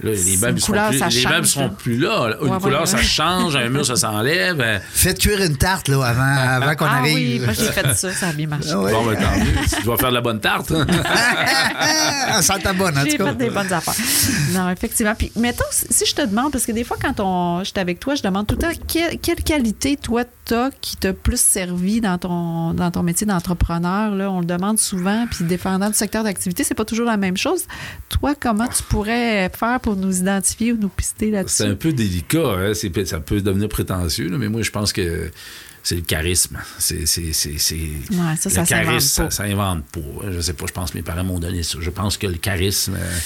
là, 0.02 0.10
les 0.12 0.36
meubles 0.36 0.60
seront 0.60 0.72
couleur, 0.72 0.90
plus, 0.90 1.26
meubles 1.26 1.46
seront 1.46 1.62
là. 1.66 1.74
plus 1.78 1.98
là. 1.98 2.36
Une 2.42 2.48
Ouais, 2.48 2.58
couleur, 2.60 2.80
ouais, 2.80 2.86
ça 2.86 2.98
change. 2.98 3.56
Un 3.56 3.68
mur, 3.68 3.84
ça 3.86 3.96
s'enlève. 3.96 4.80
Faites 4.92 5.18
cuire 5.18 5.40
une 5.42 5.56
tarte 5.56 5.88
là, 5.88 6.02
avant, 6.04 6.22
avant 6.66 6.74
qu'on 6.74 6.86
ah 6.86 6.96
arrive. 6.98 7.14
oui, 7.14 7.40
moi 7.44 7.52
j'ai 7.54 7.66
fait 7.72 7.94
ça, 7.94 8.12
ça 8.12 8.28
a 8.28 8.32
bien 8.32 8.46
marché. 8.46 8.70
Ah 8.72 8.78
ouais. 8.80 8.92
Bon, 8.92 9.04
ben. 9.06 9.18
Tu 9.76 9.82
dois 9.84 9.96
faire 9.96 10.10
de 10.10 10.14
la 10.14 10.20
bonne 10.20 10.40
tarte. 10.40 10.72
hein. 12.26 12.32
Ah, 12.36 12.42
ça 12.42 12.58
t'a 12.58 12.72
bonne, 12.72 12.96
en 12.96 13.04
J'ai 13.04 13.12
tout 13.16 13.24
cas. 13.24 13.30
fait 13.30 13.36
des 13.36 13.50
bonnes 13.50 13.72
affaires. 13.72 13.94
Non, 14.52 14.70
effectivement. 14.70 15.14
Puis, 15.14 15.30
mettons, 15.36 15.64
si 15.70 16.06
je 16.06 16.14
te 16.14 16.22
demande, 16.26 16.52
parce 16.52 16.64
que 16.66 16.72
des 16.72 16.84
fois, 16.84 16.96
quand 17.00 17.20
on, 17.20 17.62
j'étais 17.64 17.80
avec 17.80 18.00
toi, 18.00 18.14
je 18.14 18.22
demande 18.22 18.46
tout 18.46 18.54
le 18.54 18.60
temps 18.62 18.80
quelle, 18.88 19.18
quelle 19.18 19.42
qualité, 19.42 19.96
toi, 19.96 20.24
t'as 20.44 20.70
qui 20.80 20.96
t'a 20.96 21.12
plus 21.12 21.40
servi 21.40 22.00
dans 22.00 22.18
ton, 22.18 22.74
dans 22.74 22.90
ton 22.90 23.02
métier 23.02 23.26
d'entrepreneur. 23.26 24.14
Là, 24.14 24.30
on 24.30 24.40
le 24.40 24.46
demande 24.46 24.78
souvent, 24.78 25.26
puis 25.30 25.44
dépendant 25.44 25.88
du 25.88 25.94
secteur 25.94 26.24
d'activité, 26.24 26.64
c'est 26.64 26.74
pas 26.74 26.84
toujours 26.84 27.06
la 27.06 27.16
même 27.16 27.36
chose. 27.36 27.64
Toi, 28.08 28.34
comment 28.38 28.66
tu 28.68 28.82
pourrais 28.84 29.50
faire 29.50 29.80
pour 29.80 29.96
nous 29.96 30.18
identifier 30.20 30.72
ou 30.72 30.76
nous 30.76 30.88
pister 30.88 31.26
C'est 31.26 31.30
là-dessus? 31.32 31.62
un 31.64 31.74
peu 31.74 31.92
délicat. 31.92 32.38
hein? 32.58 32.72
C'est- 32.74 33.04
Ça 33.06 33.20
peut 33.20 33.40
devenir 33.40 33.68
prétentieux, 33.68 34.28
là, 34.28 34.38
mais 34.38 34.48
moi, 34.48 34.62
je 34.62 34.70
pense 34.70 34.92
que 34.92 35.30
c'est 35.82 35.96
le 35.96 36.02
charisme. 36.02 36.58
C'est, 36.78 37.06
c'est, 37.06 37.32
c'est, 37.32 37.58
c'est- 37.58 37.74
Ouais, 38.10 38.36
ça, 38.38 38.48
le 38.48 38.54
ça 38.54 38.64
charisme, 38.64 39.08
ça, 39.08 39.30
ça 39.30 39.42
invente 39.44 39.84
pas. 39.86 40.00
Je 40.30 40.40
sais 40.40 40.52
pas, 40.52 40.66
je 40.66 40.72
pense 40.72 40.92
que 40.92 40.98
mes 40.98 41.02
parents 41.02 41.24
m'ont 41.24 41.38
donné 41.40 41.62
ça. 41.62 41.78
Je 41.80 41.90
pense 41.90 42.16
que 42.16 42.26
le 42.26 42.36
charisme, 42.38 42.96
euh, 42.98 43.18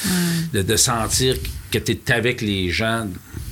de, 0.55 0.63
de 0.63 0.77
sentir 0.77 1.37
que 1.71 1.79
tu 1.79 1.93
es 1.93 2.13
avec 2.13 2.41
les 2.41 2.71
gens 2.71 3.07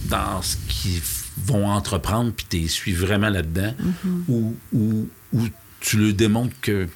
dans 0.07 0.41
ce 0.43 0.57
qu'ils 0.69 1.01
vont 1.47 1.69
entreprendre, 1.69 2.33
puis 2.35 2.47
tu 2.49 2.69
suis 2.69 2.93
vraiment 2.93 3.29
là-dedans, 3.31 3.75
Mm-hmm. 3.83 4.09
ou, 4.29 4.57
ou, 4.73 5.09
ou 5.33 5.43
tu 5.81 5.99
leur 5.99 6.15
démontres 6.15 6.55
que 6.63 6.87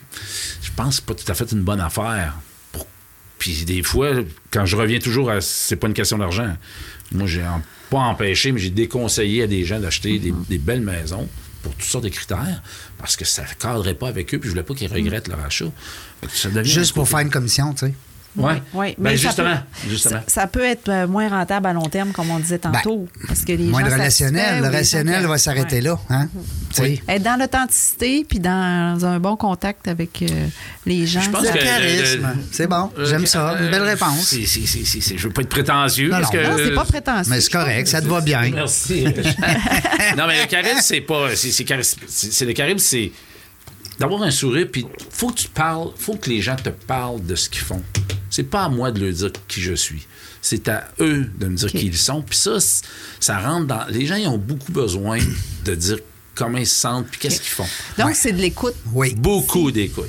je 0.62 0.70
pense 0.74 1.00
pas 1.02 1.14
tout 1.14 1.30
à 1.30 1.34
fait 1.34 1.50
une 1.52 1.62
bonne 1.62 1.80
affaire. 1.80 2.34
Pour- 2.72 2.86
Puis 3.38 3.64
des 3.66 3.82
fois, 3.82 4.12
quand 4.50 4.64
je 4.64 4.76
reviens 4.76 4.98
toujours 4.98 5.30
à 5.30 5.40
c'est 5.42 5.76
pas 5.76 5.88
une 5.88 5.94
question 5.94 6.16
d'argent, 6.16 6.56
moi, 7.12 7.26
j'ai 7.26 7.44
pas 7.90 7.98
empêché, 7.98 8.52
mais 8.52 8.60
j'ai 8.60 8.70
déconseillé 8.70 9.42
à 9.42 9.46
des 9.46 9.64
gens 9.64 9.78
d'acheter 9.80 10.18
des, 10.18 10.32
des 10.48 10.58
belles 10.58 10.80
maisons 10.82 11.28
pour 11.62 11.74
toutes 11.74 11.88
sortes 11.88 12.04
de 12.04 12.08
critères 12.08 12.62
parce 12.98 13.16
que 13.16 13.24
ça 13.24 13.42
ne 13.42 13.54
cadrait 13.58 13.94
pas 13.94 14.08
avec 14.08 14.34
eux, 14.34 14.38
puis 14.38 14.48
je 14.48 14.52
voulais 14.52 14.64
pas 14.64 14.74
qu'ils 14.74 14.92
regrettent 14.92 15.28
leur 15.28 15.40
achat. 15.40 15.66
Ça 16.28 16.62
Juste 16.62 16.94
pour 16.94 17.08
faire 17.08 17.20
une 17.20 17.30
commission, 17.30 17.72
tu 17.74 17.86
sais. 17.86 17.94
Ouais. 18.38 18.62
Oui, 18.74 18.94
Ben, 18.98 19.10
mais 19.10 19.16
ça 19.16 19.28
justement, 19.28 19.54
peut- 19.54 19.90
justement. 19.90 20.20
Ça, 20.26 20.40
ça 20.42 20.46
peut 20.46 20.64
être 20.64 20.88
euh, 20.88 21.06
moins 21.06 21.28
rentable 21.28 21.66
à 21.66 21.72
long 21.72 21.82
terme, 21.88 22.12
comme 22.12 22.30
on 22.30 22.38
disait 22.38 22.58
tantôt. 22.58 23.06
parce 23.26 23.44
que 23.44 23.52
les 23.52 23.64
Moins 23.64 23.82
de 23.82 23.88
gens 23.88 23.94
relationnel. 23.96 24.40
satisfaits 24.40 24.56
Le 24.58 24.62
gens 24.62 24.68
relationnel 24.68 25.20
qui- 25.22 25.26
va 25.28 25.38
s'arrêter 25.38 25.76
Ouais. 25.76 25.82
là. 25.82 25.98
Hein? 26.10 26.28
Oui. 26.80 27.02
Être 27.08 27.22
dans 27.22 27.38
l'authenticité 27.40 28.24
puis 28.28 28.38
dans 28.38 28.98
un 29.04 29.18
bon 29.18 29.36
contact 29.36 29.88
avec 29.88 30.22
euh, 30.22 30.26
les 30.86 31.06
gens. 31.06 31.20
Je 31.20 31.30
pense 31.30 31.42
Le 31.42 31.48
que- 31.52 31.58
charisme. 31.64 32.20
le- 32.22 32.42
C'est 32.52 32.66
bon. 32.66 32.90
Euh, 32.98 33.06
J'aime 33.06 33.26
ça. 33.26 33.56
Une 33.60 33.70
belle 33.70 33.82
euh, 33.82 33.86
réponse. 33.86 34.28
c'est- 34.28 34.46
c'est- 34.46 34.66
c'est- 34.66 34.84
c'est- 34.84 35.00
c'est- 35.00 35.18
je 35.18 35.26
veux 35.26 35.32
pas 35.32 35.42
être 35.42 35.48
prétentieux. 35.48 36.10
Non, 36.10 36.20
parce 36.20 36.32
non. 36.32 36.40
que- 36.40 36.46
Non, 36.46 36.56
c'est 36.58 36.74
pas 36.74 36.84
prétentieux. 36.84 37.30
Mais 37.30 37.40
c'est 37.40 37.50
correct. 37.52 37.88
Ça 37.88 38.00
te 38.00 38.06
va 38.06 38.20
bien. 38.20 38.50
Merci. 38.54 39.04
non, 40.16 40.26
mais 40.26 40.42
le 40.42 40.46
charisme, 40.48 40.80
c'est 40.82 41.00
pas. 41.00 41.28
C'est, 41.34 41.50
c'est 41.50 41.64
charisme- 41.64 41.98
c'est- 42.06 42.32
c'est 42.32 42.44
le 42.44 42.52
charisme, 42.52 42.78
c'est 42.78 43.10
d'avoir 43.98 44.22
un 44.22 44.30
sourire, 44.30 44.68
puis 44.70 44.86
faut 45.10 45.28
que 45.28 45.40
tu 45.40 45.48
parles, 45.48 45.88
faut 45.96 46.14
que 46.16 46.30
les 46.30 46.40
gens 46.40 46.56
te 46.56 46.70
parlent 46.70 47.24
de 47.24 47.34
ce 47.34 47.48
qu'ils 47.48 47.62
font. 47.62 47.82
C'est 48.30 48.44
pas 48.44 48.64
à 48.64 48.68
moi 48.68 48.92
de 48.92 49.04
leur 49.04 49.12
dire 49.12 49.32
qui 49.48 49.60
je 49.60 49.74
suis. 49.74 50.06
C'est 50.40 50.68
à 50.68 50.88
eux 51.00 51.28
de 51.38 51.46
me 51.46 51.56
dire 51.56 51.70
qui 51.70 51.86
ils 51.86 51.96
sont. 51.96 52.22
Puis 52.22 52.38
ça, 52.38 52.58
ça 53.18 53.38
rentre 53.38 53.66
dans. 53.66 53.84
Les 53.88 54.06
gens, 54.06 54.16
ils 54.16 54.28
ont 54.28 54.38
beaucoup 54.38 54.72
besoin 54.72 55.18
de 55.64 55.74
dire 55.74 55.98
comment 56.34 56.58
ils 56.58 56.66
se 56.66 56.76
sentent, 56.76 57.08
puis 57.08 57.18
qu'est-ce 57.18 57.40
qu'ils 57.40 57.50
font. 57.50 57.66
Donc, 57.98 58.14
c'est 58.14 58.32
de 58.32 58.38
l'écoute. 58.38 58.76
Oui. 58.92 59.14
Beaucoup 59.14 59.72
d'écoute. 59.72 60.08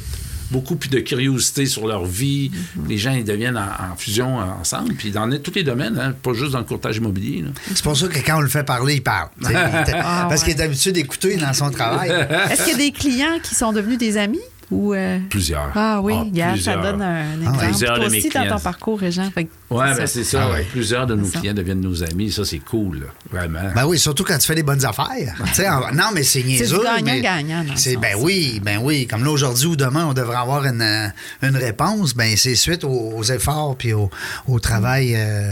Beaucoup 0.51 0.75
puis 0.75 0.89
de 0.89 0.99
curiosité 0.99 1.65
sur 1.65 1.87
leur 1.87 2.05
vie. 2.05 2.51
Les 2.87 2.97
gens, 2.97 3.11
ils 3.13 3.23
deviennent 3.23 3.57
en, 3.57 3.91
en 3.93 3.95
fusion 3.95 4.37
ensemble. 4.37 4.93
Puis 4.95 5.11
dans 5.11 5.29
tous 5.41 5.53
les 5.55 5.63
domaines, 5.63 5.97
hein, 5.99 6.13
pas 6.23 6.33
juste 6.33 6.51
dans 6.51 6.59
le 6.59 6.65
courtage 6.65 6.97
immobilier. 6.97 7.43
C'est 7.67 7.83
pour 7.83 7.95
ça 7.97 8.07
que 8.07 8.19
quand 8.19 8.37
on 8.37 8.41
le 8.41 8.47
fait 8.49 8.63
parler, 8.63 8.95
il 8.95 9.03
parle. 9.03 9.29
Il 9.41 9.55
Ah, 9.55 10.25
Parce 10.29 10.41
ouais. 10.43 10.51
qu'il 10.51 10.59
est 10.59 10.63
habitué 10.63 10.91
d'écouter 10.91 11.35
dans 11.37 11.53
son 11.53 11.69
travail. 11.69 12.09
Est-ce 12.51 12.63
qu'il 12.63 12.71
y 12.73 12.75
a 12.75 12.77
des 12.77 12.91
clients 12.91 13.39
qui 13.43 13.55
sont 13.55 13.71
devenus 13.73 13.97
des 13.97 14.17
amis? 14.17 14.39
Ou, 14.71 14.93
euh, 14.93 15.17
Plusieurs. 15.31 15.71
Ah 15.73 15.99
oui, 16.01 16.13
Ah, 16.43 16.55
ça 16.61 16.77
donne 16.77 17.01
un 17.01 17.25
Ah, 17.25 17.33
exemple. 17.33 17.65
plusieurs 17.65 17.95
Toi 17.95 18.05
de 18.05 18.11
mes 18.11 18.17
aussi, 18.19 18.29
dans 18.29 18.41
clients. 18.41 18.55
ton 18.57 18.63
parcours, 18.63 18.99
Régent. 18.99 19.29
Ouais, 19.35 19.95
ben 19.97 20.05
c'est 20.05 20.23
ça. 20.23 20.41
Ah 20.43 20.53
ouais. 20.53 20.67
Plusieurs 20.71 21.07
de 21.07 21.15
nos 21.15 21.27
clients 21.27 21.55
deviennent 21.55 21.81
nos 21.81 22.03
amis. 22.03 22.31
Ça, 22.31 22.45
c'est 22.45 22.59
cool, 22.59 22.99
là. 22.99 23.05
vraiment. 23.31 23.71
Ben 23.73 23.85
oui, 23.87 23.97
surtout 23.97 24.23
quand 24.23 24.37
tu 24.37 24.45
fais 24.45 24.53
des 24.55 24.61
bonnes 24.63 24.85
affaires. 24.85 25.35
Tu 25.47 25.53
sais, 25.55 25.67
en- 25.69 25.91
Non, 25.91 26.09
mais 26.13 26.21
c'est 26.23 26.43
niaiseux. 26.43 26.81
gagnant-gagnant, 26.83 27.63
dans 27.63 27.75
c'est- 27.75 27.93
sens. 27.93 28.01
Ben 28.01 28.15
oui, 28.19 28.61
ben 28.63 28.79
oui. 28.83 29.07
Comme 29.07 29.23
là, 29.23 29.31
aujourd'hui 29.31 29.65
ou 29.67 29.75
demain, 29.75 30.05
on 30.05 30.13
devrait 30.13 30.37
avoir 30.37 30.63
une, 30.65 30.81
euh, 30.81 31.07
une 31.41 31.57
réponse. 31.57 32.13
Ben 32.13 32.35
c'est 32.37 32.55
suite 32.55 32.83
aux, 32.83 33.13
aux 33.15 33.23
efforts 33.23 33.75
puis 33.75 33.93
au, 33.93 34.09
au 34.47 34.59
travail 34.59 35.15
euh, 35.15 35.51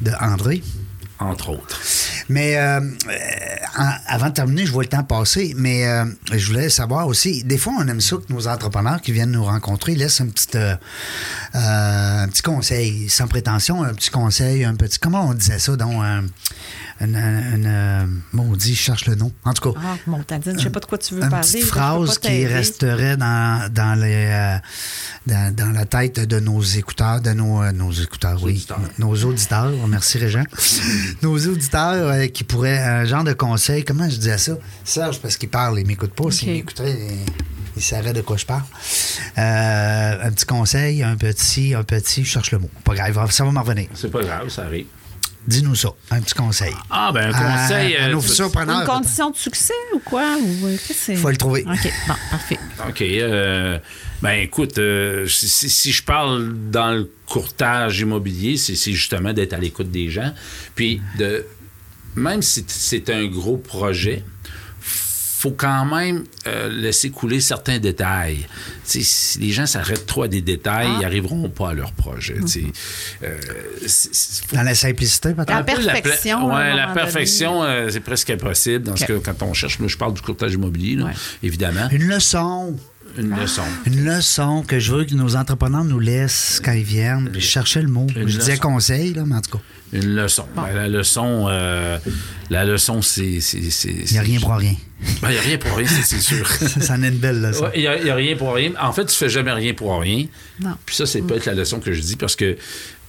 de 0.00 0.10
André. 0.20 0.60
Entre 1.20 1.50
autres. 1.50 1.80
Mais 2.28 2.56
euh, 2.56 2.80
euh, 2.80 3.90
avant 4.06 4.28
de 4.28 4.34
terminer, 4.34 4.66
je 4.66 4.72
vois 4.72 4.82
le 4.82 4.88
temps 4.88 5.04
passer, 5.04 5.54
mais 5.56 5.86
euh, 5.86 6.04
je 6.32 6.46
voulais 6.46 6.68
savoir 6.68 7.06
aussi, 7.06 7.44
des 7.44 7.58
fois, 7.58 7.74
on 7.78 7.86
aime 7.86 8.00
ça 8.00 8.16
que 8.16 8.32
nos 8.32 8.48
entrepreneurs 8.48 9.00
qui 9.00 9.12
viennent 9.12 9.32
nous 9.32 9.44
rencontrer 9.44 9.94
laissent 9.94 10.20
un 10.20 10.28
petit, 10.28 10.48
euh, 10.56 10.74
un 11.54 12.28
petit 12.28 12.42
conseil, 12.42 13.08
sans 13.08 13.28
prétention, 13.28 13.82
un 13.82 13.94
petit 13.94 14.10
conseil, 14.10 14.64
un 14.64 14.74
petit... 14.74 14.98
Comment 14.98 15.28
on 15.28 15.34
disait 15.34 15.58
ça, 15.58 15.76
donc? 15.76 16.02
Un- 17.00 17.06
une, 17.06 17.16
une, 17.16 17.66
euh, 17.66 18.06
maudit, 18.32 18.74
je 18.74 18.80
cherche 18.80 19.06
le 19.06 19.14
nom. 19.14 19.32
En 19.44 19.52
tout 19.54 19.72
cas, 19.72 19.78
Ah, 19.82 19.96
Montadine, 20.06 20.58
je 20.58 20.64
sais 20.64 20.70
pas 20.70 20.80
de 20.80 20.84
quoi 20.86 20.98
tu 20.98 21.14
veux 21.14 21.22
une 21.22 21.28
parler. 21.30 21.46
petite 21.46 21.64
phrase 21.64 22.18
qui 22.18 22.46
resterait 22.46 23.16
dans, 23.16 23.68
dans, 23.72 23.98
les, 23.98 24.26
euh, 24.30 24.56
dans, 25.26 25.54
dans 25.54 25.70
la 25.72 25.84
tête 25.86 26.20
de 26.20 26.40
nos 26.40 26.60
écouteurs, 26.62 27.20
de 27.20 27.30
nos, 27.32 27.62
euh, 27.62 27.72
nos 27.72 27.92
écouteurs, 27.92 28.38
oui, 28.42 28.52
Auditeurs. 28.52 28.80
nos 28.98 29.14
auditeurs. 29.24 29.72
Merci, 29.88 30.18
Régent. 30.18 30.44
nos 31.22 31.38
auditeurs 31.38 32.08
euh, 32.08 32.26
qui 32.26 32.44
pourraient, 32.44 32.78
un 32.82 33.04
genre 33.04 33.24
de 33.24 33.32
conseil, 33.32 33.84
comment 33.84 34.08
je 34.08 34.16
disais 34.16 34.38
ça? 34.38 34.52
Serge, 34.84 35.20
parce 35.20 35.36
qu'il 35.36 35.48
parle, 35.48 35.80
il 35.80 35.86
m'écoute 35.86 36.12
pas. 36.12 36.30
S'il 36.30 36.50
m'écouterait, 36.52 36.92
il, 36.92 37.18
il 37.76 37.82
saurait 37.82 38.12
de 38.12 38.20
quoi 38.20 38.36
je 38.36 38.44
parle. 38.46 38.62
Euh, 39.38 40.18
un 40.26 40.30
petit 40.32 40.44
conseil, 40.46 41.02
un 41.02 41.16
petit, 41.16 41.74
un 41.74 41.82
petit, 41.84 42.24
je 42.24 42.30
cherche 42.30 42.50
le 42.52 42.58
mot. 42.58 42.70
Pas 42.84 42.94
grave, 42.94 43.30
ça 43.30 43.44
va 43.44 43.50
m'en 43.52 43.62
revenir. 43.62 43.88
C'est 43.94 44.10
pas 44.10 44.22
grave, 44.22 44.48
ça 44.48 44.64
arrive. 44.64 44.86
Dis-nous 45.46 45.74
ça, 45.74 45.88
un 46.10 46.20
petit 46.20 46.34
conseil. 46.34 46.74
Ah, 46.90 47.10
ben 47.12 47.28
un 47.28 47.32
conseil. 47.32 47.96
À- 47.96 48.04
à 48.04 48.08
euh, 48.08 48.12
nos 48.12 48.20
Une 48.20 48.86
condition 48.86 49.30
de 49.30 49.36
succès 49.36 49.74
ou 49.94 49.98
quoi? 50.00 50.36
Ou, 50.36 50.66
euh, 50.66 50.76
qu'est-ce 50.76 50.88
que 50.88 50.94
c'est? 50.94 51.16
Faut 51.16 51.30
le 51.30 51.36
trouver. 51.36 51.64
OK, 51.66 51.92
bon, 52.08 52.14
parfait. 52.30 52.58
OK. 52.88 53.00
euh, 53.02 53.78
ben 54.22 54.32
écoute, 54.40 54.78
euh, 54.78 55.26
si, 55.26 55.70
si 55.70 55.92
je 55.92 56.02
parle 56.02 56.54
dans 56.70 56.92
le 56.92 57.10
courtage 57.26 58.00
immobilier, 58.00 58.56
c'est 58.58 58.74
justement 58.92 59.32
d'être 59.32 59.54
à 59.54 59.58
l'écoute 59.58 59.90
des 59.90 60.10
gens. 60.10 60.32
Puis 60.74 61.00
de 61.18 61.46
même 62.16 62.42
si 62.42 62.64
c'est 62.68 63.08
un 63.08 63.26
gros 63.26 63.56
projet, 63.56 64.24
faut 65.40 65.52
quand 65.52 65.86
même 65.86 66.24
euh, 66.46 66.68
laisser 66.68 67.08
couler 67.10 67.40
certains 67.40 67.78
détails. 67.78 68.46
Si 68.84 69.38
les 69.40 69.52
gens 69.52 69.64
s'arrêtent 69.64 70.04
trop 70.04 70.24
à 70.24 70.28
des 70.28 70.42
détails, 70.42 70.86
Ah. 70.90 70.94
ils 70.98 71.00
n'arriveront 71.02 71.48
pas 71.48 71.70
à 71.70 71.74
leur 71.74 71.92
projet. 71.92 72.34
Mhm. 72.34 72.72
Euh, 73.22 73.38
c'est- 73.86 74.14
c'est- 74.14 74.54
Dans 74.54 74.62
la 74.62 74.74
simplicité, 74.74 75.32
peut-être? 75.32 75.48
La 75.48 75.56
la 75.56 75.64
pla- 75.64 75.74
perfection, 76.02 76.46
ouais, 76.48 76.74
la 76.76 76.82
moment 76.88 76.94
perfection, 76.94 77.62
euh, 77.62 77.88
c'est 77.90 78.00
presque 78.00 78.28
impossible. 78.30 78.84
Dans 78.84 78.96
ce 78.96 79.04
quand 79.18 79.42
on 79.42 79.54
cherche, 79.54 79.78
moi, 79.78 79.88
je 79.88 79.96
parle 79.96 80.12
du 80.12 80.20
courtage 80.20 80.52
immobilier, 80.52 80.96
là, 80.96 81.04
Ouais. 81.06 81.12
évidemment. 81.42 81.88
Une 81.90 82.06
leçon. 82.06 82.76
Une 83.18 83.34
leçon. 83.36 83.62
Une 83.86 84.04
leçon 84.04 84.62
que 84.62 84.78
je 84.78 84.92
veux 84.94 85.04
que 85.04 85.14
nos 85.14 85.34
entrepreneurs 85.36 85.84
nous 85.84 85.98
laissent 85.98 86.60
quand 86.64 86.72
ils 86.72 86.84
viennent. 86.84 87.28
Puis 87.32 87.40
je 87.40 87.46
cherchais 87.46 87.82
le 87.82 87.88
mot. 87.88 88.06
Une 88.14 88.28
je 88.28 88.38
disais 88.38 88.56
conseil, 88.58 89.14
là, 89.14 89.24
mais 89.26 89.34
en 89.36 89.40
tout 89.40 89.50
cas, 89.58 89.64
Une 89.92 90.14
leçon. 90.14 90.44
Ben, 90.54 90.72
la 90.72 90.88
leçon, 90.88 91.46
euh, 91.48 91.98
la 92.48 92.64
leçon, 92.64 93.02
c'est. 93.02 93.40
c'est- 93.40 93.70
c'est- 93.70 93.88
il 93.90 94.12
n'y 94.12 94.18
a 94.18 94.22
rien 94.22 94.38
pour 94.40 94.54
rien. 94.54 94.74
Ben, 95.22 95.28
Il 95.30 95.32
n'y 95.32 95.38
a 95.38 95.40
rien 95.40 95.58
pour 95.58 95.76
rien, 95.76 95.86
c'est 95.88 96.20
sûr. 96.20 96.46
ça 96.80 96.94
en 96.94 97.02
est 97.02 97.08
une 97.08 97.18
belle 97.18 97.40
leçon. 97.42 97.64
Ouais, 97.64 97.70
Il 97.74 97.80
n'y 97.80 97.86
a, 97.88 97.98
il 97.98 98.06
y 98.06 98.10
a 98.10 98.14
rien 98.14 98.36
pour 98.36 98.54
rien. 98.54 98.72
En 98.80 98.92
fait, 98.92 99.06
tu 99.06 99.16
fais 99.16 99.28
jamais 99.28 99.52
rien 99.52 99.74
pour 99.74 99.98
rien. 100.00 100.26
Non. 100.60 100.74
Puis 100.86 100.94
ça, 100.94 101.06
c'est 101.06 101.22
peut-être 101.22 101.46
la 101.46 101.54
leçon 101.54 101.80
que 101.80 101.92
je 101.92 102.00
dis 102.00 102.16
parce 102.16 102.36
que 102.36 102.56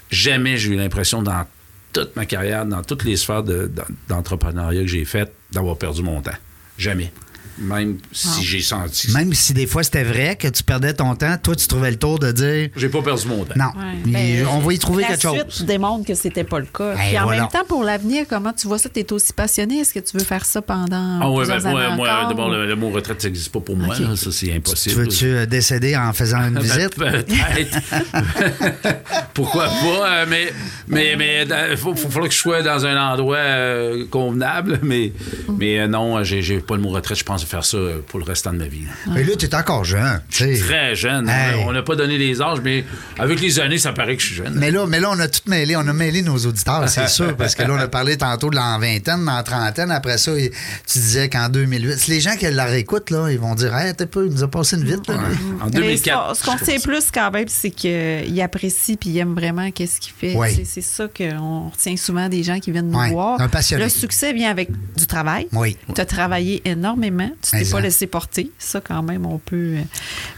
jamais 0.09 0.57
j'ai 0.57 0.71
eu 0.71 0.75
l'impression 0.75 1.21
dans 1.21 1.45
toute 1.93 2.15
ma 2.15 2.25
carrière, 2.25 2.65
dans 2.65 2.82
toutes 2.82 3.03
les 3.03 3.17
sphères 3.17 3.43
de- 3.43 3.67
d'en- 3.67 3.84
d'entrepreneuriat 4.15 4.82
que 4.82 4.88
j'ai 4.88 5.05
faites, 5.05 5.34
d'avoir 5.51 5.77
perdu 5.77 6.01
mon 6.01 6.21
temps. 6.21 6.32
Jamais. 6.77 7.11
Même 7.60 7.97
si 8.12 8.43
j'ai 8.43 8.62
senti. 8.62 9.12
Même 9.12 9.34
si 9.34 9.54
des 9.54 9.68
fois 9.68 9.84
c'était 9.84 10.04
vrai 10.04 10.36
que 10.36 10.47
tu 10.47 10.64
perdais 10.64 10.93
ton 10.93 11.16
temps, 11.16 11.36
toi, 11.41 11.56
tu 11.56 11.68
trouvais 11.68 11.91
le 11.91 11.97
tour 11.97 12.18
de 12.20 12.32
dire 12.32 12.70
J'ai 12.76 12.89
pas 12.89 13.02
perdu 13.02 13.28
mon 13.28 13.43
temps. 13.45 13.54
non. 13.56 13.66
Ouais. 13.66 13.97
Ben, 14.06 14.45
on 14.52 14.60
va 14.60 14.74
y 14.74 14.80
trouver 14.80 15.04
la 15.04 15.10
quelque 15.10 15.22
chose. 15.22 15.43
suite 15.49 15.68
démontre 15.68 16.06
que 16.08 16.16
c'était 16.16 16.43
pas 16.43 16.60
le 16.60 16.66
cas. 16.66 16.95
Ben, 16.95 16.99
Puis 17.08 17.20
en 17.20 17.24
voilà. 17.24 17.41
même 17.41 17.49
temps, 17.52 17.66
pour 17.68 17.84
l'avenir, 17.84 18.26
comment 18.30 18.54
tu 18.54 18.68
vois 18.68 18.78
ça? 18.78 18.89
Tu 18.89 18.99
es 19.02 19.14
aussi 19.14 19.34
passionné? 19.34 19.80
Est-ce 19.80 19.93
que 19.93 19.99
tu 19.99 20.18
veux 20.18 20.24
faire 20.24 20.45
ça 20.45 20.62
pendant 20.62 21.20
Ah 21.22 21.30
ouais, 21.30 21.45
plusieurs 21.45 21.62
ben, 21.62 21.72
moi, 21.72 21.95
moi, 21.95 22.26
d'abord, 22.28 22.49
le, 22.49 22.66
le 22.68 22.76
mot 22.76 22.89
retraite, 22.89 23.22
ça 23.22 23.28
n'existe 23.28 23.52
pas 23.52 23.60
pour 23.60 23.76
moi. 23.78 23.95
Là. 23.99 24.16
Ça, 24.16 24.32
c'est 24.32 24.47
Tu 24.47 24.54
impossible. 24.54 24.95
veux-tu 24.95 25.26
euh, 25.26 25.45
décéder 25.45 25.95
en 25.95 26.12
faisant 26.14 26.39
une 26.47 26.56
Ben, 26.56 26.62
visite? 26.64 26.95
Peut-être. 26.95 27.78
Pourquoi 29.34 29.66
pas? 29.68 30.12
euh, 30.22 30.26
Mais 30.30 30.52
mais 30.88 31.16
mais 31.16 31.45
il 31.72 31.78
faut, 31.78 31.95
faut, 31.95 32.10
falloir 32.10 32.28
que 32.30 32.36
je 32.36 32.39
sois 32.39 32.62
dans 32.62 32.86
un 32.86 33.12
endroit 33.12 33.38
euh, 33.38 34.06
convenable. 34.10 34.80
Mais 34.84 35.12
mais 35.58 35.80
euh, 35.80 35.88
non, 35.88 36.24
j'ai 36.24 36.41
j'ai 36.41 36.60
pas 36.60 36.76
le 36.76 36.82
mot 36.82 36.89
retraite. 36.89 37.18
Je 37.18 37.24
pense 37.24 37.40
faire 37.45 37.65
ça 37.65 37.77
euh, 37.77 37.99
pour 38.05 38.19
le 38.19 38.25
restant 38.25 38.51
de 38.53 38.57
ma 38.57 38.67
vie. 38.67 38.83
Mais 39.13 39.23
là, 39.23 39.35
tu 39.37 39.45
es 39.45 39.55
encore 39.55 39.83
jeune. 39.83 40.21
Très 40.29 40.95
jeune. 40.95 41.29
Hey. 41.29 41.63
On 41.65 41.71
n'a 41.71 41.81
pas 41.83 41.95
donné 41.95 42.17
les 42.17 42.41
âges, 42.41 42.59
mais 42.63 42.83
avec 43.19 43.39
les 43.41 43.59
années, 43.59 43.77
ça 43.77 43.93
paraît 43.93 44.15
que 44.15 44.21
je 44.21 44.27
suis 44.27 44.35
jeune. 44.35 44.53
Mais 44.55 44.71
là, 44.71 44.85
mais 44.87 44.99
là, 44.99 45.09
on 45.11 45.19
a 45.19 45.27
tout 45.27 45.41
mêlé. 45.47 45.75
On 45.75 45.87
a 45.87 45.93
mêlé 45.93 46.21
nos 46.21 46.37
auditeurs, 46.37 46.87
c'est 46.89 47.07
sûr. 47.09 47.35
Parce 47.35 47.55
que 47.55 47.63
là, 47.63 47.69
on 47.73 47.77
a 47.79 47.87
parlé 47.87 48.17
tantôt 48.17 48.49
de 48.49 48.55
l'an 48.55 48.77
vingtaine, 48.79 49.23
l'an 49.25 49.43
trentaine. 49.43 49.91
Après 49.91 50.17
ça, 50.17 50.31
tu 50.35 50.99
disais 50.99 51.29
qu'en 51.29 51.49
2008. 51.49 51.97
Si 51.97 52.11
les 52.11 52.19
gens 52.21 52.35
qui 52.35 52.49
la 52.51 52.65
réécoutent, 52.65 53.09
là, 53.11 53.29
ils 53.31 53.39
vont 53.39 53.55
dire 53.55 53.75
Hey, 53.75 53.93
t'es 53.95 54.05
pas, 54.05 54.21
il 54.23 54.31
nous 54.31 54.43
a 54.43 54.47
passé 54.49 54.75
une 54.77 54.83
vite. 54.83 55.07
là. 55.07 55.15
En 55.61 55.65
Mais 55.65 55.71
2004. 55.71 56.35
ce 56.35 56.43
qu'on- 56.43 56.57
ce 56.57 56.65
sait 56.65 56.79
plus 56.79 57.11
quand 57.13 57.31
même, 57.31 57.47
c'est 57.47 57.71
qu'il 57.71 58.41
apprécie 58.41 58.97
puis 58.97 59.09
il 59.09 59.17
aime 59.19 59.33
vraiment 59.33 59.71
qu'est-ce 59.71 59.99
qu'il 59.99 60.13
fait. 60.13 60.35
Oui. 60.35 60.47
C'est- 60.55 60.65
C'est 60.65 60.81
ça 60.81 61.07
qu'on 61.07 61.69
retient 61.69 61.95
souvent 61.97 62.29
des 62.29 62.43
gens 62.43 62.59
qui 62.59 62.71
viennent 62.71 62.89
nous 62.89 62.97
Ouais, 62.99 63.09
voir. 63.11 63.39
un 63.41 63.47
passionné. 63.49 63.83
Le 63.83 63.89
succès 63.89 64.33
vient 64.33 64.49
avec 64.49 64.69
du 64.97 65.05
travail. 65.07 65.47
Oui. 65.53 65.77
Tu 65.93 65.99
as 66.01 66.05
travaillé 66.05 66.61
énormément. 66.65 67.30
Tu 67.41 67.51
t'es 67.51 67.57
pas 67.71 67.82
laissé 67.82 68.07
porter. 68.07 68.51
Ça, 68.59 68.82
quand 68.82 69.03
même, 69.03 69.25
on 69.25 69.38
peut. 69.38 69.75
euh, 69.77 69.82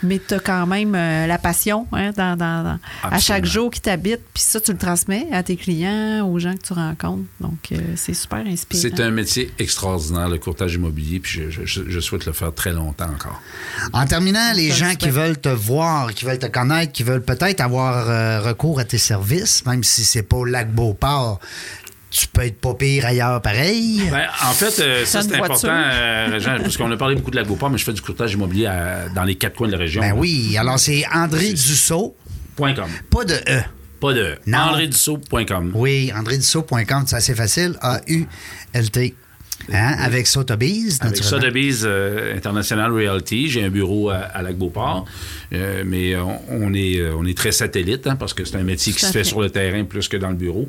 Mais 0.04 0.20
tu 0.26 0.34
as 0.36 0.40
quand 0.40 0.66
même 0.68 0.94
euh, 0.96 1.28
la 1.28 1.38
passion 1.38 1.88
hein, 1.92 2.12
dans, 2.16 2.36
dans- 2.36 2.64
dans- 2.64 2.80
à 3.04 3.20
chaque 3.20 3.46
jour 3.46 3.72
qui 3.72 3.82
t'habite. 3.82 4.20
Puis 4.34 4.44
ça, 4.44 4.60
tu 4.60 4.72
le 4.72 4.78
transmets 4.78 5.28
à 5.32 5.44
tes 5.44 5.56
clients, 5.56 6.28
aux 6.28 6.40
gens 6.40 6.54
que 6.56 6.62
tu 6.62 6.74
rencontres. 6.74 7.24
Donc, 7.40 7.58
euh, 7.72 7.78
c'est 7.96 8.14
super 8.14 8.40
inspirant. 8.46 8.82
C'est 8.82 9.00
un 9.00 9.12
métier 9.12 9.52
extraordinaire, 9.60 10.30
le 10.30 10.38
courtage 10.38 10.74
immobilier, 10.76 11.20
puis 11.20 11.44
je, 11.50 11.66
je- 11.66 11.90
je 11.90 12.00
souhaite 12.00 12.26
le 12.26 12.34
faire 12.34 12.54
très 12.54 12.72
longtemps 12.74 13.10
encore. 13.10 13.42
En 13.94 14.06
terminant, 14.06 14.54
les 14.56 14.72
gens 14.72 14.96
qui 14.96 15.10
veulent 15.10 15.40
te 15.40 15.50
voir, 15.50 16.14
qui 16.14 16.26
veulent 16.26 16.40
te 16.40 16.48
connaître, 16.48 16.92
qui 16.92 17.04
veulent 17.04 17.24
peut-être 17.24 17.62
avoir 17.62 18.10
euh, 18.10 18.42
recours 18.42 18.80
à 18.80 18.86
tes 18.86 18.98
services, 18.98 19.66
même 19.66 19.84
si 19.84 20.04
c'est 20.04 20.24
pas 20.24 20.38
au 20.38 20.46
lac 20.46 20.72
Beauport, 20.74 21.40
tu 22.14 22.28
peux 22.28 22.44
être 22.44 22.62
pas 22.62 22.76
pire 22.76 23.08
ailleurs 23.08 23.42
pareil. 23.42 24.04
Ben, 24.12 24.28
en 24.44 24.52
fait, 24.54 24.80
euh, 24.82 25.04
ça, 25.04 25.24
c'est 25.24 25.34
important, 25.36 25.68
euh, 25.68 26.28
Régent, 26.32 26.58
parce 26.62 26.78
qu'on 26.78 26.92
a 26.92 26.96
parlé 26.98 27.16
beaucoup 27.16 27.32
de 27.32 27.36
la 27.36 27.44
Beauport, 27.44 27.72
mais 27.72 27.80
je 27.80 27.84
fais 27.86 27.94
du 27.94 28.02
courtage 28.02 28.34
immobilier 28.34 28.68
à- 28.68 29.10
dans 29.10 29.24
les 29.24 29.36
quatre 29.36 29.56
coins 29.56 29.68
de 29.68 29.72
la 29.74 29.80
région. 29.80 30.02
Ben 30.02 30.14
oui. 30.16 30.56
Alors, 30.58 30.78
c'est 30.80 31.04
André 31.12 31.50
Dussault, 31.54 32.16
Point 32.56 32.76
.com. 32.76 32.86
pas 33.10 33.26
de 33.26 33.34
E. 33.34 33.62
Pas 34.00 34.14
de 34.14 34.36
Non. 34.46 34.58
andredussault.com. 34.60 35.72
Oui, 35.74 36.12
andredussault.com, 36.16 37.04
c'est 37.08 37.16
assez 37.16 37.34
facile. 37.36 37.76
A-U-L-T. 37.82 39.16
Hein, 39.72 39.96
Avec 40.00 40.28
Sotheby's, 40.28 41.00
Avec. 41.02 41.18
Sotheby's 41.24 41.84
euh, 41.86 42.36
International 42.36 42.92
Realty, 42.92 43.50
j'ai 43.50 43.64
un 43.64 43.70
bureau 43.70 44.10
à, 44.10 44.16
à 44.18 44.42
Lac-Beauport, 44.42 45.06
euh, 45.54 45.84
mais 45.86 46.16
on, 46.18 46.42
on 46.50 46.74
est, 46.74 47.00
euh, 47.00 47.14
on 47.18 47.26
est 47.26 47.38
très 47.38 47.52
satellite, 47.52 48.08
hein, 48.08 48.16
parce 48.18 48.34
que 48.34 48.44
c'est 48.44 48.58
un 48.58 48.64
métier 48.64 48.92
qui 48.94 49.00
se 49.00 49.06
fait 49.08 49.20
fait. 49.20 49.24
sur 49.24 49.42
le 49.42 49.50
terrain 49.50 49.84
plus 49.86 50.08
que 50.08 50.18
dans 50.18 50.30
le 50.30 50.36
bureau. 50.36 50.68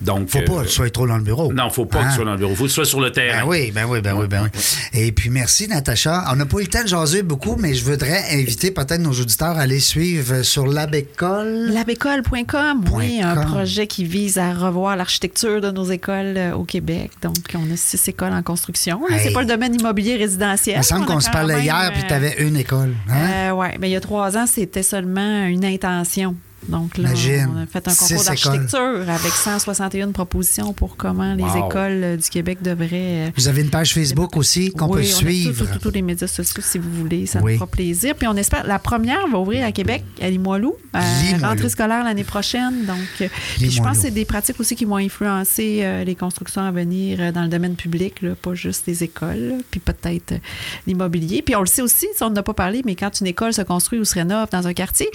Donc, 0.00 0.28
Faut 0.28 0.40
pas 0.42 0.52
euh, 0.54 0.62
que 0.62 0.66
tu 0.68 0.72
sois 0.74 0.90
trop 0.90 1.06
dans 1.06 1.16
le 1.18 1.22
bureau. 1.22 1.52
Non, 1.52 1.70
faut 1.70 1.86
pas 1.86 2.00
Hein? 2.00 2.04
que 2.04 2.08
tu 2.10 2.14
sois 2.16 2.24
dans 2.24 2.32
le 2.32 2.38
bureau. 2.38 2.54
faut 2.54 2.64
que 2.64 2.68
tu 2.68 2.74
sois 2.74 2.84
sur 2.84 3.00
le 3.00 3.12
terrain. 3.12 3.42
Ben 3.42 3.46
oui, 3.48 3.70
ben 3.72 3.84
oui, 3.88 4.00
ben 4.00 4.14
oui, 4.14 4.26
ben 4.26 4.42
oui. 4.52 4.60
Et 5.00 5.12
puis 5.12 5.30
merci, 5.30 5.68
Natacha. 5.68 6.24
On 6.32 6.36
n'a 6.36 6.46
pas 6.46 6.58
eu 6.58 6.62
le 6.62 6.66
temps 6.66 6.82
de 6.82 6.88
jaser 6.88 7.22
beaucoup, 7.22 7.56
mais 7.58 7.74
je 7.74 7.84
voudrais 7.84 8.22
inviter 8.32 8.70
peut-être 8.70 9.00
nos 9.00 9.12
auditeurs 9.12 9.56
à 9.56 9.60
aller 9.60 9.80
suivre 9.80 10.42
sur 10.42 10.66
l'abécole. 10.66 11.70
Labécole.com, 11.72 12.84
oui, 12.92 13.20
un 13.22 13.36
projet 13.44 13.86
qui 13.86 14.04
vise 14.04 14.38
à 14.38 14.52
revoir 14.52 14.96
l'architecture 14.96 15.60
de 15.60 15.70
nos 15.70 15.84
écoles 15.84 16.38
au 16.56 16.64
Québec. 16.64 17.10
Donc, 17.22 17.36
on 17.54 17.70
a 17.72 17.76
six 17.76 18.08
écoles 18.08 18.31
en 18.32 18.42
construction. 18.42 19.00
Hey. 19.08 19.20
C'est 19.22 19.32
pas 19.32 19.40
le 19.40 19.46
domaine 19.46 19.74
immobilier 19.74 20.16
résidentiel. 20.16 20.76
Il 20.76 20.78
me 20.78 20.82
semble 20.82 21.06
qu'on 21.06 21.20
se 21.20 21.30
parlait 21.30 21.54
même, 21.54 21.64
hier, 21.64 21.90
puis 21.92 22.02
euh, 22.02 22.08
tu 22.08 22.14
avais 22.14 22.34
une 22.38 22.56
école. 22.56 22.94
Hein? 23.08 23.52
oui, 23.54 23.68
mais 23.80 23.88
il 23.88 23.92
y 23.92 23.96
a 23.96 24.00
trois 24.00 24.36
ans, 24.36 24.46
c'était 24.46 24.82
seulement 24.82 25.44
une 25.44 25.64
intention. 25.64 26.34
Donc 26.68 26.96
là, 26.96 27.08
Imagine, 27.08 27.50
on 27.54 27.62
a 27.62 27.66
fait 27.66 27.86
un 27.88 27.94
concours 27.94 28.24
d'architecture 28.24 29.04
avec 29.08 29.32
161 29.32 30.12
propositions 30.12 30.72
pour 30.72 30.96
comment 30.96 31.34
les 31.34 31.42
Wow. 31.42 31.66
écoles 31.68 32.04
euh, 32.04 32.16
du 32.16 32.28
Québec 32.28 32.58
devraient... 32.62 33.26
euh, 33.26 33.30
Vous 33.36 33.48
avez 33.48 33.62
une 33.62 33.70
page 33.70 33.94
Facebook 33.94 34.36
aussi 34.36 34.70
qu'on 34.70 34.86
oui, 34.94 35.02
peut 35.02 35.08
on 35.12 35.16
suivre. 35.16 35.66
tous- 35.80 35.90
les 35.90 36.02
médias 36.02 36.26
sociaux, 36.28 36.62
si 36.64 36.78
vous 36.78 36.90
voulez. 36.92 37.26
Ça 37.26 37.40
Oui. 37.42 37.52
nous 37.52 37.58
fera 37.58 37.66
plaisir. 37.66 38.14
Puis 38.14 38.26
on 38.28 38.36
espère, 38.36 38.64
la 38.66 38.78
première 38.78 39.26
va 39.28 39.38
ouvrir 39.38 39.64
à 39.66 39.72
Québec, 39.72 40.04
à 40.20 40.30
Limoilou, 40.30 40.74
à 40.92 41.00
Limoilou. 41.24 41.44
rentrée 41.46 41.68
scolaire 41.68 42.04
l'année 42.04 42.24
prochaine. 42.24 42.84
Donc, 42.86 42.96
euh, 43.20 43.28
puis 43.56 43.70
je 43.70 43.82
pense 43.82 43.96
que 43.96 44.02
c'est 44.04 44.10
des 44.12 44.24
pratiques 44.24 44.58
aussi 44.60 44.76
qui 44.76 44.84
vont 44.84 44.96
influencer 44.96 45.80
euh, 45.82 46.04
les 46.04 46.14
constructions 46.14 46.62
à 46.62 46.70
venir 46.70 47.18
euh, 47.20 47.32
dans 47.32 47.42
le 47.42 47.48
domaine 47.48 47.74
public, 47.74 48.22
là, 48.22 48.34
pas 48.40 48.54
juste 48.54 48.84
les 48.86 49.02
écoles, 49.02 49.56
puis 49.70 49.80
peut-être 49.80 50.32
euh, 50.32 50.38
l'immobilier. 50.86 51.42
Puis 51.42 51.56
on 51.56 51.60
le 51.60 51.66
sait 51.66 51.82
aussi, 51.82 52.06
ça, 52.16 52.26
on 52.26 52.30
n'a 52.30 52.42
pas 52.42 52.54
parlé, 52.54 52.82
mais 52.84 52.94
quand 52.94 53.20
une 53.20 53.26
école 53.26 53.52
se 53.52 53.62
construit 53.62 53.98
ou 53.98 54.04
se 54.04 54.14
rénove 54.14 54.48
dans 54.50 54.66
un 54.66 54.72
quartier, 54.74 55.08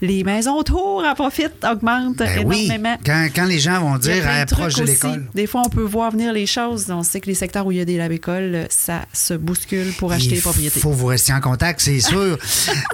les 0.00 0.24
maisons 0.24 0.56
autour 0.56 0.91
en 1.00 1.14
profitent, 1.14 1.64
augmentent 1.64 2.16
Ben 2.18 2.44
oui, 2.46 2.64
énormément. 2.66 2.96
quand, 3.04 3.28
quand 3.34 3.44
les 3.44 3.58
gens 3.58 3.80
vont 3.80 3.96
Il 3.96 4.00
dire 4.00 4.28
à 4.28 4.44
trucs 4.46 4.58
proche 4.58 4.74
de 4.74 4.84
l'école. 4.84 5.24
Des 5.34 5.46
fois, 5.46 5.62
on 5.64 5.68
peut 5.68 5.82
voir 5.82 6.10
venir 6.12 6.32
les 6.32 6.46
choses. 6.46 6.86
On 6.90 7.02
sait 7.02 7.20
que 7.20 7.26
les 7.26 7.34
secteurs 7.34 7.66
où 7.66 7.72
il 7.72 7.78
y 7.78 7.80
a 7.80 7.84
des 7.84 7.96
labécoles, 7.96 8.66
ça 8.70 9.02
se 9.12 9.34
bouscule 9.34 9.92
pour 9.98 10.12
acheter 10.12 10.30
Il 10.30 10.34
les 10.36 10.40
propriétés. 10.40 10.80
faut 10.80 10.90
vous 10.90 11.06
rester 11.06 11.32
en 11.32 11.40
contact, 11.40 11.80
c'est 11.80 12.00
sûr. 12.12 12.38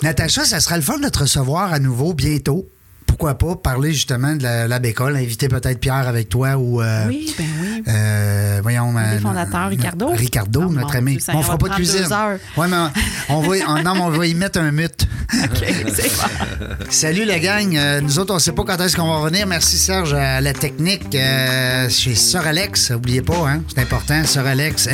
Natacha, 0.03 0.45
ça 0.45 0.61
sera 0.61 0.77
le 0.77 0.83
fun 0.83 0.99
de 0.99 1.09
te 1.09 1.19
recevoir 1.21 1.73
à 1.73 1.79
nouveau 1.79 2.15
bientôt 2.15 2.69
pourquoi 3.09 3.37
pas 3.37 3.57
parler 3.57 3.93
justement 3.93 4.37
de 4.37 4.43
la, 4.45 4.69
la 4.69 4.79
bécole, 4.79 5.17
inviter 5.17 5.49
peut-être 5.49 5.81
Pierre 5.81 6.07
avec 6.07 6.29
toi 6.29 6.57
ou. 6.57 6.81
euh, 6.81 7.07
Oui, 7.09 7.35
ben 7.37 7.45
oui. 7.61 7.83
euh, 7.89 8.61
voyons. 8.63 8.93
Les 8.93 9.17
euh, 9.17 9.21
fondateurs, 9.21 9.69
Ricardo. 9.71 10.09
Ricardo, 10.15 10.63
Oh, 10.69 10.73
notre 10.73 10.95
ami. 10.97 11.19
On 11.35 11.43
fera 11.43 11.59
pas 11.59 11.69
de 11.71 11.75
cuisine. 11.75 12.03
deux 12.05 12.13
heures. 12.13 12.39
Ouais, 12.57 12.69
mais 12.69 12.77
on 13.29 13.41
va, 13.41 13.57
on- 13.69 13.83
non, 13.83 13.95
mais 13.95 14.01
on 14.03 14.11
va 14.11 14.27
y 14.27 14.35
mettre 14.35 14.61
un 14.61 14.71
mute. 14.71 15.07
OK, 15.45 15.65
c'est 15.95 16.09
bon. 16.17 16.67
Salut 16.91 17.25
la 17.25 17.39
gang. 17.39 17.77
Euh, 17.77 18.01
nous 18.01 18.19
autres, 18.19 18.35
on 18.35 18.39
sait 18.39 18.53
pas 18.53 18.63
quand 18.65 18.79
est-ce 18.81 18.97
qu'on 18.97 19.09
va 19.09 19.17
revenir. 19.19 19.47
Merci 19.47 19.77
Serge 19.77 20.15
à 20.15 20.41
la 20.41 20.53
technique 20.53 21.15
euh, 21.15 21.89
chez 21.89 22.15
Sœur 22.15 22.47
Alex. 22.47 22.91
Oubliez 22.95 23.23
pas, 23.23 23.47
hein, 23.49 23.63
c'est 23.69 23.81
important. 23.83 24.25
Sœur 24.25 24.47
Alex, 24.47 24.87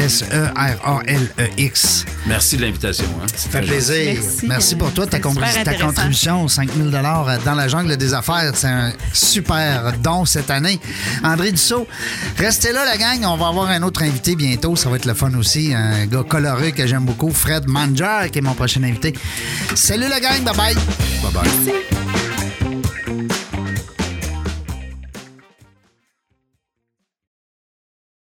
S-E-R-A-L-E-X. 0.85 2.05
Merci 2.27 2.57
de 2.57 2.62
l'invitation. 2.62 3.07
Hein. 3.23 3.27
Ça 3.37 3.49
fait 3.49 3.61
plaisir. 3.62 4.21
Merci, 4.45 4.77
pour 4.77 4.93
toi, 4.93 5.05
euh, 5.05 5.09
ta, 5.09 5.19
ta 5.65 5.75
contribution, 5.75 6.49
5 6.49 6.71
000 6.77 6.89
dans 6.91 7.55
la 7.55 7.69
jungle 7.69 7.97
affaires. 8.13 8.53
C'est 8.55 8.69
un 8.69 8.93
super 9.13 9.93
don 10.03 10.25
cette 10.25 10.51
année. 10.51 10.81
André 11.23 11.53
Dussault, 11.53 11.87
restez 12.37 12.73
là, 12.73 12.85
la 12.85 12.97
gang. 12.97 13.25
On 13.25 13.37
va 13.37 13.49
avoir 13.49 13.69
un 13.69 13.83
autre 13.83 14.03
invité 14.03 14.37
bientôt. 14.37 14.77
Ça 14.77 14.91
va 14.91 14.97
être 14.97 15.07
le 15.07 15.15
fun 15.15 15.33
aussi. 15.35 15.73
Un 15.75 16.07
gars 16.07 16.25
coloré 16.29 16.73
que 16.73 16.87
j'aime 16.87 17.05
beaucoup, 17.05 17.31
Fred 17.31 17.67
Manger, 17.67 18.31
qui 18.31 18.39
est 18.39 18.43
mon 18.43 18.55
prochain 18.55 18.83
invité. 18.83 19.15
Salut, 19.75 20.09
la 20.09 20.21
gang. 20.21 20.43
Bye-bye. 20.43 20.75
Bye 21.23 21.33
bye. 21.33 21.43
Merci. 21.65 22.24